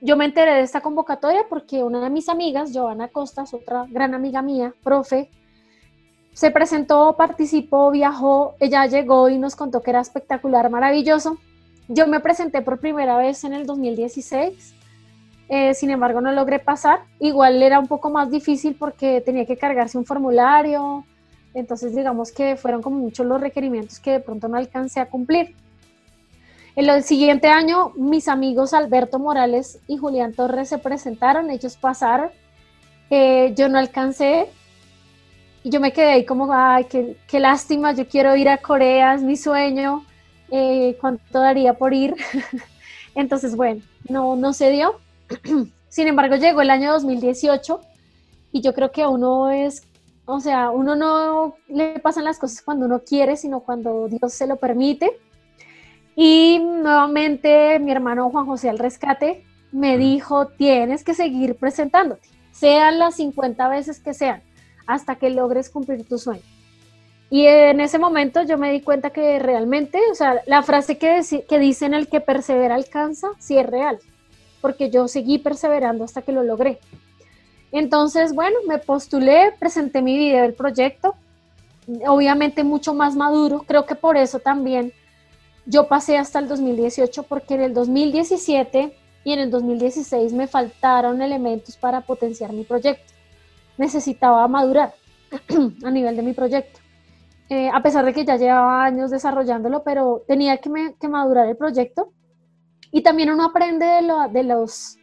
yo 0.00 0.16
me 0.16 0.24
enteré 0.24 0.54
de 0.54 0.62
esta 0.62 0.80
convocatoria 0.80 1.46
porque 1.48 1.82
una 1.82 2.00
de 2.00 2.10
mis 2.10 2.28
amigas, 2.28 2.72
Giovanna 2.72 3.08
Costas, 3.08 3.54
otra 3.54 3.86
gran 3.88 4.14
amiga 4.14 4.42
mía, 4.42 4.74
profe, 4.82 5.30
se 6.32 6.50
presentó, 6.50 7.14
participó, 7.16 7.90
viajó, 7.90 8.54
ella 8.58 8.86
llegó 8.86 9.28
y 9.28 9.38
nos 9.38 9.54
contó 9.54 9.82
que 9.82 9.90
era 9.90 10.00
espectacular, 10.00 10.70
maravilloso. 10.70 11.38
Yo 11.88 12.06
me 12.06 12.20
presenté 12.20 12.62
por 12.62 12.80
primera 12.80 13.16
vez 13.18 13.44
en 13.44 13.52
el 13.52 13.66
2016, 13.66 14.74
eh, 15.48 15.74
sin 15.74 15.90
embargo 15.90 16.20
no 16.20 16.32
logré 16.32 16.58
pasar. 16.58 17.00
Igual 17.18 17.62
era 17.62 17.78
un 17.78 17.86
poco 17.86 18.08
más 18.08 18.30
difícil 18.30 18.76
porque 18.78 19.20
tenía 19.20 19.44
que 19.44 19.58
cargarse 19.58 19.98
un 19.98 20.06
formulario, 20.06 21.04
entonces 21.52 21.94
digamos 21.94 22.32
que 22.32 22.56
fueron 22.56 22.80
como 22.80 22.96
muchos 22.96 23.26
los 23.26 23.40
requerimientos 23.40 24.00
que 24.00 24.12
de 24.12 24.20
pronto 24.20 24.48
no 24.48 24.56
alcancé 24.56 25.00
a 25.00 25.10
cumplir. 25.10 25.54
En 26.74 26.88
el 26.88 27.02
siguiente 27.02 27.48
año 27.48 27.92
mis 27.96 28.28
amigos 28.28 28.72
Alberto 28.72 29.18
Morales 29.18 29.78
y 29.86 29.98
Julián 29.98 30.32
Torres 30.32 30.70
se 30.70 30.78
presentaron, 30.78 31.50
ellos 31.50 31.76
pasaron, 31.76 32.30
eh, 33.10 33.52
yo 33.54 33.68
no 33.68 33.78
alcancé, 33.78 34.48
y 35.64 35.70
yo 35.70 35.80
me 35.80 35.92
quedé 35.92 36.12
ahí 36.12 36.24
como, 36.24 36.52
ay, 36.52 36.84
qué, 36.84 37.16
qué 37.28 37.38
lástima, 37.38 37.92
yo 37.92 38.08
quiero 38.08 38.34
ir 38.36 38.48
a 38.48 38.58
Corea, 38.58 39.14
es 39.14 39.22
mi 39.22 39.36
sueño, 39.36 40.04
eh, 40.50 40.96
¿cuánto 41.00 41.40
daría 41.40 41.74
por 41.74 41.94
ir? 41.94 42.16
Entonces, 43.14 43.54
bueno, 43.54 43.82
no, 44.08 44.36
no 44.36 44.52
se 44.52 44.70
dio. 44.70 44.98
Sin 45.88 46.08
embargo, 46.08 46.36
llegó 46.36 46.62
el 46.62 46.70
año 46.70 46.92
2018 46.92 47.80
y 48.52 48.60
yo 48.60 48.74
creo 48.74 48.90
que 48.90 49.06
uno 49.06 49.50
es, 49.50 49.86
o 50.24 50.40
sea, 50.40 50.70
uno 50.70 50.96
no 50.96 51.54
le 51.68 52.00
pasan 52.00 52.24
las 52.24 52.38
cosas 52.38 52.62
cuando 52.62 52.86
uno 52.86 53.00
quiere, 53.00 53.36
sino 53.36 53.60
cuando 53.60 54.08
Dios 54.08 54.32
se 54.32 54.46
lo 54.46 54.56
permite. 54.56 55.20
Y 56.16 56.58
nuevamente 56.60 57.78
mi 57.78 57.92
hermano 57.92 58.30
Juan 58.30 58.46
José 58.46 58.68
al 58.68 58.78
rescate 58.78 59.44
me 59.70 59.96
dijo, 59.96 60.48
tienes 60.48 61.04
que 61.04 61.14
seguir 61.14 61.56
presentándote, 61.56 62.28
sean 62.50 62.98
las 62.98 63.16
50 63.16 63.68
veces 63.68 64.00
que 64.00 64.12
sean 64.12 64.42
hasta 64.86 65.16
que 65.16 65.30
logres 65.30 65.70
cumplir 65.70 66.06
tu 66.06 66.18
sueño. 66.18 66.42
Y 67.30 67.46
en 67.46 67.80
ese 67.80 67.98
momento 67.98 68.42
yo 68.42 68.58
me 68.58 68.70
di 68.70 68.82
cuenta 68.82 69.08
que 69.08 69.38
realmente, 69.38 69.98
o 70.10 70.14
sea, 70.14 70.42
la 70.46 70.62
frase 70.62 70.98
que, 70.98 71.22
que 71.48 71.58
dicen 71.58 71.94
el 71.94 72.08
que 72.08 72.20
persevera 72.20 72.74
alcanza, 72.74 73.28
sí 73.38 73.56
es 73.56 73.66
real, 73.66 73.98
porque 74.60 74.90
yo 74.90 75.08
seguí 75.08 75.38
perseverando 75.38 76.04
hasta 76.04 76.20
que 76.20 76.32
lo 76.32 76.42
logré. 76.42 76.78
Entonces, 77.72 78.34
bueno, 78.34 78.58
me 78.68 78.78
postulé, 78.78 79.54
presenté 79.58 80.02
mi 80.02 80.14
video 80.18 80.42
del 80.42 80.52
proyecto, 80.52 81.14
obviamente 82.06 82.64
mucho 82.64 82.92
más 82.92 83.16
maduro, 83.16 83.64
creo 83.66 83.86
que 83.86 83.94
por 83.94 84.18
eso 84.18 84.38
también 84.38 84.92
yo 85.64 85.88
pasé 85.88 86.18
hasta 86.18 86.38
el 86.38 86.48
2018, 86.48 87.22
porque 87.22 87.54
en 87.54 87.62
el 87.62 87.72
2017 87.72 88.94
y 89.24 89.32
en 89.32 89.38
el 89.38 89.50
2016 89.50 90.34
me 90.34 90.48
faltaron 90.48 91.22
elementos 91.22 91.78
para 91.78 92.02
potenciar 92.02 92.52
mi 92.52 92.64
proyecto 92.64 93.12
necesitaba 93.78 94.46
madurar 94.48 94.94
a 95.84 95.90
nivel 95.90 96.16
de 96.16 96.22
mi 96.22 96.32
proyecto. 96.32 96.80
Eh, 97.48 97.68
a 97.68 97.82
pesar 97.82 98.04
de 98.04 98.14
que 98.14 98.24
ya 98.24 98.36
llevaba 98.36 98.84
años 98.84 99.10
desarrollándolo, 99.10 99.82
pero 99.82 100.22
tenía 100.26 100.56
que, 100.58 101.08
madurar 101.08 101.48
el 101.48 101.56
proyecto. 101.56 102.12
Y 102.90 103.02
también 103.02 103.30
uno 103.30 103.44
aprende 103.44 103.84
de, 103.84 104.02
lo, 104.02 104.28
de 104.28 104.42
los, 104.42 104.96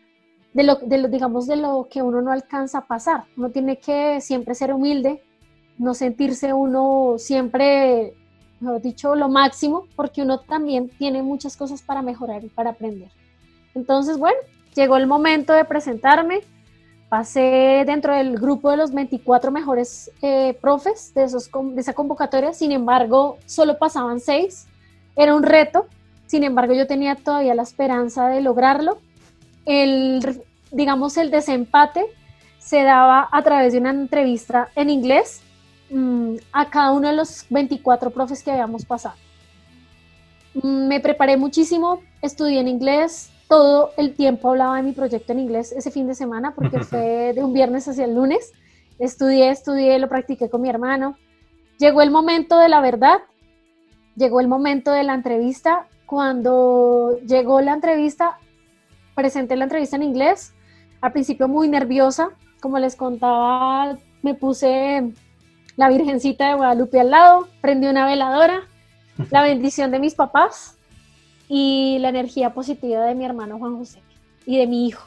de 0.54 0.64
lo, 0.64 0.76
de 0.76 0.98
lo, 0.98 1.08
digamos, 1.10 1.46
de 1.46 1.58
lo 1.58 1.88
que 1.92 2.02
uno 2.02 2.22
no 2.22 2.32
alcanza 2.32 2.80
a 2.80 2.88
pasar. 2.88 3.26
Uno 3.38 3.52
tiene 3.52 3.78
que 3.78 4.20
siempre 4.22 4.56
ser 4.56 4.74
humilde, 4.74 5.24
no 5.78 5.94
sentirse 5.94 6.52
uno 6.52 7.16
siempre, 7.18 8.16
dicho, 8.82 9.16
lo 9.16 9.30
máximo, 9.30 9.86
porque 9.96 10.24
uno 10.24 10.40
también 10.40 10.90
tiene 10.90 11.22
muchas 11.22 11.56
cosas 11.56 11.82
para 11.82 12.02
mejorar 12.02 12.44
y 12.44 12.50
para 12.50 12.72
aprender. 12.72 13.12
Entonces, 13.76 14.18
bueno, 14.18 14.40
llegó 14.76 14.98
el 14.98 15.06
momento 15.06 15.54
de 15.54 15.66
presentarme 15.66 16.42
pasé 17.10 17.84
dentro 17.86 18.16
del 18.16 18.38
grupo 18.38 18.70
de 18.70 18.78
los 18.78 18.94
24 18.94 19.52
mejores 19.52 20.12
eh, 20.22 20.58
profes 20.62 21.12
de, 21.16 21.24
esos, 21.24 21.50
de 21.52 21.82
esa 21.82 21.94
convocatoria, 21.94 22.54
sin 22.54 22.72
embargo, 22.72 23.40
solo 23.46 23.78
pasaban 23.78 24.20
seis. 24.20 24.68
Era 25.16 25.34
un 25.36 25.44
reto, 25.44 25.88
sin 26.28 26.44
embargo, 26.44 26.74
yo 26.74 26.86
tenía 26.86 27.16
todavía 27.16 27.56
la 27.56 27.64
esperanza 27.64 28.28
de 28.28 28.42
lograrlo. 28.42 29.00
El, 29.66 30.44
digamos, 30.72 31.18
el 31.18 31.32
desempate 31.32 32.06
se 32.60 32.84
daba 32.84 33.28
a 33.32 33.42
través 33.42 33.74
de 33.74 33.80
una 33.80 33.90
entrevista 33.90 34.70
en 34.76 34.92
inglés 34.92 35.42
mm, 35.90 36.36
a 36.52 36.70
cada 36.70 36.92
uno 36.92 37.08
de 37.08 37.16
los 37.16 37.46
24 37.50 38.12
profes 38.12 38.44
que 38.44 38.52
habíamos 38.52 38.86
pasado. 38.86 39.16
Mm, 40.54 40.88
me 40.88 41.00
preparé 41.00 41.38
muchísimo, 41.38 42.02
estudié 42.22 42.60
en 42.60 42.68
inglés, 42.68 43.32
todo 43.50 43.92
el 43.98 44.14
tiempo 44.14 44.52
hablaba 44.52 44.78
de 44.78 44.84
mi 44.84 44.92
proyecto 44.94 45.34
en 45.34 45.40
inglés 45.40 45.74
ese 45.74 45.92
fin 45.92 46.08
de 46.08 46.16
semana 46.16 46.54
porque 46.56 46.80
fue 46.84 47.34
de 47.34 47.44
un 47.44 47.52
viernes 47.52 47.88
hacia 47.90 48.06
el 48.06 48.16
lunes. 48.16 48.54
Estudié, 49.00 49.50
estudié, 49.50 50.00
lo 50.00 50.08
practiqué 50.08 50.50
con 50.50 50.62
mi 50.62 50.70
hermano. 50.70 51.18
Llegó 51.80 52.02
el 52.02 52.12
momento 52.12 52.58
de 52.58 52.70
la 52.70 52.80
verdad, 52.80 53.18
llegó 54.16 54.40
el 54.40 54.48
momento 54.48 54.92
de 54.92 55.04
la 55.04 55.16
entrevista. 55.16 55.88
Cuando 56.06 57.18
llegó 57.26 57.62
la 57.62 57.74
entrevista, 57.74 58.38
presenté 59.16 59.56
la 59.56 59.66
entrevista 59.66 59.96
en 59.96 60.04
inglés. 60.04 60.54
Al 61.02 61.12
principio 61.12 61.48
muy 61.48 61.70
nerviosa, 61.70 62.30
como 62.62 62.78
les 62.78 62.96
contaba, 62.96 63.98
me 64.22 64.36
puse 64.36 65.12
la 65.76 65.90
Virgencita 65.90 66.50
de 66.50 66.56
Guadalupe 66.56 67.00
al 67.00 67.12
lado, 67.12 67.48
prendí 67.62 67.88
una 67.88 68.06
veladora, 68.06 68.68
la 69.32 69.44
bendición 69.44 69.92
de 69.92 70.00
mis 70.00 70.14
papás 70.14 70.79
y 71.50 71.98
la 72.00 72.10
energía 72.10 72.54
positiva 72.54 73.04
de 73.04 73.16
mi 73.16 73.26
hermano 73.26 73.58
Juan 73.58 73.78
José 73.78 74.02
y 74.46 74.58
de 74.58 74.68
mi 74.68 74.88
hijo. 74.88 75.06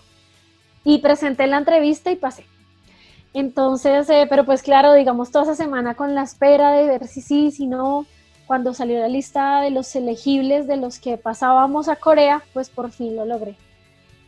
Y 0.85 0.99
presenté 0.99 1.47
la 1.47 1.59
entrevista 1.59 2.11
y 2.11 2.17
pasé. 2.17 2.45
Entonces, 3.33 4.11
eh, 4.11 4.27
pero 4.29 4.45
pues 4.45 4.63
claro, 4.63 4.93
digamos 4.93 5.31
toda 5.31 5.45
esa 5.45 5.55
semana 5.55 5.95
con 5.95 6.15
la 6.15 6.23
espera 6.23 6.73
de 6.73 6.87
ver 6.87 7.07
si 7.07 7.23
sí, 7.23 7.51
si 7.51 7.67
no, 7.67 8.05
cuando 8.47 8.75
salió 8.75 9.01
la 9.01 9.09
lista 9.09 9.61
de 9.61 9.71
los 9.71 9.95
elegibles 9.97 10.67
de 10.67 10.77
los 10.77 10.99
que 10.99 11.17
pasábamos 11.17 11.89
a 11.89 11.97
Corea, 11.97 12.43
pues 12.53 12.69
por 12.69 12.91
fin 12.91 13.17
lo 13.17 13.25
logré. 13.25 13.57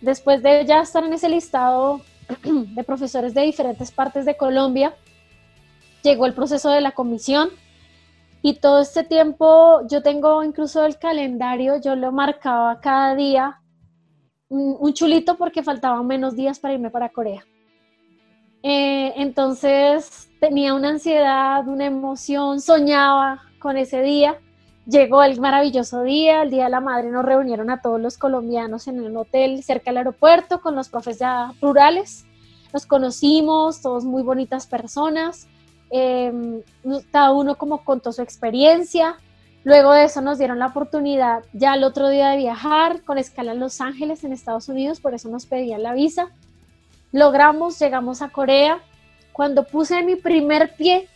Después 0.00 0.42
de 0.42 0.64
ya 0.64 0.81
estar 0.81 1.05
en 1.05 1.12
ese 1.12 1.29
listado 1.29 2.00
de 2.44 2.85
profesores 2.85 3.35
de 3.35 3.42
diferentes 3.42 3.90
partes 3.90 4.24
de 4.24 4.37
Colombia, 4.37 4.94
llegó 6.03 6.27
el 6.27 6.35
proceso 6.35 6.70
de 6.70 6.81
la 6.81 6.92
comisión 6.92 7.50
y 8.47 8.53
todo 8.61 8.81
este 8.81 9.05
tiempo 9.05 9.81
yo 9.89 10.03
tengo 10.03 10.45
incluso 10.45 10.85
el 10.85 10.99
calendario, 10.99 11.81
yo 11.81 11.97
lo 11.97 12.13
marcaba 12.13 12.79
cada 12.79 13.15
día, 13.15 13.63
un, 14.51 14.93
chulito 14.93 15.39
porque 15.39 15.63
faltaban 15.63 16.07
menos 16.07 16.37
días 16.37 16.59
para 16.59 16.75
irme 16.75 16.91
para 16.91 17.09
Corea. 17.09 17.43
Eh, 18.63 19.15
entonces 19.17 20.29
tenía 20.41 20.75
una 20.75 20.91
ansiedad, 20.91 21.67
una 21.67 21.87
emoción, 21.87 22.61
soñaba 22.61 23.41
con 23.61 23.79
ese 23.79 24.03
día. 24.03 24.39
Llegó 24.85 25.23
el 25.23 25.41
maravilloso 25.41 26.03
día, 26.03 26.43
el 26.43 26.51
Día 26.51 26.65
de 26.65 26.71
la 26.71 26.81
Madre, 26.81 27.11
nos 27.11 27.25
reunieron 27.25 27.71
a 27.71 27.81
todos 27.81 27.99
los 27.99 28.19
colombianos 28.19 28.89
en 28.89 29.01
un 29.01 29.17
hotel 29.17 29.63
cerca 29.63 29.91
del 29.91 29.97
aeropuerto 29.99 30.61
con 30.61 30.75
los 30.75 30.91
profes 30.91 31.21
rurales. 31.63 32.27
Nos 32.75 32.85
conocimos, 32.85 33.81
todos 33.81 34.05
muy 34.05 34.23
bonitas 34.23 34.67
personas. 34.67 35.49
Em, 35.90 36.62
cada 37.12 37.33
uno 37.33 37.57
como 37.57 37.85
contó 37.85 38.12
su 38.12 38.23
experiencia. 38.23 39.16
Luego 39.64 39.92
de 39.92 40.05
eso 40.05 40.20
nos 40.20 40.38
dieron 40.38 40.59
la 40.59 40.66
oportunidad 40.66 41.42
ya 41.53 41.75
el 41.75 41.85
otro 41.85 42.09
día 42.09 42.31
de 42.31 42.37
viajar 42.37 43.03
con 43.03 43.16
escala 43.16 43.53
en 43.53 43.61
Los 43.61 43.81
Ángeles, 43.81 44.23
en 44.23 44.33
Estados 44.33 44.68
Unidos, 44.68 45.01
por 45.01 45.14
eso 45.14 45.29
nos 45.31 45.47
pedían 45.47 45.83
la 45.83 45.94
visa. 45.94 46.29
Logramos, 47.12 47.79
llegamos 47.79 48.20
a 48.20 48.29
Corea. 48.29 48.81
Cuando 49.33 49.64
puse 49.64 50.03
mi 50.03 50.16
primer 50.16 50.75
pie 50.77 51.09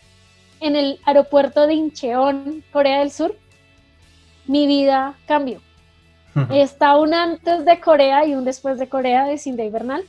en 0.60 0.76
el 0.76 0.98
aeropuerto 1.04 1.66
de 1.66 1.74
Incheon, 1.74 2.64
Corea 2.72 3.00
del 3.00 3.10
Sur, 3.10 3.36
mi 4.46 4.66
vida 4.66 5.14
cambió. 5.26 5.60
Está 6.50 6.96
un 6.96 7.14
antes 7.14 7.64
de 7.64 7.80
Corea 7.80 8.24
y 8.24 8.34
un 8.34 8.44
después 8.44 8.78
de 8.78 8.88
Corea 8.88 9.24
de 9.24 9.38
Cindy 9.38 9.68
Bernal. 9.70 10.04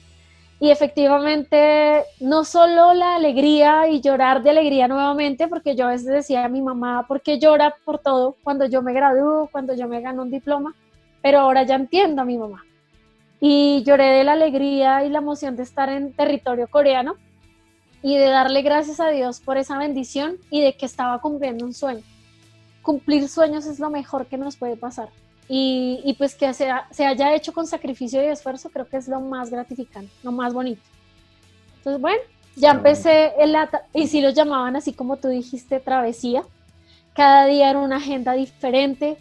Y 0.59 0.71
efectivamente, 0.71 2.03
no 2.19 2.43
solo 2.43 2.93
la 2.93 3.15
alegría 3.15 3.87
y 3.87 4.01
llorar 4.01 4.43
de 4.43 4.49
alegría 4.49 4.87
nuevamente, 4.87 5.47
porque 5.47 5.75
yo 5.75 5.85
a 5.85 5.91
veces 5.91 6.07
decía 6.07 6.43
a 6.43 6.49
mi 6.49 6.61
mamá, 6.61 7.05
¿por 7.07 7.21
qué 7.21 7.39
llora 7.39 7.75
por 7.85 7.99
todo 7.99 8.35
cuando 8.43 8.65
yo 8.65 8.81
me 8.81 8.93
gradúo, 8.93 9.47
cuando 9.51 9.73
yo 9.73 9.87
me 9.87 10.01
gano 10.01 10.23
un 10.23 10.31
diploma? 10.31 10.75
Pero 11.21 11.39
ahora 11.39 11.63
ya 11.63 11.75
entiendo 11.75 12.21
a 12.21 12.25
mi 12.25 12.37
mamá 12.37 12.63
y 13.39 13.83
lloré 13.83 14.11
de 14.11 14.23
la 14.23 14.33
alegría 14.33 15.05
y 15.05 15.09
la 15.09 15.19
emoción 15.19 15.55
de 15.55 15.63
estar 15.63 15.89
en 15.89 16.13
territorio 16.13 16.67
coreano 16.67 17.15
y 18.01 18.17
de 18.17 18.25
darle 18.25 18.61
gracias 18.61 18.99
a 18.99 19.09
Dios 19.09 19.39
por 19.39 19.57
esa 19.57 19.77
bendición 19.77 20.37
y 20.49 20.61
de 20.61 20.75
que 20.75 20.85
estaba 20.85 21.19
cumpliendo 21.19 21.65
un 21.65 21.73
sueño. 21.73 22.03
Cumplir 22.81 23.27
sueños 23.27 23.65
es 23.65 23.79
lo 23.79 23.89
mejor 23.89 24.27
que 24.27 24.37
nos 24.37 24.57
puede 24.57 24.77
pasar. 24.77 25.09
Y, 25.49 26.01
y 26.05 26.13
pues 26.13 26.35
que 26.35 26.53
se, 26.53 26.69
se, 26.91 27.05
haya 27.05 27.33
hecho 27.33 27.53
con 27.53 27.65
sacrificio 27.65 28.23
y 28.23 28.27
esfuerzo 28.27 28.69
creo 28.69 28.87
que 28.87 28.97
es 28.97 29.07
lo 29.07 29.19
más 29.19 29.49
gratificante, 29.49 30.13
lo 30.23 30.31
más 30.31 30.53
bonito. 30.53 30.83
Entonces, 31.77 31.99
bueno, 31.99 32.21
ya 32.55 32.71
empecé, 32.71 33.33
el, 33.39 33.57
y 33.93 34.07
si 34.07 34.21
lo 34.21 34.29
llamaban 34.29 34.75
así 34.75 34.93
como 34.93 35.17
tú 35.17 35.27
dijiste, 35.27 35.79
travesía. 35.79 36.43
Cada 37.15 37.45
día 37.47 37.71
era 37.71 37.79
una 37.79 37.97
agenda 37.97 38.33
diferente. 38.33 39.17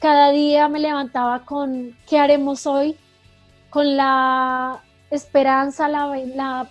Cada 0.00 0.30
día 0.30 0.68
me 0.68 0.80
levantaba 0.80 1.46
con, 1.46 1.96
¿qué 2.06 2.18
haremos 2.18 2.66
hoy? 2.66 2.96
con 3.70 3.96
la 3.96 4.82
esperanza, 5.10 5.88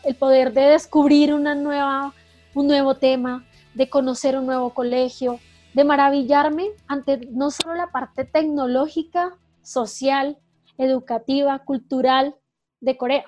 el 0.03 0.15
poder 0.15 0.53
de 0.53 0.61
descubrir 0.61 1.33
una 1.33 1.55
nueva, 1.55 2.13
un 2.53 2.67
nuevo 2.67 2.95
tema, 2.95 3.45
de 3.73 3.89
conocer 3.89 4.37
un 4.37 4.45
nuevo 4.45 4.73
colegio, 4.73 5.39
de 5.73 5.83
maravillarme 5.83 6.69
ante 6.87 7.27
no 7.31 7.51
solo 7.51 7.75
la 7.75 7.91
parte 7.91 8.25
tecnológica, 8.25 9.37
social, 9.61 10.37
educativa, 10.77 11.59
cultural 11.59 12.35
de 12.81 12.97
Corea, 12.97 13.25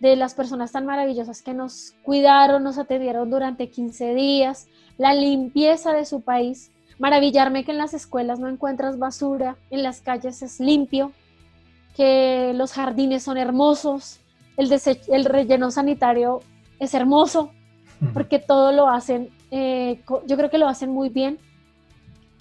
de 0.00 0.16
las 0.16 0.34
personas 0.34 0.72
tan 0.72 0.86
maravillosas 0.86 1.42
que 1.42 1.54
nos 1.54 1.94
cuidaron, 2.02 2.62
nos 2.62 2.78
atendieron 2.78 3.30
durante 3.30 3.70
15 3.70 4.14
días, 4.14 4.68
la 4.98 5.14
limpieza 5.14 5.92
de 5.92 6.04
su 6.04 6.22
país, 6.22 6.72
maravillarme 6.98 7.64
que 7.64 7.72
en 7.72 7.78
las 7.78 7.94
escuelas 7.94 8.38
no 8.38 8.48
encuentras 8.48 8.98
basura, 8.98 9.56
en 9.70 9.82
las 9.82 10.00
calles 10.00 10.42
es 10.42 10.60
limpio, 10.60 11.12
que 11.96 12.52
los 12.54 12.72
jardines 12.72 13.22
son 13.22 13.36
hermosos, 13.36 14.20
el, 14.56 14.70
el 15.08 15.24
relleno 15.24 15.70
sanitario 15.70 16.40
es 16.78 16.94
hermoso, 16.94 17.50
porque 18.12 18.38
todo 18.38 18.72
lo 18.72 18.88
hacen, 18.88 19.30
eh, 19.50 20.02
yo 20.26 20.36
creo 20.36 20.50
que 20.50 20.58
lo 20.58 20.68
hacen 20.68 20.90
muy 20.90 21.08
bien, 21.08 21.38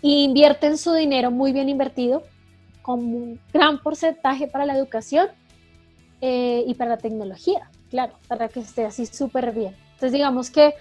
y 0.02 0.26
invierten 0.26 0.78
su 0.78 0.94
dinero 0.94 1.32
muy 1.32 1.54
bien 1.54 1.70
invertido, 1.70 2.24
con 2.82 3.00
un 3.00 3.40
gran 3.54 3.82
porcentaje 3.82 4.48
para 4.48 4.66
la 4.66 4.78
educación 4.78 5.30
eh, 6.20 6.66
y 6.68 6.74
para 6.76 6.92
la 6.92 6.98
tecnología, 6.98 7.70
claro, 7.90 8.14
para 8.28 8.50
que 8.50 8.60
esté 8.60 8.86
así 8.86 9.06
súper 9.06 9.54
bien. 9.54 9.76
Entonces 9.94 10.12
digamos 10.12 10.50
que, 10.50 10.74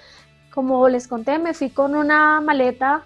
como 0.52 0.88
les 0.88 1.06
conté, 1.06 1.38
me 1.38 1.54
fui 1.54 1.70
con 1.70 1.94
una 1.94 2.40
maleta 2.40 3.04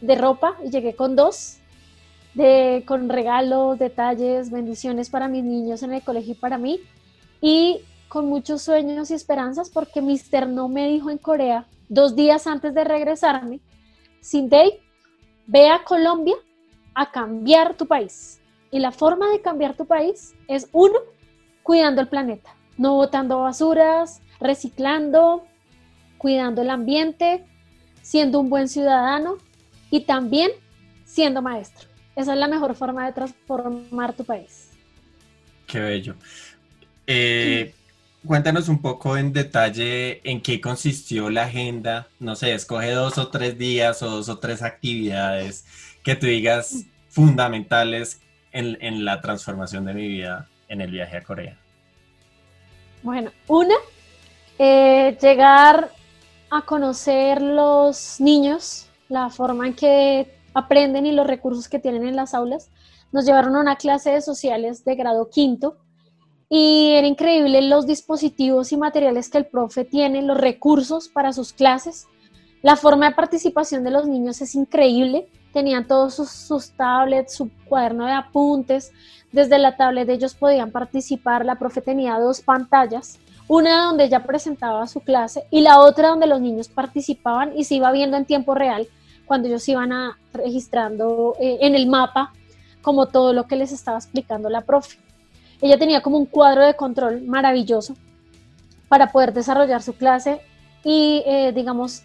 de 0.00 0.14
ropa 0.14 0.56
y 0.64 0.70
llegué 0.70 0.94
con 0.94 1.16
dos 1.16 1.58
de, 2.34 2.84
con 2.86 3.08
regalos, 3.08 3.80
detalles, 3.80 4.50
bendiciones 4.50 5.10
para 5.10 5.26
mis 5.26 5.42
niños 5.42 5.82
en 5.82 5.92
el 5.92 6.02
colegio 6.02 6.32
y 6.32 6.36
para 6.36 6.56
mí. 6.56 6.80
Y 7.40 7.80
con 8.08 8.26
muchos 8.26 8.62
sueños 8.62 9.10
y 9.10 9.14
esperanzas 9.14 9.70
porque 9.70 10.00
Mister 10.00 10.48
no 10.48 10.68
me 10.68 10.88
dijo 10.88 11.10
en 11.10 11.18
Corea, 11.18 11.66
dos 11.88 12.16
días 12.16 12.46
antes 12.46 12.74
de 12.74 12.84
regresarme, 12.84 13.60
Sindei, 14.20 14.80
ve 15.46 15.68
a 15.68 15.84
Colombia 15.84 16.36
a 16.94 17.10
cambiar 17.10 17.74
tu 17.74 17.86
país. 17.86 18.40
Y 18.70 18.78
la 18.78 18.90
forma 18.90 19.30
de 19.30 19.40
cambiar 19.40 19.76
tu 19.76 19.86
país 19.86 20.34
es, 20.48 20.68
uno, 20.72 20.98
cuidando 21.62 22.00
el 22.00 22.08
planeta, 22.08 22.54
no 22.76 22.94
botando 22.94 23.40
basuras, 23.40 24.20
reciclando, 24.40 25.44
cuidando 26.18 26.62
el 26.62 26.70
ambiente, 26.70 27.44
siendo 28.02 28.40
un 28.40 28.50
buen 28.50 28.68
ciudadano 28.68 29.36
y 29.90 30.00
también 30.00 30.50
siendo 31.04 31.42
maestro. 31.42 31.88
Esa 32.16 32.32
es 32.32 32.38
la 32.38 32.48
mejor 32.48 32.74
forma 32.74 33.06
de 33.06 33.12
transformar 33.12 34.14
tu 34.14 34.24
país. 34.24 34.70
Qué 35.66 35.80
bello. 35.80 36.14
Eh, 37.06 37.74
cuéntanos 38.24 38.68
un 38.68 38.80
poco 38.80 39.16
en 39.16 39.32
detalle 39.32 40.20
en 40.28 40.40
qué 40.42 40.60
consistió 40.60 41.30
la 41.30 41.44
agenda. 41.44 42.08
No 42.18 42.36
sé, 42.36 42.54
escoge 42.54 42.90
dos 42.92 43.18
o 43.18 43.28
tres 43.28 43.58
días 43.58 44.02
o 44.02 44.10
dos 44.10 44.28
o 44.28 44.38
tres 44.38 44.62
actividades 44.62 45.64
que 46.02 46.14
tú 46.14 46.26
digas 46.26 46.84
fundamentales 47.08 48.20
en, 48.52 49.04
la 49.04 49.20
transformación 49.20 49.84
de 49.84 49.94
mi 49.94 50.08
vida 50.08 50.48
en 50.68 50.80
el 50.80 50.90
viaje 50.90 51.16
a 51.18 51.22
Corea. 51.22 51.58
Bueno, 53.02 53.30
una, 53.48 53.74
eh, 54.58 55.16
llegar 55.20 55.90
a 56.50 56.62
conocer 56.62 57.42
los 57.42 58.20
niños, 58.20 58.88
la 59.08 59.28
forma 59.30 59.66
en 59.66 59.74
que 59.74 60.38
aprenden 60.54 61.06
y 61.06 61.12
los 61.12 61.26
recursos 61.26 61.68
que 61.68 61.78
tienen 61.78 62.06
en 62.06 62.16
las 62.16 62.34
aulas. 62.34 62.70
Nos 63.12 63.26
llevaron 63.26 63.56
a 63.56 63.60
una 63.60 63.76
clase 63.76 64.10
de 64.10 64.22
sociales 64.22 64.84
de 64.84 64.94
grado 64.94 65.28
quinto 65.28 65.76
y 66.48 66.92
era 66.92 67.06
increíble 67.06 67.62
los 67.62 67.86
dispositivos 67.86 68.72
y 68.72 68.76
materiales 68.76 69.28
que 69.28 69.38
el 69.38 69.46
profe 69.46 69.84
tiene, 69.84 70.22
los 70.22 70.38
recursos 70.38 71.08
para 71.08 71.32
sus 71.32 71.52
clases. 71.52 72.06
La 72.62 72.76
forma 72.76 73.08
de 73.08 73.14
participación 73.14 73.84
de 73.84 73.90
los 73.90 74.06
niños 74.06 74.40
es 74.40 74.54
increíble. 74.54 75.28
Tenían 75.52 75.86
todos 75.86 76.14
sus, 76.14 76.70
tablets, 76.72 77.34
su 77.34 77.50
cuaderno 77.68 78.06
de 78.06 78.12
apuntes. 78.12 78.92
Desde 79.32 79.58
la 79.58 79.76
tablet 79.76 80.08
ellos 80.08 80.34
podían 80.34 80.70
participar. 80.70 81.44
La 81.44 81.58
profe 81.58 81.80
tenía 81.80 82.18
dos 82.18 82.40
pantallas 82.40 83.18
una 83.48 83.84
donde 83.84 84.04
ella 84.04 84.24
presentaba 84.24 84.86
su 84.86 85.00
clase 85.00 85.46
y 85.50 85.60
la 85.60 85.78
otra 85.80 86.08
donde 86.08 86.26
los 86.26 86.40
niños 86.40 86.68
participaban 86.68 87.56
y 87.56 87.64
se 87.64 87.76
iba 87.76 87.92
viendo 87.92 88.16
en 88.16 88.24
tiempo 88.24 88.54
real 88.54 88.88
cuando 89.24 89.48
ellos 89.48 89.68
iban 89.68 89.92
a, 89.92 90.18
registrando 90.32 91.34
eh, 91.40 91.58
en 91.60 91.74
el 91.74 91.86
mapa 91.86 92.32
como 92.82 93.06
todo 93.06 93.32
lo 93.32 93.46
que 93.46 93.56
les 93.56 93.72
estaba 93.72 93.98
explicando 93.98 94.48
la 94.48 94.62
profe. 94.62 94.98
Ella 95.60 95.78
tenía 95.78 96.02
como 96.02 96.18
un 96.18 96.26
cuadro 96.26 96.64
de 96.64 96.74
control 96.74 97.22
maravilloso 97.22 97.96
para 98.88 99.10
poder 99.10 99.32
desarrollar 99.32 99.82
su 99.82 99.94
clase 99.94 100.40
y 100.84 101.22
eh, 101.26 101.52
digamos, 101.52 102.02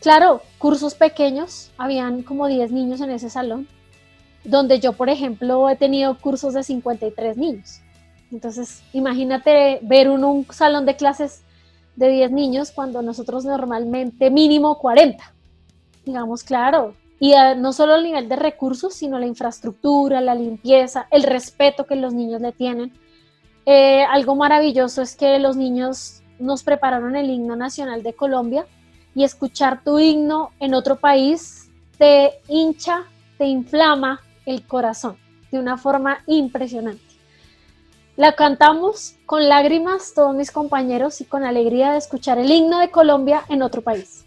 claro, 0.00 0.42
cursos 0.58 0.94
pequeños, 0.94 1.70
habían 1.78 2.22
como 2.22 2.46
10 2.46 2.72
niños 2.72 3.00
en 3.00 3.10
ese 3.10 3.30
salón, 3.30 3.66
donde 4.44 4.80
yo, 4.80 4.92
por 4.92 5.08
ejemplo, 5.08 5.68
he 5.70 5.76
tenido 5.76 6.18
cursos 6.18 6.54
de 6.54 6.62
53 6.62 7.36
niños. 7.36 7.80
Entonces, 8.30 8.82
imagínate 8.92 9.78
ver 9.82 10.08
un 10.10 10.46
salón 10.50 10.84
de 10.86 10.96
clases 10.96 11.42
de 11.96 12.08
10 12.08 12.32
niños 12.32 12.70
cuando 12.70 13.02
nosotros 13.02 13.44
normalmente 13.44 14.30
mínimo 14.30 14.78
40. 14.78 15.32
Digamos, 16.04 16.44
claro. 16.44 16.94
Y 17.18 17.34
no 17.56 17.72
solo 17.72 17.94
el 17.96 18.04
nivel 18.04 18.28
de 18.28 18.36
recursos, 18.36 18.94
sino 18.94 19.18
la 19.18 19.26
infraestructura, 19.26 20.20
la 20.20 20.34
limpieza, 20.34 21.06
el 21.10 21.22
respeto 21.22 21.86
que 21.86 21.96
los 21.96 22.12
niños 22.12 22.42
le 22.42 22.52
tienen. 22.52 22.92
Eh, 23.64 24.04
algo 24.04 24.36
maravilloso 24.36 25.02
es 25.02 25.16
que 25.16 25.38
los 25.38 25.56
niños 25.56 26.22
nos 26.38 26.62
prepararon 26.62 27.16
el 27.16 27.30
himno 27.30 27.56
nacional 27.56 28.02
de 28.02 28.12
Colombia 28.12 28.66
y 29.14 29.24
escuchar 29.24 29.82
tu 29.82 29.98
himno 29.98 30.50
en 30.60 30.74
otro 30.74 30.96
país 30.96 31.70
te 31.98 32.34
hincha, 32.48 33.04
te 33.38 33.46
inflama 33.46 34.20
el 34.44 34.66
corazón 34.66 35.16
de 35.50 35.58
una 35.58 35.78
forma 35.78 36.22
impresionante. 36.26 37.02
La 38.16 38.32
cantamos 38.32 39.16
con 39.26 39.48
lágrimas 39.48 40.14
todos 40.14 40.34
mis 40.34 40.50
compañeros 40.50 41.20
y 41.20 41.24
con 41.24 41.44
alegría 41.44 41.92
de 41.92 41.98
escuchar 41.98 42.38
el 42.38 42.50
himno 42.50 42.78
de 42.78 42.90
Colombia 42.90 43.44
en 43.48 43.62
otro 43.62 43.82
país. 43.82 44.24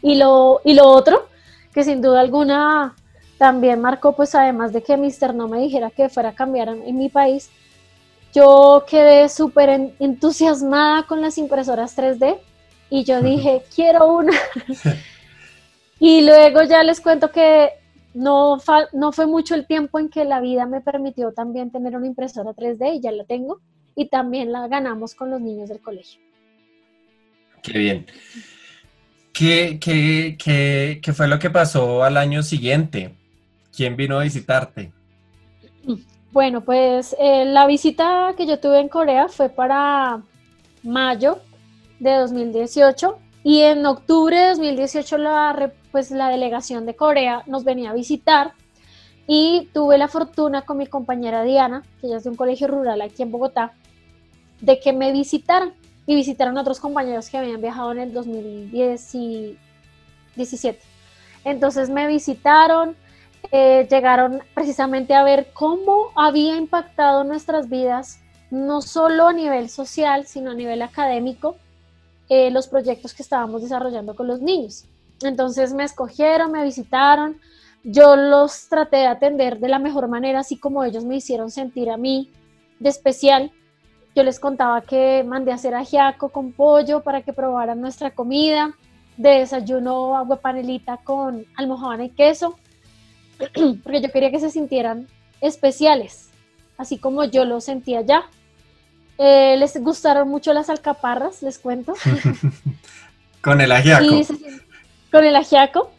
Y 0.00 0.16
lo, 0.16 0.60
y 0.64 0.74
lo 0.74 0.86
otro, 0.86 1.28
que 1.74 1.84
sin 1.84 2.00
duda 2.00 2.20
alguna 2.20 2.94
también 3.36 3.80
marcó, 3.80 4.14
pues 4.14 4.34
además 4.34 4.72
de 4.72 4.82
que 4.82 4.96
Mister 4.96 5.34
no 5.34 5.48
me 5.48 5.58
dijera 5.58 5.90
que 5.90 6.08
fuera 6.08 6.30
a 6.30 6.34
cambiar 6.34 6.68
en 6.68 6.96
mi 6.96 7.08
país, 7.08 7.50
yo 8.32 8.84
quedé 8.88 9.28
súper 9.28 9.92
entusiasmada 9.98 11.04
con 11.04 11.20
las 11.20 11.38
impresoras 11.38 11.96
3D 11.96 12.38
y 12.90 13.04
yo 13.04 13.22
dije, 13.22 13.62
quiero 13.74 14.12
una. 14.12 14.32
y 16.00 16.22
luego 16.22 16.62
ya 16.62 16.82
les 16.82 17.00
cuento 17.00 17.30
que 17.30 17.70
no, 18.12 18.58
no 18.92 19.12
fue 19.12 19.26
mucho 19.26 19.54
el 19.54 19.66
tiempo 19.66 19.98
en 19.98 20.08
que 20.08 20.24
la 20.24 20.40
vida 20.40 20.66
me 20.66 20.80
permitió 20.80 21.32
también 21.32 21.70
tener 21.70 21.96
una 21.96 22.06
impresora 22.06 22.52
3D 22.52 22.96
y 22.96 23.00
ya 23.00 23.12
la 23.12 23.24
tengo. 23.24 23.60
Y 23.96 24.08
también 24.08 24.50
la 24.50 24.66
ganamos 24.66 25.14
con 25.14 25.30
los 25.30 25.40
niños 25.40 25.68
del 25.68 25.80
colegio. 25.80 26.20
Qué 27.62 27.78
bien. 27.78 28.06
¿Qué, 29.34 29.80
qué, 29.80 31.12
fue 31.12 31.26
lo 31.26 31.40
que 31.40 31.50
pasó 31.50 32.04
al 32.04 32.16
año 32.16 32.44
siguiente? 32.44 33.16
¿Quién 33.76 33.96
vino 33.96 34.18
a 34.18 34.22
visitarte? 34.22 34.92
Bueno, 36.30 36.60
pues 36.60 37.16
eh, 37.18 37.44
la 37.44 37.66
visita 37.66 38.34
que 38.36 38.46
yo 38.46 38.60
tuve 38.60 38.78
en 38.78 38.88
Corea 38.88 39.28
fue 39.28 39.48
para 39.48 40.22
mayo 40.84 41.40
de 41.98 42.14
2018 42.14 43.18
y 43.42 43.62
en 43.62 43.84
octubre 43.86 44.36
de 44.36 44.48
2018 44.50 45.18
la, 45.18 45.72
pues, 45.90 46.12
la 46.12 46.28
delegación 46.28 46.86
de 46.86 46.94
Corea 46.94 47.42
nos 47.46 47.64
venía 47.64 47.90
a 47.90 47.94
visitar 47.94 48.52
y 49.26 49.68
tuve 49.72 49.98
la 49.98 50.06
fortuna 50.06 50.62
con 50.62 50.76
mi 50.76 50.86
compañera 50.86 51.42
Diana, 51.42 51.82
que 52.00 52.06
ella 52.06 52.18
es 52.18 52.24
de 52.24 52.30
un 52.30 52.36
colegio 52.36 52.68
rural 52.68 53.00
aquí 53.00 53.22
en 53.24 53.32
Bogotá, 53.32 53.72
de 54.60 54.78
que 54.78 54.92
me 54.92 55.10
visitaran 55.10 55.72
y 56.06 56.14
visitaron 56.14 56.56
a 56.58 56.62
otros 56.62 56.80
compañeros 56.80 57.30
que 57.30 57.38
habían 57.38 57.60
viajado 57.60 57.92
en 57.92 58.00
el 58.00 58.12
2017. 58.12 60.80
Entonces 61.44 61.90
me 61.90 62.06
visitaron, 62.06 62.96
eh, 63.52 63.86
llegaron 63.90 64.42
precisamente 64.54 65.14
a 65.14 65.24
ver 65.24 65.50
cómo 65.52 66.10
había 66.14 66.56
impactado 66.56 67.24
nuestras 67.24 67.68
vidas, 67.68 68.20
no 68.50 68.80
solo 68.82 69.28
a 69.28 69.32
nivel 69.32 69.68
social, 69.68 70.26
sino 70.26 70.52
a 70.52 70.54
nivel 70.54 70.82
académico, 70.82 71.56
eh, 72.28 72.50
los 72.50 72.68
proyectos 72.68 73.14
que 73.14 73.22
estábamos 73.22 73.62
desarrollando 73.62 74.16
con 74.16 74.26
los 74.26 74.40
niños. 74.40 74.86
Entonces 75.22 75.72
me 75.74 75.84
escogieron, 75.84 76.52
me 76.52 76.64
visitaron, 76.64 77.38
yo 77.82 78.16
los 78.16 78.68
traté 78.68 78.98
de 78.98 79.06
atender 79.06 79.58
de 79.58 79.68
la 79.68 79.78
mejor 79.78 80.08
manera, 80.08 80.40
así 80.40 80.58
como 80.58 80.84
ellos 80.84 81.04
me 81.04 81.16
hicieron 81.16 81.50
sentir 81.50 81.90
a 81.90 81.98
mí 81.98 82.30
de 82.80 82.88
especial. 82.88 83.52
Yo 84.14 84.22
les 84.22 84.38
contaba 84.38 84.80
que 84.82 85.24
mandé 85.26 85.50
a 85.50 85.56
hacer 85.56 85.74
ajiaco 85.74 86.28
con 86.28 86.52
pollo 86.52 87.02
para 87.02 87.22
que 87.22 87.32
probaran 87.32 87.80
nuestra 87.80 88.12
comida, 88.12 88.74
de 89.16 89.40
desayuno 89.40 90.16
agua 90.16 90.36
panelita 90.40 90.98
con 90.98 91.46
almohadana 91.56 92.04
y 92.04 92.10
queso, 92.10 92.58
porque 93.82 94.00
yo 94.00 94.10
quería 94.12 94.30
que 94.30 94.40
se 94.40 94.50
sintieran 94.50 95.08
especiales, 95.40 96.30
así 96.78 96.98
como 96.98 97.24
yo 97.24 97.44
lo 97.44 97.60
sentía 97.60 98.02
ya. 98.02 98.24
Eh, 99.18 99.56
les 99.58 99.80
gustaron 99.80 100.28
mucho 100.28 100.52
las 100.52 100.70
alcaparras, 100.70 101.42
les 101.42 101.58
cuento. 101.58 101.94
con 103.40 103.60
el 103.60 103.70
ajiaco. 103.72 104.04
con 105.10 105.24
el 105.24 105.36
ajiaco. 105.36 105.90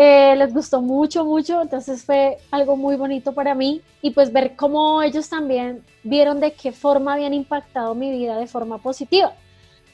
Eh, 0.00 0.36
les 0.36 0.54
gustó 0.54 0.80
mucho, 0.80 1.24
mucho, 1.24 1.60
entonces 1.60 2.04
fue 2.04 2.38
algo 2.52 2.76
muy 2.76 2.94
bonito 2.94 3.32
para 3.32 3.56
mí 3.56 3.82
y 4.00 4.12
pues 4.12 4.32
ver 4.32 4.54
cómo 4.54 5.02
ellos 5.02 5.28
también 5.28 5.82
vieron 6.04 6.38
de 6.38 6.52
qué 6.52 6.70
forma 6.70 7.14
habían 7.14 7.34
impactado 7.34 7.96
mi 7.96 8.12
vida 8.12 8.36
de 8.36 8.46
forma 8.46 8.78
positiva. 8.78 9.32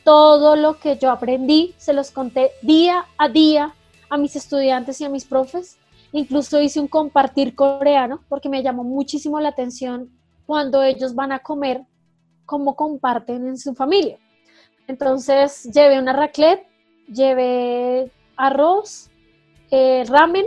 Todo 0.04 0.56
lo 0.56 0.78
que 0.78 0.98
yo 0.98 1.10
aprendí 1.10 1.74
se 1.78 1.94
los 1.94 2.10
conté 2.10 2.50
día 2.60 3.06
a 3.16 3.30
día 3.30 3.74
a 4.10 4.18
mis 4.18 4.36
estudiantes 4.36 5.00
y 5.00 5.06
a 5.06 5.08
mis 5.08 5.24
profes. 5.24 5.78
Incluso 6.12 6.60
hice 6.60 6.80
un 6.80 6.88
compartir 6.88 7.54
coreano 7.54 8.20
porque 8.28 8.50
me 8.50 8.62
llamó 8.62 8.84
muchísimo 8.84 9.40
la 9.40 9.48
atención 9.48 10.10
cuando 10.44 10.82
ellos 10.82 11.14
van 11.14 11.32
a 11.32 11.38
comer 11.38 11.80
cómo 12.44 12.76
comparten 12.76 13.48
en 13.48 13.56
su 13.56 13.74
familia. 13.74 14.18
Entonces 14.86 15.64
llevé 15.64 15.98
una 15.98 16.12
raclette, 16.12 16.66
llevé 17.06 18.12
arroz, 18.36 19.08
eh, 19.76 20.04
ramen, 20.06 20.46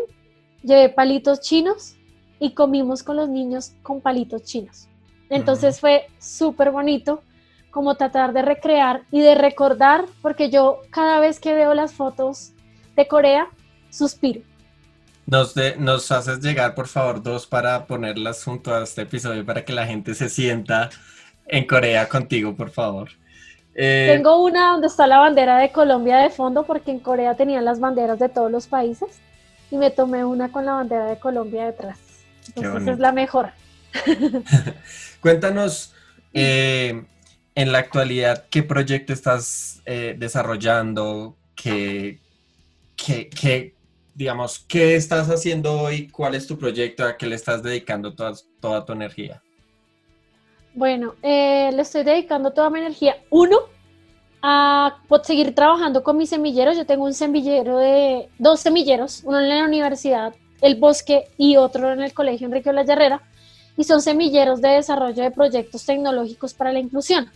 llevé 0.64 0.88
palitos 0.88 1.42
chinos 1.42 1.98
y 2.40 2.54
comimos 2.54 3.04
con 3.04 3.18
los 3.18 3.28
niños 3.28 3.74
con 3.84 4.00
palitos 4.00 4.44
chinos. 4.44 4.88
Entonces 5.30 5.82
fue 5.82 6.08
súper 6.18 6.72
bonito 6.72 7.22
como 7.70 7.96
tratar 7.96 8.32
de 8.32 8.42
recrear 8.42 9.04
y 9.12 9.20
de 9.20 9.36
recordar, 9.36 10.06
porque 10.22 10.50
yo 10.50 10.80
cada 10.92 11.20
vez 11.20 11.42
que 11.42 11.54
veo 11.54 11.74
las 11.74 11.94
fotos 11.94 12.54
de 12.96 13.06
Corea, 13.06 13.50
suspiro. 13.90 14.40
Nos, 15.26 15.54
nos 15.78 16.10
haces 16.10 16.40
llegar, 16.40 16.74
por 16.74 16.88
favor, 16.88 17.22
dos 17.22 17.46
para 17.46 17.86
ponerlas 17.86 18.42
junto 18.46 18.74
a 18.74 18.84
este 18.84 19.02
episodio 19.02 19.46
para 19.46 19.66
que 19.66 19.74
la 19.74 19.86
gente 19.86 20.16
se 20.16 20.30
sienta 20.30 20.90
en 21.48 21.68
Corea 21.68 22.08
contigo, 22.08 22.56
por 22.56 22.70
favor. 22.70 23.10
Eh, 23.80 24.10
Tengo 24.12 24.44
una 24.44 24.72
donde 24.72 24.88
está 24.88 25.06
la 25.06 25.20
bandera 25.20 25.60
de 25.60 25.72
Colombia 25.72 26.18
de 26.18 26.32
fondo, 26.32 26.64
porque 26.64 26.90
en 26.90 27.00
Corea 27.00 27.36
tenían 27.36 27.64
las 27.64 27.80
banderas 27.80 28.18
de 28.18 28.28
todos 28.28 28.52
los 28.52 28.66
países, 28.66 29.22
y 29.70 29.78
me 29.78 29.92
tomé 29.92 30.26
una 30.26 30.52
con 30.52 30.66
la 30.66 30.74
bandera 30.74 31.06
de 31.06 31.20
Colombia 31.20 31.66
detrás. 31.66 32.00
Entonces 32.56 32.88
es 32.88 33.00
la 33.00 33.12
mejor. 33.12 33.52
Cuéntanos, 35.22 35.94
eh, 36.34 37.06
en 37.54 37.72
la 37.72 37.78
actualidad, 37.78 38.46
¿qué 38.50 38.64
proyecto 38.64 39.14
estás 39.14 39.82
eh, 39.86 40.16
desarrollando? 40.18 41.38
¿Qué, 41.56 42.20
qué, 42.96 43.76
digamos, 44.16 44.60
qué 44.68 44.96
estás 44.96 45.30
haciendo 45.30 45.82
hoy? 45.82 46.08
¿Cuál 46.08 46.34
es 46.34 46.48
tu 46.48 46.58
proyecto? 46.58 47.06
¿A 47.06 47.16
qué 47.16 47.28
le 47.28 47.36
estás 47.36 47.62
dedicando 47.62 48.16
toda, 48.16 48.34
toda 48.60 48.86
tu 48.86 48.94
energía? 48.94 49.42
Bueno, 50.78 51.16
eh, 51.24 51.72
le 51.74 51.82
estoy 51.82 52.04
dedicando 52.04 52.52
toda 52.52 52.70
mi 52.70 52.78
energía, 52.78 53.18
uno, 53.32 53.58
a 54.44 55.00
seguir 55.24 55.56
trabajando 55.56 56.04
con 56.04 56.18
mis 56.18 56.30
semilleros. 56.30 56.78
Yo 56.78 56.86
tengo 56.86 57.04
un 57.06 57.16
semillero 57.16 57.80
de 57.80 58.30
dos 58.38 58.60
semilleros, 58.60 59.24
uno 59.24 59.40
en 59.40 59.50
la 59.50 59.66
universidad, 59.66 60.36
el 60.62 60.76
bosque, 60.76 61.30
y 61.36 61.56
otro 61.56 61.92
en 61.92 62.04
el 62.04 62.14
colegio 62.14 62.46
Enrique 62.46 62.72
La 62.72 62.84
Herrera, 62.84 63.24
y 63.76 63.86
son 63.86 64.04
semilleros 64.04 64.62
de 64.62 64.70
desarrollo 64.70 65.24
de 65.24 65.32
proyectos 65.32 65.84
tecnológicos 65.84 66.54
para 66.54 66.72
la 66.72 66.78
inclusión. 66.78 67.32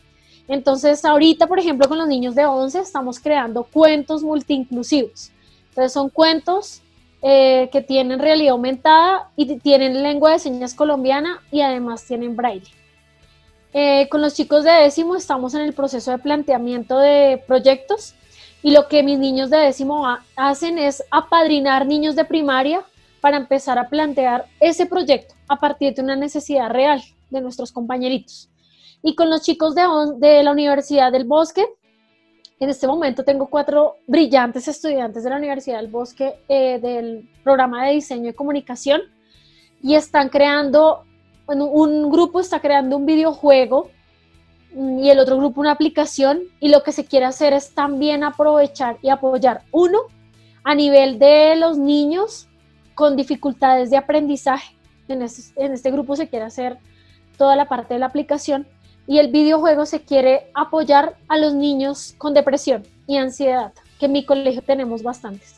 Entonces, 0.47 1.04
ahorita, 1.04 1.47
por 1.47 1.58
ejemplo, 1.58 1.89
con 1.89 1.97
los 1.97 2.08
niños 2.08 2.36
de 2.36 2.45
11 2.45 2.82
estamos 2.82 3.19
creando 3.19 3.63
cuentos 3.63 4.21
multiinclusivos. 4.21 5.32
Entonces, 5.69 5.93
son 5.93 6.10
cuentos 6.10 6.84
eh, 7.23 7.69
que 7.71 7.82
tienen 7.82 8.19
realidad 8.19 8.51
aumentada 8.51 9.32
y 9.36 9.58
tienen 9.58 10.04
lengua 10.04 10.34
de 10.34 10.38
señas 10.38 10.75
colombiana 10.75 11.41
y 11.51 11.62
además 11.62 12.06
tienen 12.06 12.36
braille. 12.36 12.81
Eh, 13.73 14.10
con 14.10 14.21
los 14.21 14.34
chicos 14.34 14.65
de 14.65 14.71
décimo 14.71 15.15
estamos 15.15 15.53
en 15.53 15.62
el 15.62 15.73
proceso 15.73 16.12
de 16.12 16.17
planteamiento 16.17 16.99
de 16.99 17.41
proyectos 17.47 18.15
y 18.62 18.71
lo 18.71 18.88
que 18.89 19.01
mis 19.01 19.17
niños 19.17 19.49
de 19.49 19.57
décimo 19.57 20.05
hacen 20.36 20.77
es 20.77 21.03
apadrinar 21.10 21.86
niños 21.86 22.15
de 22.15 22.25
primaria 22.25 22.84
para 23.21 23.38
empezar 23.38 23.79
a 23.79 23.88
plantear 23.88 24.45
ese 24.60 24.86
proyecto 24.86 25.36
a 25.47 25.55
partir 25.55 25.93
de 25.93 26.01
una 26.01 26.15
necesidad 26.15 26.69
real 26.69 27.01
de 27.29 27.39
nuestros 27.39 27.71
compañeritos. 27.71 28.49
Y 29.03 29.15
con 29.15 29.30
los 29.30 29.41
chicos 29.41 29.74
de, 29.74 30.43
la 30.43 30.51
Universidad 30.51 31.11
del 31.11 31.24
Bosque, 31.24 31.65
en 32.59 32.69
este 32.69 32.88
momento 32.88 33.24
tengo 33.24 33.47
cuatro 33.47 33.95
brillantes 34.05 34.67
estudiantes 34.67 35.24
de 35.24 35.30
la 35.30 35.38
Universidad 35.38 35.78
del 35.78 35.89
Bosque 35.89 36.36
eh, 36.49 36.78
del 36.80 37.30
programa 37.43 37.86
de 37.86 37.93
diseño 37.93 38.30
y 38.30 38.34
comunicación 38.34 39.01
y 39.82 39.95
están 39.95 40.30
creando 40.30 41.05
un 41.60 42.10
grupo 42.10 42.39
está 42.39 42.60
creando 42.60 42.97
un 42.97 43.06
videojuego 43.06 43.89
y 44.76 45.10
el 45.10 45.20
otro 45.20 45.38
grupo 45.38 45.60
una 45.60 45.72
aplicación 45.72 46.41
y 46.60 46.70
lo 46.70 46.84
que 46.84 46.91
se 46.91 47.06
quiere 47.06 47.26
hacer 47.26 47.54
es 47.54 47.74
también 47.74 48.24
aprovechar 48.24 48.97
y 49.02 49.10
apoyar 49.10 49.64
uno 49.72 49.99
a 50.64 50.76
nivel 50.76 51.20
de 51.20 51.56
los 51.58 51.78
niños 51.78 52.47
con 52.95 53.16
dificultades 53.16 53.89
de 53.89 53.97
aprendizaje. 53.97 54.76
En 55.08 55.22
este, 55.22 55.66
en 55.66 55.74
este 55.74 55.91
grupo 55.91 56.16
se 56.16 56.30
quiere 56.30 56.45
hacer 56.45 56.78
toda 57.38 57.56
la 57.56 57.68
parte 57.68 57.95
de 57.95 57.99
la 57.99 58.06
aplicación, 58.06 58.68
y 59.08 59.20
el 59.20 59.32
videojuego 59.32 59.86
se 59.86 60.02
quiere 60.04 60.52
apoyar 60.54 61.18
a 61.28 61.38
los 61.38 61.54
niños 61.54 62.16
con 62.18 62.34
depresión 62.34 62.84
y 63.08 63.18
ansiedad, 63.18 63.74
que 63.99 64.06
en 64.06 64.12
mi 64.12 64.26
colegio 64.26 64.62
tenemos 64.62 65.04
bastantes. 65.04 65.56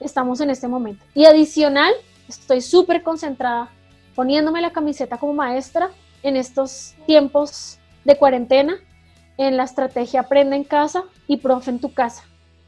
Estamos 0.00 0.40
en 0.40 0.50
este 0.50 0.68
momento. 0.68 1.04
Y 1.14 1.24
adicional, 1.24 1.92
estoy 2.28 2.60
súper 2.60 3.02
concentrada 3.02 3.70
poniéndome 4.14 4.60
la 4.60 4.72
camiseta 4.72 5.18
como 5.18 5.34
maestra 5.34 5.90
en 6.22 6.36
estos 6.36 6.94
tiempos 7.06 7.78
de 8.04 8.16
cuarentena, 8.16 8.76
en 9.36 9.56
la 9.56 9.64
estrategia 9.64 10.20
Aprende 10.20 10.56
en 10.56 10.64
casa 10.64 11.04
y 11.26 11.38
Profe 11.38 11.70
en 11.70 11.80
tu 11.80 11.92
casa. 11.92 12.24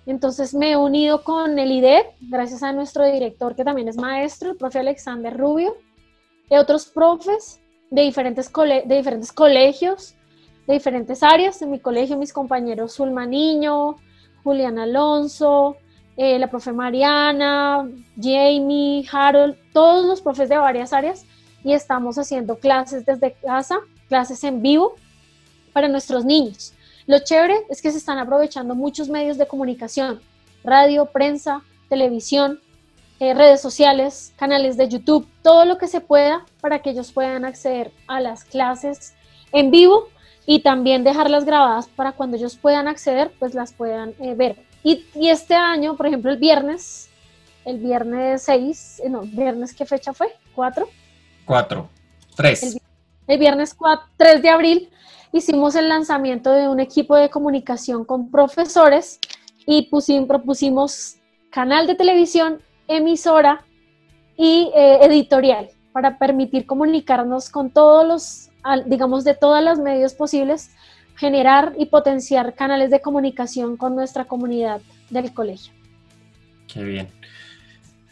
Entonces 0.07 0.55
me 0.55 0.73
he 0.73 0.77
unido 0.77 1.25
con 1.25 1.59
el 1.59 1.73
IDEP, 1.73 2.07
gracias 2.21 2.63
a 2.63 2.73
nuestro 2.73 3.07
director 3.07 3.57
que 3.57 3.65
también 3.65 3.89
es 3.89 3.97
maestro, 3.97 4.51
el 4.51 4.57
profe 4.57 4.79
Alexander 4.79 5.35
Rubio, 5.35 5.77
y 6.51 6.57
otros 6.57 6.87
profes 6.87 7.61
de 7.91 8.03
diferentes, 8.03 8.53
de 8.53 8.97
diferentes 8.97 9.33
colegios, 9.33 10.15
de 10.67 10.75
diferentes 10.75 11.23
áreas. 11.23 11.63
En 11.63 11.71
mi 11.71 11.79
colegio 11.79 12.19
mis 12.19 12.35
compañeros 12.35 12.97
Zulma 12.97 13.25
Niño, 13.25 13.97
Julián 14.43 14.79
Alonso, 14.79 15.77
eh, 16.19 16.39
la 16.39 16.51
profe 16.51 16.73
Mariana, 16.73 17.89
Jamie, 18.21 19.07
Harold, 19.11 19.57
todos 19.73 20.05
los 20.05 20.21
profes 20.21 20.51
de 20.51 20.59
varias 20.59 20.93
áreas 20.93 21.25
y 21.65 21.73
estamos 21.73 22.19
haciendo 22.19 22.57
clases 22.57 23.05
desde 23.07 23.33
casa, 23.33 23.81
clases 24.09 24.45
en 24.45 24.63
vivo 24.63 24.95
para 25.73 25.89
nuestros 25.89 26.25
niños. 26.25 26.75
Lo 27.07 27.19
chévere 27.19 27.65
es 27.69 27.83
que 27.83 27.91
se 27.91 27.99
están 27.99 28.19
aprovechando 28.19 28.75
muchos 28.75 29.09
medios 29.09 29.39
de 29.39 29.47
comunicación, 29.47 30.21
radio, 30.63 31.07
prensa, 31.07 31.63
televisión, 31.89 32.61
eh, 33.21 33.35
redes 33.35 33.61
sociales, 33.61 34.33
canales 34.37 34.77
de 34.77 34.89
YouTube, 34.89 35.27
todo 35.43 35.65
lo 35.65 35.79
que 35.79 35.89
se 35.89 36.01
pueda 36.01 36.45
para 36.61 36.81
que 36.81 36.91
ellos 36.91 37.13
puedan 37.13 37.45
acceder 37.45 37.93
a 38.07 38.21
las 38.21 38.45
clases 38.45 39.15
en 39.53 39.71
vivo 39.71 40.09
y 40.47 40.61
también 40.61 41.05
dejarlas 41.05 41.45
grabadas 41.45 41.89
para 41.89 42.13
cuando 42.13 42.37
ellos 42.37 42.57
puedan 42.57 42.89
acceder, 42.89 43.33
pues 43.39 43.55
las 43.55 43.73
puedan 43.73 44.15
eh, 44.21 44.35
ver. 44.35 44.57
Y, 44.83 45.07
y, 45.15 45.29
este 45.31 45.55
año, 45.55 45.97
por 45.97 46.07
ejemplo, 46.07 46.31
el 46.31 46.37
viernes, 46.37 47.09
el 47.65 47.79
viernes 47.79 48.43
6, 48.43 49.03
eh, 49.05 49.09
no, 49.09 49.23
viernes, 49.23 49.75
¿qué 49.75 49.87
fecha 49.87 50.13
fue? 50.13 50.29
¿4? 50.55 50.87
4, 51.45 51.89
3. 52.37 52.81
El, 53.27 53.39
viernes 53.39 53.75
4, 53.75 54.07
3 54.17 54.43
de 54.43 54.49
abril 54.49 54.91
hicimos 55.33 55.75
el 55.75 55.89
lanzamiento 55.89 56.53
de 56.53 56.69
un 56.69 56.81
equipo 56.81 57.17
de 57.17 57.31
comunicación 57.31 58.05
con 58.05 58.31
profesores 58.31 59.19
y 59.67 59.83
pusimos, 59.83 60.29
propusimos 60.29 61.17
canal 61.51 61.87
de 61.87 61.95
televisión, 61.95 62.61
emisora 62.89 63.65
y 64.37 64.71
eh, 64.75 64.99
editorial 65.03 65.71
para 65.93 66.19
permitir 66.19 66.67
comunicarnos 66.67 67.49
con 67.51 67.71
todos 67.71 68.07
los, 68.07 68.51
digamos, 68.87 69.23
de 69.23 69.35
todos 69.35 69.63
los 69.63 69.79
medios 69.79 70.15
posibles, 70.15 70.71
generar 71.17 71.73
y 71.79 71.87
potenciar 71.87 72.55
canales 72.55 72.91
de 72.91 73.01
comunicación 73.01 73.77
con 73.77 73.95
nuestra 73.95 74.25
comunidad 74.25 74.81
del 75.11 75.33
colegio. 75.33 75.73
Qué 76.67 76.83
bien. 76.83 77.09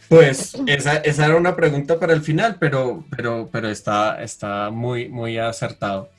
Pues 0.09 0.55
esa, 0.66 0.98
era 0.98 1.36
una 1.36 1.57
pregunta 1.57 1.98
para 1.98 2.12
el 2.12 2.22
final, 2.22 2.57
pero, 2.59 3.05
pero, 3.14 3.48
pero 3.50 3.68
está, 3.68 4.22
está 4.22 4.70
muy, 4.70 5.09
muy 5.09 5.38
acertado. 5.38 6.11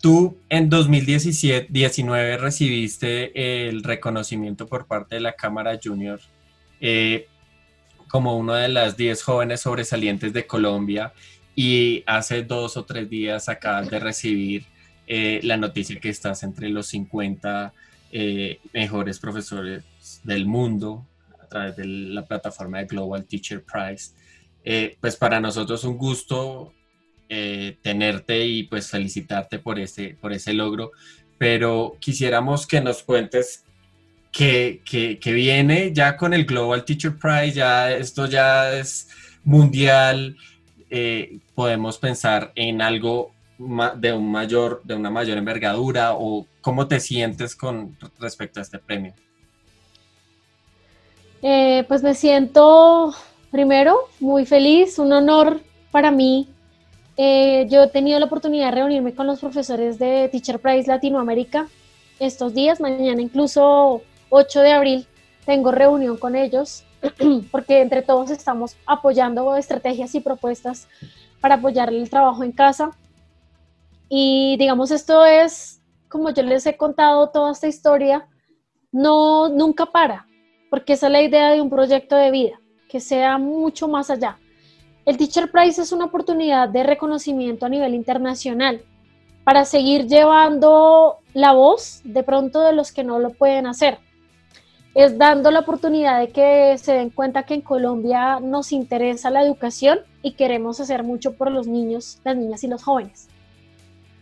Tú 0.00 0.36
en 0.48 0.68
2017-19 0.70 2.38
recibiste 2.38 3.68
el 3.68 3.82
reconocimiento 3.82 4.66
por 4.66 4.86
parte 4.86 5.14
de 5.14 5.20
la 5.20 5.32
Cámara 5.32 5.78
Junior 5.82 6.20
eh, 6.80 7.28
como 8.08 8.36
una 8.36 8.58
de 8.58 8.68
las 8.68 8.96
10 8.96 9.22
jóvenes 9.22 9.60
sobresalientes 9.60 10.32
de 10.32 10.46
Colombia 10.46 11.12
y 11.54 12.02
hace 12.06 12.42
dos 12.42 12.76
o 12.76 12.84
tres 12.84 13.08
días 13.08 13.48
acabas 13.48 13.90
de 13.90 14.00
recibir 14.00 14.66
eh, 15.06 15.40
la 15.44 15.56
noticia 15.56 15.98
que 16.00 16.08
estás 16.08 16.42
entre 16.42 16.68
los 16.68 16.86
50 16.88 17.72
eh, 18.12 18.58
mejores 18.72 19.18
profesores 19.18 19.84
del 20.24 20.46
mundo 20.46 21.06
través 21.52 21.76
de 21.76 21.86
la 21.86 22.24
plataforma 22.24 22.78
de 22.78 22.86
Global 22.86 23.24
Teacher 23.24 23.62
Prize. 23.62 24.14
Eh, 24.64 24.96
pues 25.00 25.16
para 25.16 25.40
nosotros 25.40 25.84
un 25.84 25.98
gusto 25.98 26.72
eh, 27.28 27.78
tenerte 27.82 28.44
y 28.46 28.64
pues 28.64 28.90
felicitarte 28.90 29.58
por 29.58 29.78
ese, 29.78 30.16
por 30.20 30.32
ese 30.32 30.52
logro, 30.52 30.92
pero 31.38 31.96
quisiéramos 31.98 32.66
que 32.66 32.80
nos 32.80 33.02
cuentes 33.02 33.64
que, 34.30 34.80
que, 34.84 35.32
viene 35.32 35.92
ya 35.92 36.16
con 36.16 36.32
el 36.32 36.44
Global 36.44 36.84
Teacher 36.84 37.16
Prize, 37.18 37.52
ya 37.52 37.92
esto 37.92 38.26
ya 38.26 38.72
es 38.72 39.08
mundial, 39.44 40.36
eh, 40.90 41.38
podemos 41.54 41.98
pensar 41.98 42.52
en 42.54 42.80
algo 42.80 43.32
de, 43.96 44.12
un 44.12 44.30
mayor, 44.30 44.82
de 44.84 44.94
una 44.94 45.10
mayor 45.10 45.38
envergadura 45.38 46.14
o 46.14 46.46
cómo 46.60 46.86
te 46.86 47.00
sientes 47.00 47.56
con 47.56 47.96
respecto 48.18 48.60
a 48.60 48.62
este 48.62 48.78
premio. 48.78 49.14
Eh, 51.44 51.84
pues 51.88 52.04
me 52.04 52.14
siento 52.14 53.12
primero 53.50 53.98
muy 54.20 54.46
feliz, 54.46 55.00
un 55.00 55.12
honor 55.12 55.60
para 55.90 56.12
mí. 56.12 56.48
Eh, 57.16 57.66
yo 57.68 57.82
he 57.82 57.88
tenido 57.88 58.20
la 58.20 58.26
oportunidad 58.26 58.66
de 58.66 58.76
reunirme 58.76 59.14
con 59.14 59.26
los 59.26 59.40
profesores 59.40 59.98
de 59.98 60.28
Teacher 60.30 60.60
Prize 60.60 60.88
Latinoamérica 60.88 61.66
estos 62.20 62.54
días, 62.54 62.80
mañana 62.80 63.20
incluso 63.20 64.02
8 64.30 64.60
de 64.60 64.72
abril 64.72 65.06
tengo 65.44 65.72
reunión 65.72 66.16
con 66.16 66.36
ellos 66.36 66.84
porque 67.50 67.80
entre 67.80 68.02
todos 68.02 68.30
estamos 68.30 68.76
apoyando 68.86 69.56
estrategias 69.56 70.14
y 70.14 70.20
propuestas 70.20 70.86
para 71.40 71.56
apoyar 71.56 71.92
el 71.92 72.08
trabajo 72.08 72.44
en 72.44 72.52
casa. 72.52 72.92
Y 74.08 74.56
digamos, 74.58 74.92
esto 74.92 75.24
es, 75.24 75.80
como 76.08 76.30
yo 76.30 76.44
les 76.44 76.64
he 76.66 76.76
contado 76.76 77.30
toda 77.30 77.50
esta 77.50 77.66
historia, 77.66 78.28
no, 78.92 79.48
nunca 79.48 79.86
para 79.86 80.26
porque 80.72 80.94
esa 80.94 81.08
es 81.08 81.12
la 81.12 81.20
idea 81.20 81.50
de 81.50 81.60
un 81.60 81.68
proyecto 81.68 82.16
de 82.16 82.30
vida, 82.30 82.58
que 82.88 82.98
sea 82.98 83.36
mucho 83.36 83.88
más 83.88 84.08
allá. 84.08 84.38
El 85.04 85.18
Teacher 85.18 85.50
Prize 85.50 85.82
es 85.82 85.92
una 85.92 86.06
oportunidad 86.06 86.66
de 86.66 86.82
reconocimiento 86.82 87.66
a 87.66 87.68
nivel 87.68 87.92
internacional 87.92 88.80
para 89.44 89.66
seguir 89.66 90.06
llevando 90.06 91.18
la 91.34 91.52
voz 91.52 92.00
de 92.04 92.22
pronto 92.22 92.62
de 92.62 92.72
los 92.72 92.90
que 92.90 93.04
no 93.04 93.18
lo 93.18 93.34
pueden 93.34 93.66
hacer. 93.66 93.98
Es 94.94 95.18
dando 95.18 95.50
la 95.50 95.60
oportunidad 95.60 96.20
de 96.20 96.30
que 96.30 96.78
se 96.78 96.94
den 96.94 97.10
cuenta 97.10 97.42
que 97.42 97.52
en 97.52 97.60
Colombia 97.60 98.40
nos 98.40 98.72
interesa 98.72 99.28
la 99.28 99.42
educación 99.42 99.98
y 100.22 100.32
queremos 100.32 100.80
hacer 100.80 101.02
mucho 101.02 101.34
por 101.34 101.50
los 101.50 101.66
niños, 101.66 102.18
las 102.24 102.34
niñas 102.34 102.64
y 102.64 102.68
los 102.68 102.82
jóvenes. 102.82 103.28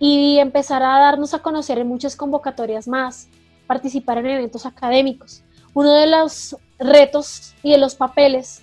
Y 0.00 0.38
empezar 0.40 0.82
a 0.82 0.98
darnos 0.98 1.32
a 1.32 1.42
conocer 1.42 1.78
en 1.78 1.86
muchas 1.86 2.16
convocatorias 2.16 2.88
más, 2.88 3.28
participar 3.68 4.18
en 4.18 4.26
eventos 4.26 4.66
académicos 4.66 5.44
uno 5.74 5.94
de 5.94 6.06
los 6.06 6.56
retos 6.78 7.54
y 7.62 7.72
de 7.72 7.78
los 7.78 7.94
papeles 7.94 8.62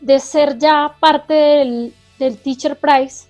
de 0.00 0.18
ser 0.18 0.58
ya 0.58 0.94
parte 0.98 1.34
del, 1.34 1.94
Teacher 2.42 2.78
Prize 2.78 3.28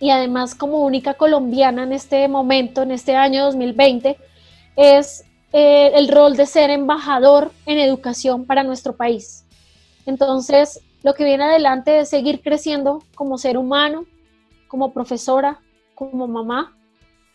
y 0.00 0.08
además 0.08 0.54
como 0.54 0.84
única 0.86 1.12
colombiana 1.12 1.82
en 1.82 1.92
este 1.92 2.26
momento, 2.28 2.80
en 2.80 2.92
este 2.92 3.14
año 3.14 3.44
2020, 3.44 4.16
es 4.74 5.24
eh, 5.52 5.92
el 5.94 6.08
rol 6.08 6.34
de 6.34 6.46
ser 6.46 6.70
embajador 6.70 7.52
en 7.66 7.78
educación 7.78 8.46
para 8.46 8.62
nuestro 8.62 8.96
país. 8.96 9.44
Entonces, 10.06 10.80
lo 11.02 11.12
que 11.12 11.24
viene 11.24 11.44
adelante 11.44 11.98
es 11.98 12.08
seguir 12.08 12.40
creciendo 12.40 13.02
como 13.14 13.36
ser 13.36 13.58
humano, 13.58 14.06
como 14.66 14.94
profesora, 14.94 15.60
como 15.94 16.26
mamá, 16.26 16.74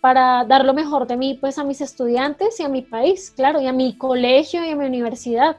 para 0.01 0.45
dar 0.45 0.65
lo 0.65 0.73
mejor 0.73 1.07
de 1.07 1.17
mí 1.17 1.37
pues 1.39 1.57
a 1.57 1.63
mis 1.63 1.81
estudiantes 1.81 2.59
y 2.59 2.63
a 2.63 2.69
mi 2.69 2.81
país, 2.81 3.31
claro, 3.35 3.59
y 3.59 3.67
a 3.67 3.73
mi 3.73 3.97
colegio 3.97 4.63
y 4.65 4.69
a 4.69 4.75
mi 4.75 4.85
universidad, 4.85 5.57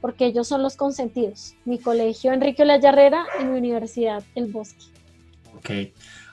porque 0.00 0.26
ellos 0.26 0.48
son 0.48 0.62
los 0.62 0.76
consentidos. 0.76 1.54
Mi 1.64 1.78
colegio 1.78 2.32
Enrique 2.32 2.64
La 2.64 2.78
Yarrera 2.78 3.26
y 3.40 3.44
mi 3.44 3.58
universidad 3.58 4.22
El 4.34 4.46
Bosque. 4.46 4.84
Ok. 5.56 5.70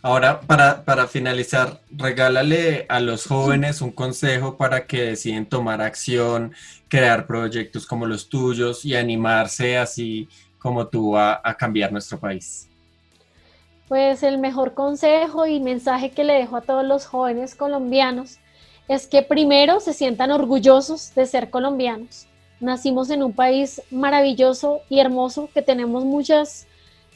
Ahora, 0.02 0.39
para, 0.41 0.86
para 0.86 1.08
finalizar, 1.08 1.82
regálale 1.89 2.86
a 2.89 3.00
los 3.00 3.26
jóvenes 3.26 3.82
un 3.82 3.91
consejo 3.91 4.56
para 4.56 4.86
que 4.86 5.02
deciden 5.02 5.48
tomar 5.48 5.82
acción, 5.82 6.54
crear 6.88 7.26
proyectos 7.26 7.88
como 7.88 8.06
los 8.06 8.30
tuyos 8.30 8.86
y 8.86 8.96
animarse 8.96 9.80
así 9.80 10.30
como 10.60 10.88
tú 10.88 11.18
a 11.18 11.56
cambiar 11.58 11.91
nuestro 11.91 12.20
país. 12.20 12.70
Pues 13.88 14.23
el 14.23 14.39
mejor 14.39 14.73
consejo 14.73 15.45
y 15.45 15.59
mensaje 15.59 16.09
que 16.09 16.23
le 16.23 16.33
dejo 16.33 16.55
a 16.57 16.61
todos 16.61 16.83
los 16.83 17.05
jóvenes 17.05 17.53
colombianos 17.53 18.39
es 18.88 19.07
que 19.07 19.21
primero 19.21 19.79
se 19.79 19.93
sientan 19.93 20.31
orgullosos 20.31 21.13
de 21.13 21.25
ser 21.27 21.49
colombianos. 21.51 22.27
Nacimos 22.59 23.09
en 23.11 23.21
un 23.21 23.33
país 23.33 23.81
maravilloso 23.91 24.81
y 24.89 24.99
hermoso 24.99 25.49
que 25.53 25.61
tenemos 25.61 26.03
muchas, 26.03 26.67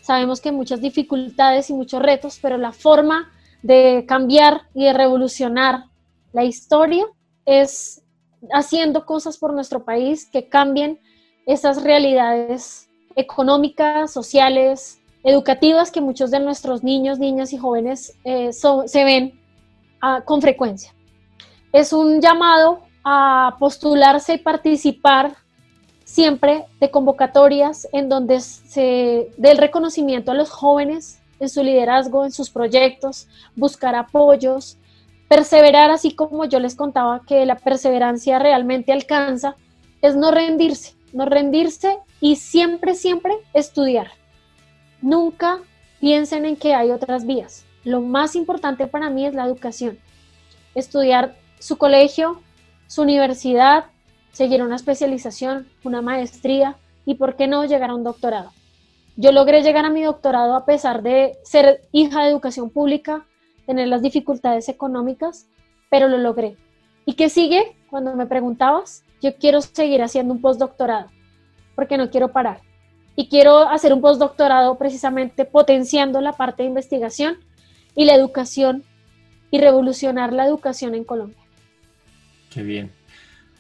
sabemos 0.02 0.42
que 0.42 0.52
muchas 0.52 0.80
dificultades 0.82 1.70
y 1.70 1.74
muchos 1.74 2.02
retos, 2.02 2.40
pero 2.42 2.58
la 2.58 2.72
forma 2.72 3.32
de 3.64 4.06
cambiar 4.08 4.64
y 4.76 4.86
de 4.86 4.94
revolucionar 4.94 5.86
la 6.34 6.44
historia 6.44 7.06
es 7.46 8.04
haciendo 8.54 9.06
cosas 9.06 9.38
por 9.38 9.54
nuestro 9.54 9.84
país 9.84 10.30
que 10.32 10.50
cambien 10.50 11.00
esas 11.46 11.82
realidades 11.82 12.90
económicas, 13.16 14.14
sociales, 14.14 14.99
educativas 15.24 15.92
que 15.92 16.02
muchos 16.02 16.32
de 16.32 16.40
nuestros 16.40 16.84
niños, 16.84 17.20
niñas 17.20 17.54
y 17.54 17.58
jóvenes 17.58 18.18
eh, 18.24 18.52
se 18.54 19.04
ven 19.04 19.40
con 20.26 20.42
frecuencia. 20.42 20.94
Es 21.74 21.92
un 21.92 22.22
llamado 22.22 22.80
a 23.04 23.58
postularse 23.60 24.36
y 24.36 24.38
participar 24.38 25.36
siempre 26.06 26.66
de 26.80 26.90
convocatorias 26.90 27.88
en 27.92 28.10
donde 28.10 28.40
se 28.40 29.32
dé 29.38 29.52
el 29.52 29.58
reconocimiento 29.58 30.32
a 30.32 30.36
los 30.36 30.50
jóvenes 30.50 31.22
en 31.40 31.50
su 31.50 31.64
liderazgo, 31.64 32.26
en 32.26 32.32
sus 32.32 32.50
proyectos, 32.50 33.28
buscar 33.56 33.96
apoyos, 33.96 34.78
perseverar, 35.28 35.92
así 35.92 36.16
como 36.16 36.46
yo 36.46 36.60
les 36.60 36.76
contaba 36.76 37.22
que 37.26 37.46
la 37.46 37.56
perseverancia 37.56 38.40
realmente 38.40 38.92
alcanza, 38.92 39.56
es 40.02 40.16
no 40.16 40.32
rendirse, 40.32 40.96
no 41.14 41.26
rendirse 41.26 42.00
y 42.20 42.38
siempre, 42.38 42.96
siempre 42.96 43.34
estudiar. 43.54 44.19
Nunca 45.02 45.60
piensen 46.00 46.46
en 46.46 46.56
que 46.56 46.74
hay 46.74 46.92
otras 46.92 47.26
vías. 47.26 47.66
Lo 47.84 48.02
más 48.02 48.36
importante 48.36 48.88
para 48.88 49.10
mí 49.10 49.26
es 49.26 49.34
la 49.34 49.46
educación. 49.46 49.98
Estudiar 50.76 51.36
su 51.60 51.78
colegio, 51.78 52.42
su 52.88 53.02
universidad, 53.04 53.86
seguir 54.32 54.62
una 54.62 54.76
especialización, 54.76 55.68
una 55.84 56.02
maestría 56.02 56.78
y, 57.06 57.16
¿por 57.16 57.36
qué 57.36 57.48
no, 57.48 57.66
llegar 57.66 57.90
a 57.90 57.96
un 57.96 58.04
doctorado? 58.04 58.52
Yo 59.16 59.32
logré 59.32 59.64
llegar 59.64 59.86
a 59.86 59.90
mi 59.90 60.02
doctorado 60.02 60.56
a 60.56 60.66
pesar 60.66 61.02
de 61.04 61.38
ser 61.44 61.82
hija 61.92 62.24
de 62.24 62.30
educación 62.30 62.70
pública, 62.70 63.26
tener 63.66 63.88
las 63.88 64.02
dificultades 64.02 64.70
económicas, 64.70 65.48
pero 65.90 66.08
lo 66.08 66.18
logré. 66.18 66.56
¿Y 67.06 67.14
qué 67.14 67.30
sigue? 67.30 67.76
Cuando 67.90 68.16
me 68.16 68.28
preguntabas, 68.28 69.04
yo 69.22 69.36
quiero 69.36 69.62
seguir 69.62 70.02
haciendo 70.02 70.34
un 70.34 70.42
postdoctorado, 70.42 71.10
porque 71.76 71.98
no 71.98 72.10
quiero 72.10 72.32
parar. 72.32 72.62
Y 73.20 73.28
quiero 73.28 73.68
hacer 73.68 73.92
un 73.92 74.00
postdoctorado 74.00 74.78
precisamente 74.78 75.44
potenciando 75.44 76.22
la 76.22 76.32
parte 76.32 76.64
de 76.64 76.70
investigación 76.70 77.38
y 77.94 78.06
la 78.06 78.16
educación 78.16 78.86
y 79.52 79.60
revolucionar 79.60 80.32
la 80.32 80.46
educación 80.46 80.96
en 80.96 81.04
Colombia. 81.04 81.36
Qué 82.50 82.64
bien. 82.64 82.94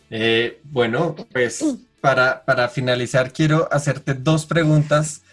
Eh, 0.10 0.62
bueno, 0.64 1.14
pues 1.34 1.62
para, 2.00 2.46
para 2.46 2.70
finalizar 2.70 3.34
quiero 3.34 3.68
hacerte 3.70 4.14
dos 4.14 4.46
preguntas 4.46 5.24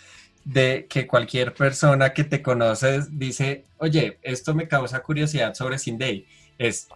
de 0.44 0.88
que 0.90 1.06
cualquier 1.06 1.54
persona 1.54 2.12
que 2.12 2.24
te 2.24 2.42
conoce 2.42 3.02
dice, 3.08 3.66
oye, 3.78 4.18
esto 4.22 4.56
me 4.56 4.66
causa 4.66 5.04
curiosidad 5.04 5.54
sobre 5.54 5.78
Cindy. 5.78 6.26
Es, 6.58 6.88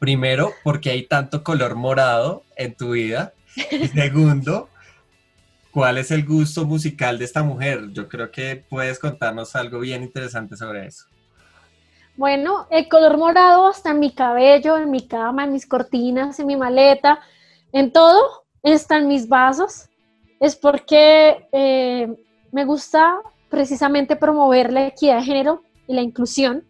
primero, 0.00 0.52
porque 0.64 0.90
hay 0.90 1.04
tanto 1.04 1.44
color 1.44 1.76
morado 1.76 2.42
en 2.56 2.74
tu 2.74 2.90
vida. 2.90 3.32
Y 3.70 3.86
segundo, 3.86 4.70
¿cuál 5.74 5.98
es 5.98 6.12
el 6.12 6.24
gusto 6.24 6.64
musical 6.64 7.18
de 7.18 7.24
esta 7.24 7.42
mujer? 7.42 7.90
Yo 7.90 8.08
creo 8.08 8.30
que 8.30 8.64
puedes 8.70 8.96
contarnos 9.00 9.56
algo 9.56 9.80
bien 9.80 10.04
interesante 10.04 10.56
sobre 10.56 10.86
eso. 10.86 11.06
Bueno, 12.16 12.68
el 12.70 12.88
color 12.88 13.18
morado 13.18 13.72
está 13.72 13.90
en 13.90 13.98
mi 13.98 14.12
cabello, 14.12 14.78
en 14.78 14.88
mi 14.92 15.08
cama, 15.08 15.42
en 15.42 15.52
mis 15.52 15.66
cortinas, 15.66 16.38
en 16.38 16.46
mi 16.46 16.54
maleta, 16.54 17.18
en 17.72 17.92
todo, 17.92 18.44
están 18.62 19.08
mis 19.08 19.28
vasos. 19.28 19.88
Es 20.38 20.54
porque 20.54 21.48
eh, 21.50 22.08
me 22.52 22.64
gusta 22.64 23.16
precisamente 23.50 24.14
promover 24.14 24.72
la 24.72 24.86
equidad 24.86 25.16
de 25.16 25.24
género 25.24 25.62
y 25.88 25.94
la 25.94 26.02
inclusión. 26.02 26.64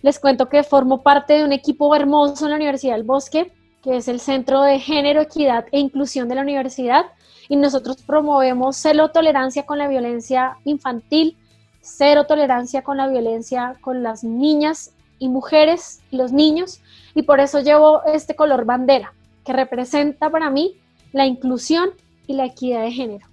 Les 0.00 0.18
cuento 0.18 0.48
que 0.48 0.62
formo 0.62 1.02
parte 1.02 1.34
de 1.34 1.44
un 1.44 1.52
equipo 1.52 1.94
hermoso 1.94 2.46
en 2.46 2.52
la 2.52 2.56
Universidad 2.56 2.94
del 2.94 3.04
Bosque, 3.04 3.52
que 3.82 3.96
es 3.96 4.08
el 4.08 4.20
Centro 4.20 4.62
de 4.62 4.78
Género, 4.78 5.20
Equidad 5.20 5.66
e 5.72 5.78
Inclusión 5.78 6.28
de 6.28 6.34
la 6.34 6.42
universidad, 6.42 7.06
y 7.48 7.56
nosotros 7.56 8.02
promovemos 8.02 8.76
cero 8.76 9.10
tolerancia 9.12 9.64
con 9.64 9.78
la 9.78 9.88
violencia 9.88 10.58
infantil, 10.64 11.36
cero 11.80 12.26
tolerancia 12.26 12.82
con 12.82 12.96
la 12.96 13.08
violencia 13.08 13.76
con 13.80 14.02
las 14.02 14.22
niñas 14.24 14.92
y 15.18 15.28
mujeres 15.28 16.02
los 16.10 16.32
niños, 16.32 16.80
y 17.14 17.22
por 17.22 17.40
eso 17.40 17.60
llevo 17.60 18.04
este 18.04 18.36
color 18.36 18.64
bandera, 18.64 19.14
que 19.44 19.52
representa 19.52 20.30
para 20.30 20.50
mí 20.50 20.76
la 21.12 21.26
inclusión 21.26 21.90
y 22.26 22.34
la 22.34 22.44
equidad 22.44 22.82
de 22.82 22.92
género. 22.92 23.26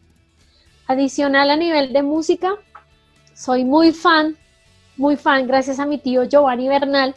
Adicional 0.87 1.49
a 1.49 1.57
nivel 1.57 1.91
de 1.91 2.03
música, 2.03 2.53
soy 3.33 3.65
muy 3.65 3.91
fan, 3.91 4.37
muy 4.97 5.17
fan, 5.17 5.45
gracias 5.45 5.79
a 5.79 5.85
mi 5.85 5.97
tío 5.97 6.23
Giovanni 6.23 6.69
Bernal, 6.69 7.15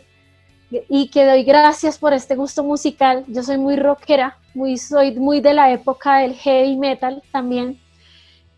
y 0.70 1.08
que 1.08 1.24
doy 1.24 1.44
gracias 1.44 1.98
por 1.98 2.12
este 2.12 2.34
gusto 2.36 2.62
musical. 2.62 3.24
Yo 3.28 3.42
soy 3.42 3.58
muy 3.58 3.76
rockera, 3.76 4.36
muy, 4.54 4.76
soy 4.76 5.12
muy 5.12 5.40
de 5.40 5.54
la 5.54 5.72
época 5.72 6.18
del 6.18 6.34
heavy 6.34 6.76
metal 6.76 7.22
también. 7.32 7.80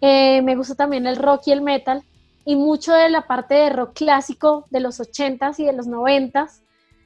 Eh, 0.01 0.43
me 0.43 0.57
gusta 0.57 0.75
también 0.75 1.07
el 1.07 1.17
rock 1.17 1.43
y 1.47 1.53
el 1.53 1.63
metal 1.63 2.03
y 2.45 2.57
mucho 2.57 2.93
de 2.93 3.11
la 3.11 3.27
parte 3.27 3.55
de 3.55 3.71
rock 3.71 3.95
clásico 3.95 4.67
de 4.71 4.81
los 4.81 4.99
80s 4.99 5.59
y 5.59 5.67
de 5.67 5.73
los 5.73 5.87
90s. 5.87 6.63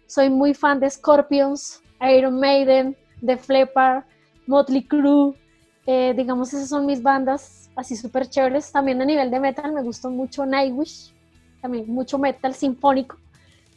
Soy 0.06 0.30
muy 0.30 0.54
fan 0.54 0.80
de 0.80 0.88
Scorpions, 0.88 1.82
Iron 2.00 2.38
Maiden, 2.38 2.96
The 3.24 3.36
Flepper, 3.36 4.04
Motley 4.46 4.84
Crue. 4.84 5.34
Eh, 5.86 6.14
digamos, 6.16 6.54
esas 6.54 6.68
son 6.68 6.86
mis 6.86 7.02
bandas 7.02 7.70
así 7.76 7.96
súper 7.96 8.28
chéveres. 8.28 8.72
También 8.72 9.02
a 9.02 9.04
nivel 9.04 9.30
de 9.30 9.40
metal 9.40 9.72
me 9.72 9.82
gustó 9.82 10.10
mucho 10.10 10.46
Nightwish, 10.46 11.12
también 11.60 11.86
mucho 11.88 12.18
metal 12.18 12.54
sinfónico. 12.54 13.18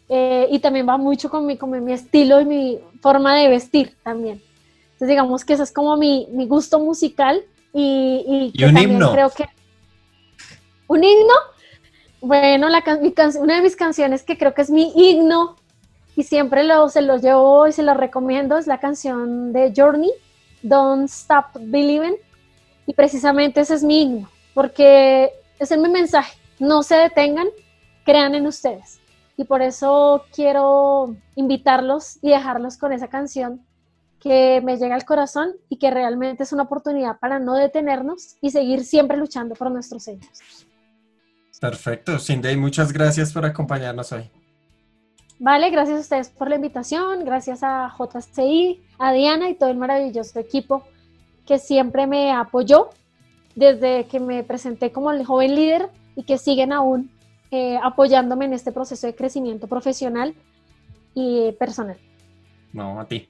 Eh, 0.09 0.47
y 0.51 0.59
también 0.59 0.87
va 0.87 0.97
mucho 0.97 1.29
con 1.29 1.45
mi, 1.45 1.57
con 1.57 1.83
mi 1.83 1.93
estilo 1.93 2.39
y 2.39 2.45
mi 2.45 2.79
forma 3.01 3.35
de 3.35 3.49
vestir 3.49 3.95
también. 4.03 4.41
Entonces 4.85 5.09
digamos 5.09 5.43
que 5.43 5.53
ese 5.53 5.63
es 5.63 5.71
como 5.71 5.97
mi, 5.97 6.27
mi 6.31 6.47
gusto 6.47 6.79
musical 6.79 7.43
y, 7.73 8.51
y, 8.53 8.63
un 8.63 8.77
himno. 8.77 9.11
creo 9.11 9.29
que 9.29 9.45
un 10.87 11.03
himno. 11.03 11.33
Bueno, 12.21 12.69
la, 12.69 12.83
una 13.39 13.55
de 13.57 13.61
mis 13.61 13.75
canciones 13.75 14.23
que 14.23 14.37
creo 14.37 14.53
que 14.53 14.61
es 14.61 14.71
mi 14.71 14.91
himno 14.95 15.55
y 16.15 16.23
siempre 16.23 16.63
lo, 16.63 16.89
se 16.89 17.01
los 17.01 17.21
llevo 17.21 17.67
y 17.67 17.73
se 17.73 17.83
lo 17.83 17.93
recomiendo 17.93 18.57
es 18.57 18.65
la 18.65 18.79
canción 18.79 19.53
de 19.53 19.71
Journey, 19.75 20.11
Don't 20.63 21.09
Stop 21.09 21.45
Believing. 21.59 22.15
Y 22.87 22.93
precisamente 22.93 23.61
ese 23.61 23.75
es 23.75 23.83
mi 23.83 24.01
himno, 24.01 24.29
porque 24.53 25.31
ese 25.59 25.75
es 25.75 25.79
mi 25.79 25.89
mensaje. 25.89 26.37
No 26.57 26.81
se 26.81 26.95
detengan, 26.95 27.47
crean 28.03 28.33
en 28.33 28.47
ustedes. 28.47 28.99
Y 29.37 29.45
por 29.45 29.61
eso 29.61 30.25
quiero 30.33 31.15
invitarlos 31.35 32.17
y 32.23 32.29
dejarlos 32.29 32.77
con 32.77 32.91
esa 32.91 33.07
canción 33.07 33.61
que 34.19 34.61
me 34.63 34.77
llega 34.77 34.95
al 34.95 35.05
corazón 35.05 35.51
y 35.69 35.77
que 35.77 35.91
realmente 35.91 36.43
es 36.43 36.51
una 36.51 36.63
oportunidad 36.63 37.19
para 37.19 37.37
no 37.37 37.53
detenernos 37.53 38.35
y 38.41 38.49
seguir 38.49 38.83
siempre 38.83 39.15
luchando 39.15 39.53
por 39.53 39.69
nuestros 39.71 40.03
sueños. 40.03 40.65
Perfecto, 41.61 42.19
Cindy, 42.19 42.55
muchas 42.57 42.91
gracias 42.91 43.31
por 43.31 43.45
acompañarnos 43.45 44.11
hoy. 44.11 44.29
Vale, 45.39 45.69
gracias 45.69 45.97
a 45.97 46.01
ustedes 46.01 46.29
por 46.29 46.49
la 46.49 46.55
invitación, 46.55 47.23
gracias 47.23 47.59
a 47.61 47.93
JCI, 47.95 48.83
a 48.97 49.11
Diana 49.11 49.49
y 49.49 49.55
todo 49.55 49.69
el 49.69 49.77
maravilloso 49.77 50.39
equipo 50.39 50.83
que 51.45 51.59
siempre 51.59 52.07
me 52.07 52.31
apoyó 52.31 52.89
desde 53.55 54.05
que 54.05 54.19
me 54.19 54.43
presenté 54.43 54.91
como 54.91 55.11
el 55.11 55.25
joven 55.25 55.55
líder 55.55 55.89
y 56.15 56.23
que 56.23 56.39
siguen 56.39 56.73
aún 56.73 57.11
eh, 57.51 57.77
apoyándome 57.81 58.45
en 58.45 58.53
este 58.53 58.71
proceso 58.71 59.07
de 59.07 59.15
crecimiento 59.15 59.67
profesional 59.67 60.35
y 61.13 61.51
personal. 61.53 61.97
No, 62.73 62.99
a 62.99 63.07
ti. 63.07 63.27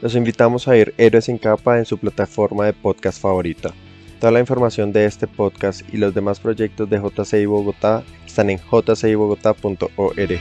Los 0.00 0.14
invitamos 0.14 0.66
a 0.66 0.76
ir 0.76 0.94
Héroes 0.96 1.26
sin 1.26 1.36
capa 1.38 1.78
en 1.78 1.84
su 1.84 1.98
plataforma 1.98 2.64
de 2.64 2.72
podcast 2.72 3.20
favorita. 3.20 3.70
Toda 4.18 4.32
la 4.32 4.40
información 4.40 4.92
de 4.92 5.04
este 5.04 5.26
podcast 5.26 5.82
y 5.92 5.98
los 5.98 6.14
demás 6.14 6.40
proyectos 6.40 6.88
de 6.88 6.98
JCI 6.98 7.46
Bogotá 7.46 8.02
están 8.26 8.50
en 8.50 8.58
jcibogotá.org. 8.58 10.40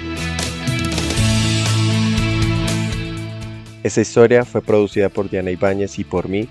Esta 3.81 4.01
historia 4.01 4.43
fue 4.43 4.61
producida 4.61 5.07
por 5.07 5.29
Diana 5.29 5.51
Ibáñez 5.51 5.99
y 5.99 6.03
por 6.03 6.27
mí. 6.27 6.49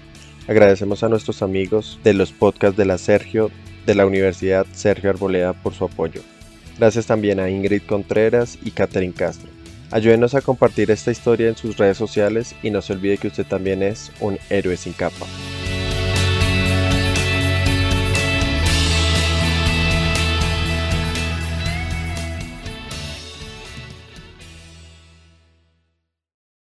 Agradecemos 0.49 1.03
a 1.03 1.11
nuestros 1.11 1.43
amigos 1.43 2.01
de 2.03 2.15
los 2.15 2.33
podcasts 2.33 2.79
de 2.79 2.87
la 2.87 2.97
Sergio 2.97 3.51
de 3.85 3.95
la 3.95 4.07
Universidad 4.07 4.67
Sergio 4.73 5.11
Arboleda 5.11 5.53
por 5.53 5.75
su 5.75 5.85
apoyo. 5.85 6.23
Gracias 6.79 7.07
también 7.07 7.39
a 7.39 7.51
Ingrid 7.51 7.83
Contreras 7.83 8.59
y 8.65 8.71
Catherine 8.71 9.13
Castro. 9.13 9.51
Ayúdenos 9.91 10.35
a 10.35 10.41
compartir 10.41 10.91
esta 10.91 11.11
historia 11.11 11.49
en 11.49 11.57
sus 11.57 11.77
redes 11.77 11.99
sociales 11.99 12.55
y 12.63 12.71
no 12.71 12.81
se 12.81 12.95
olvide 12.95 13.19
que 13.19 13.29
usted 13.29 13.47
también 13.47 13.83
es 13.83 14.11
un 14.21 14.39
héroe 14.49 14.77
sin 14.79 14.95
capa. 14.95 15.27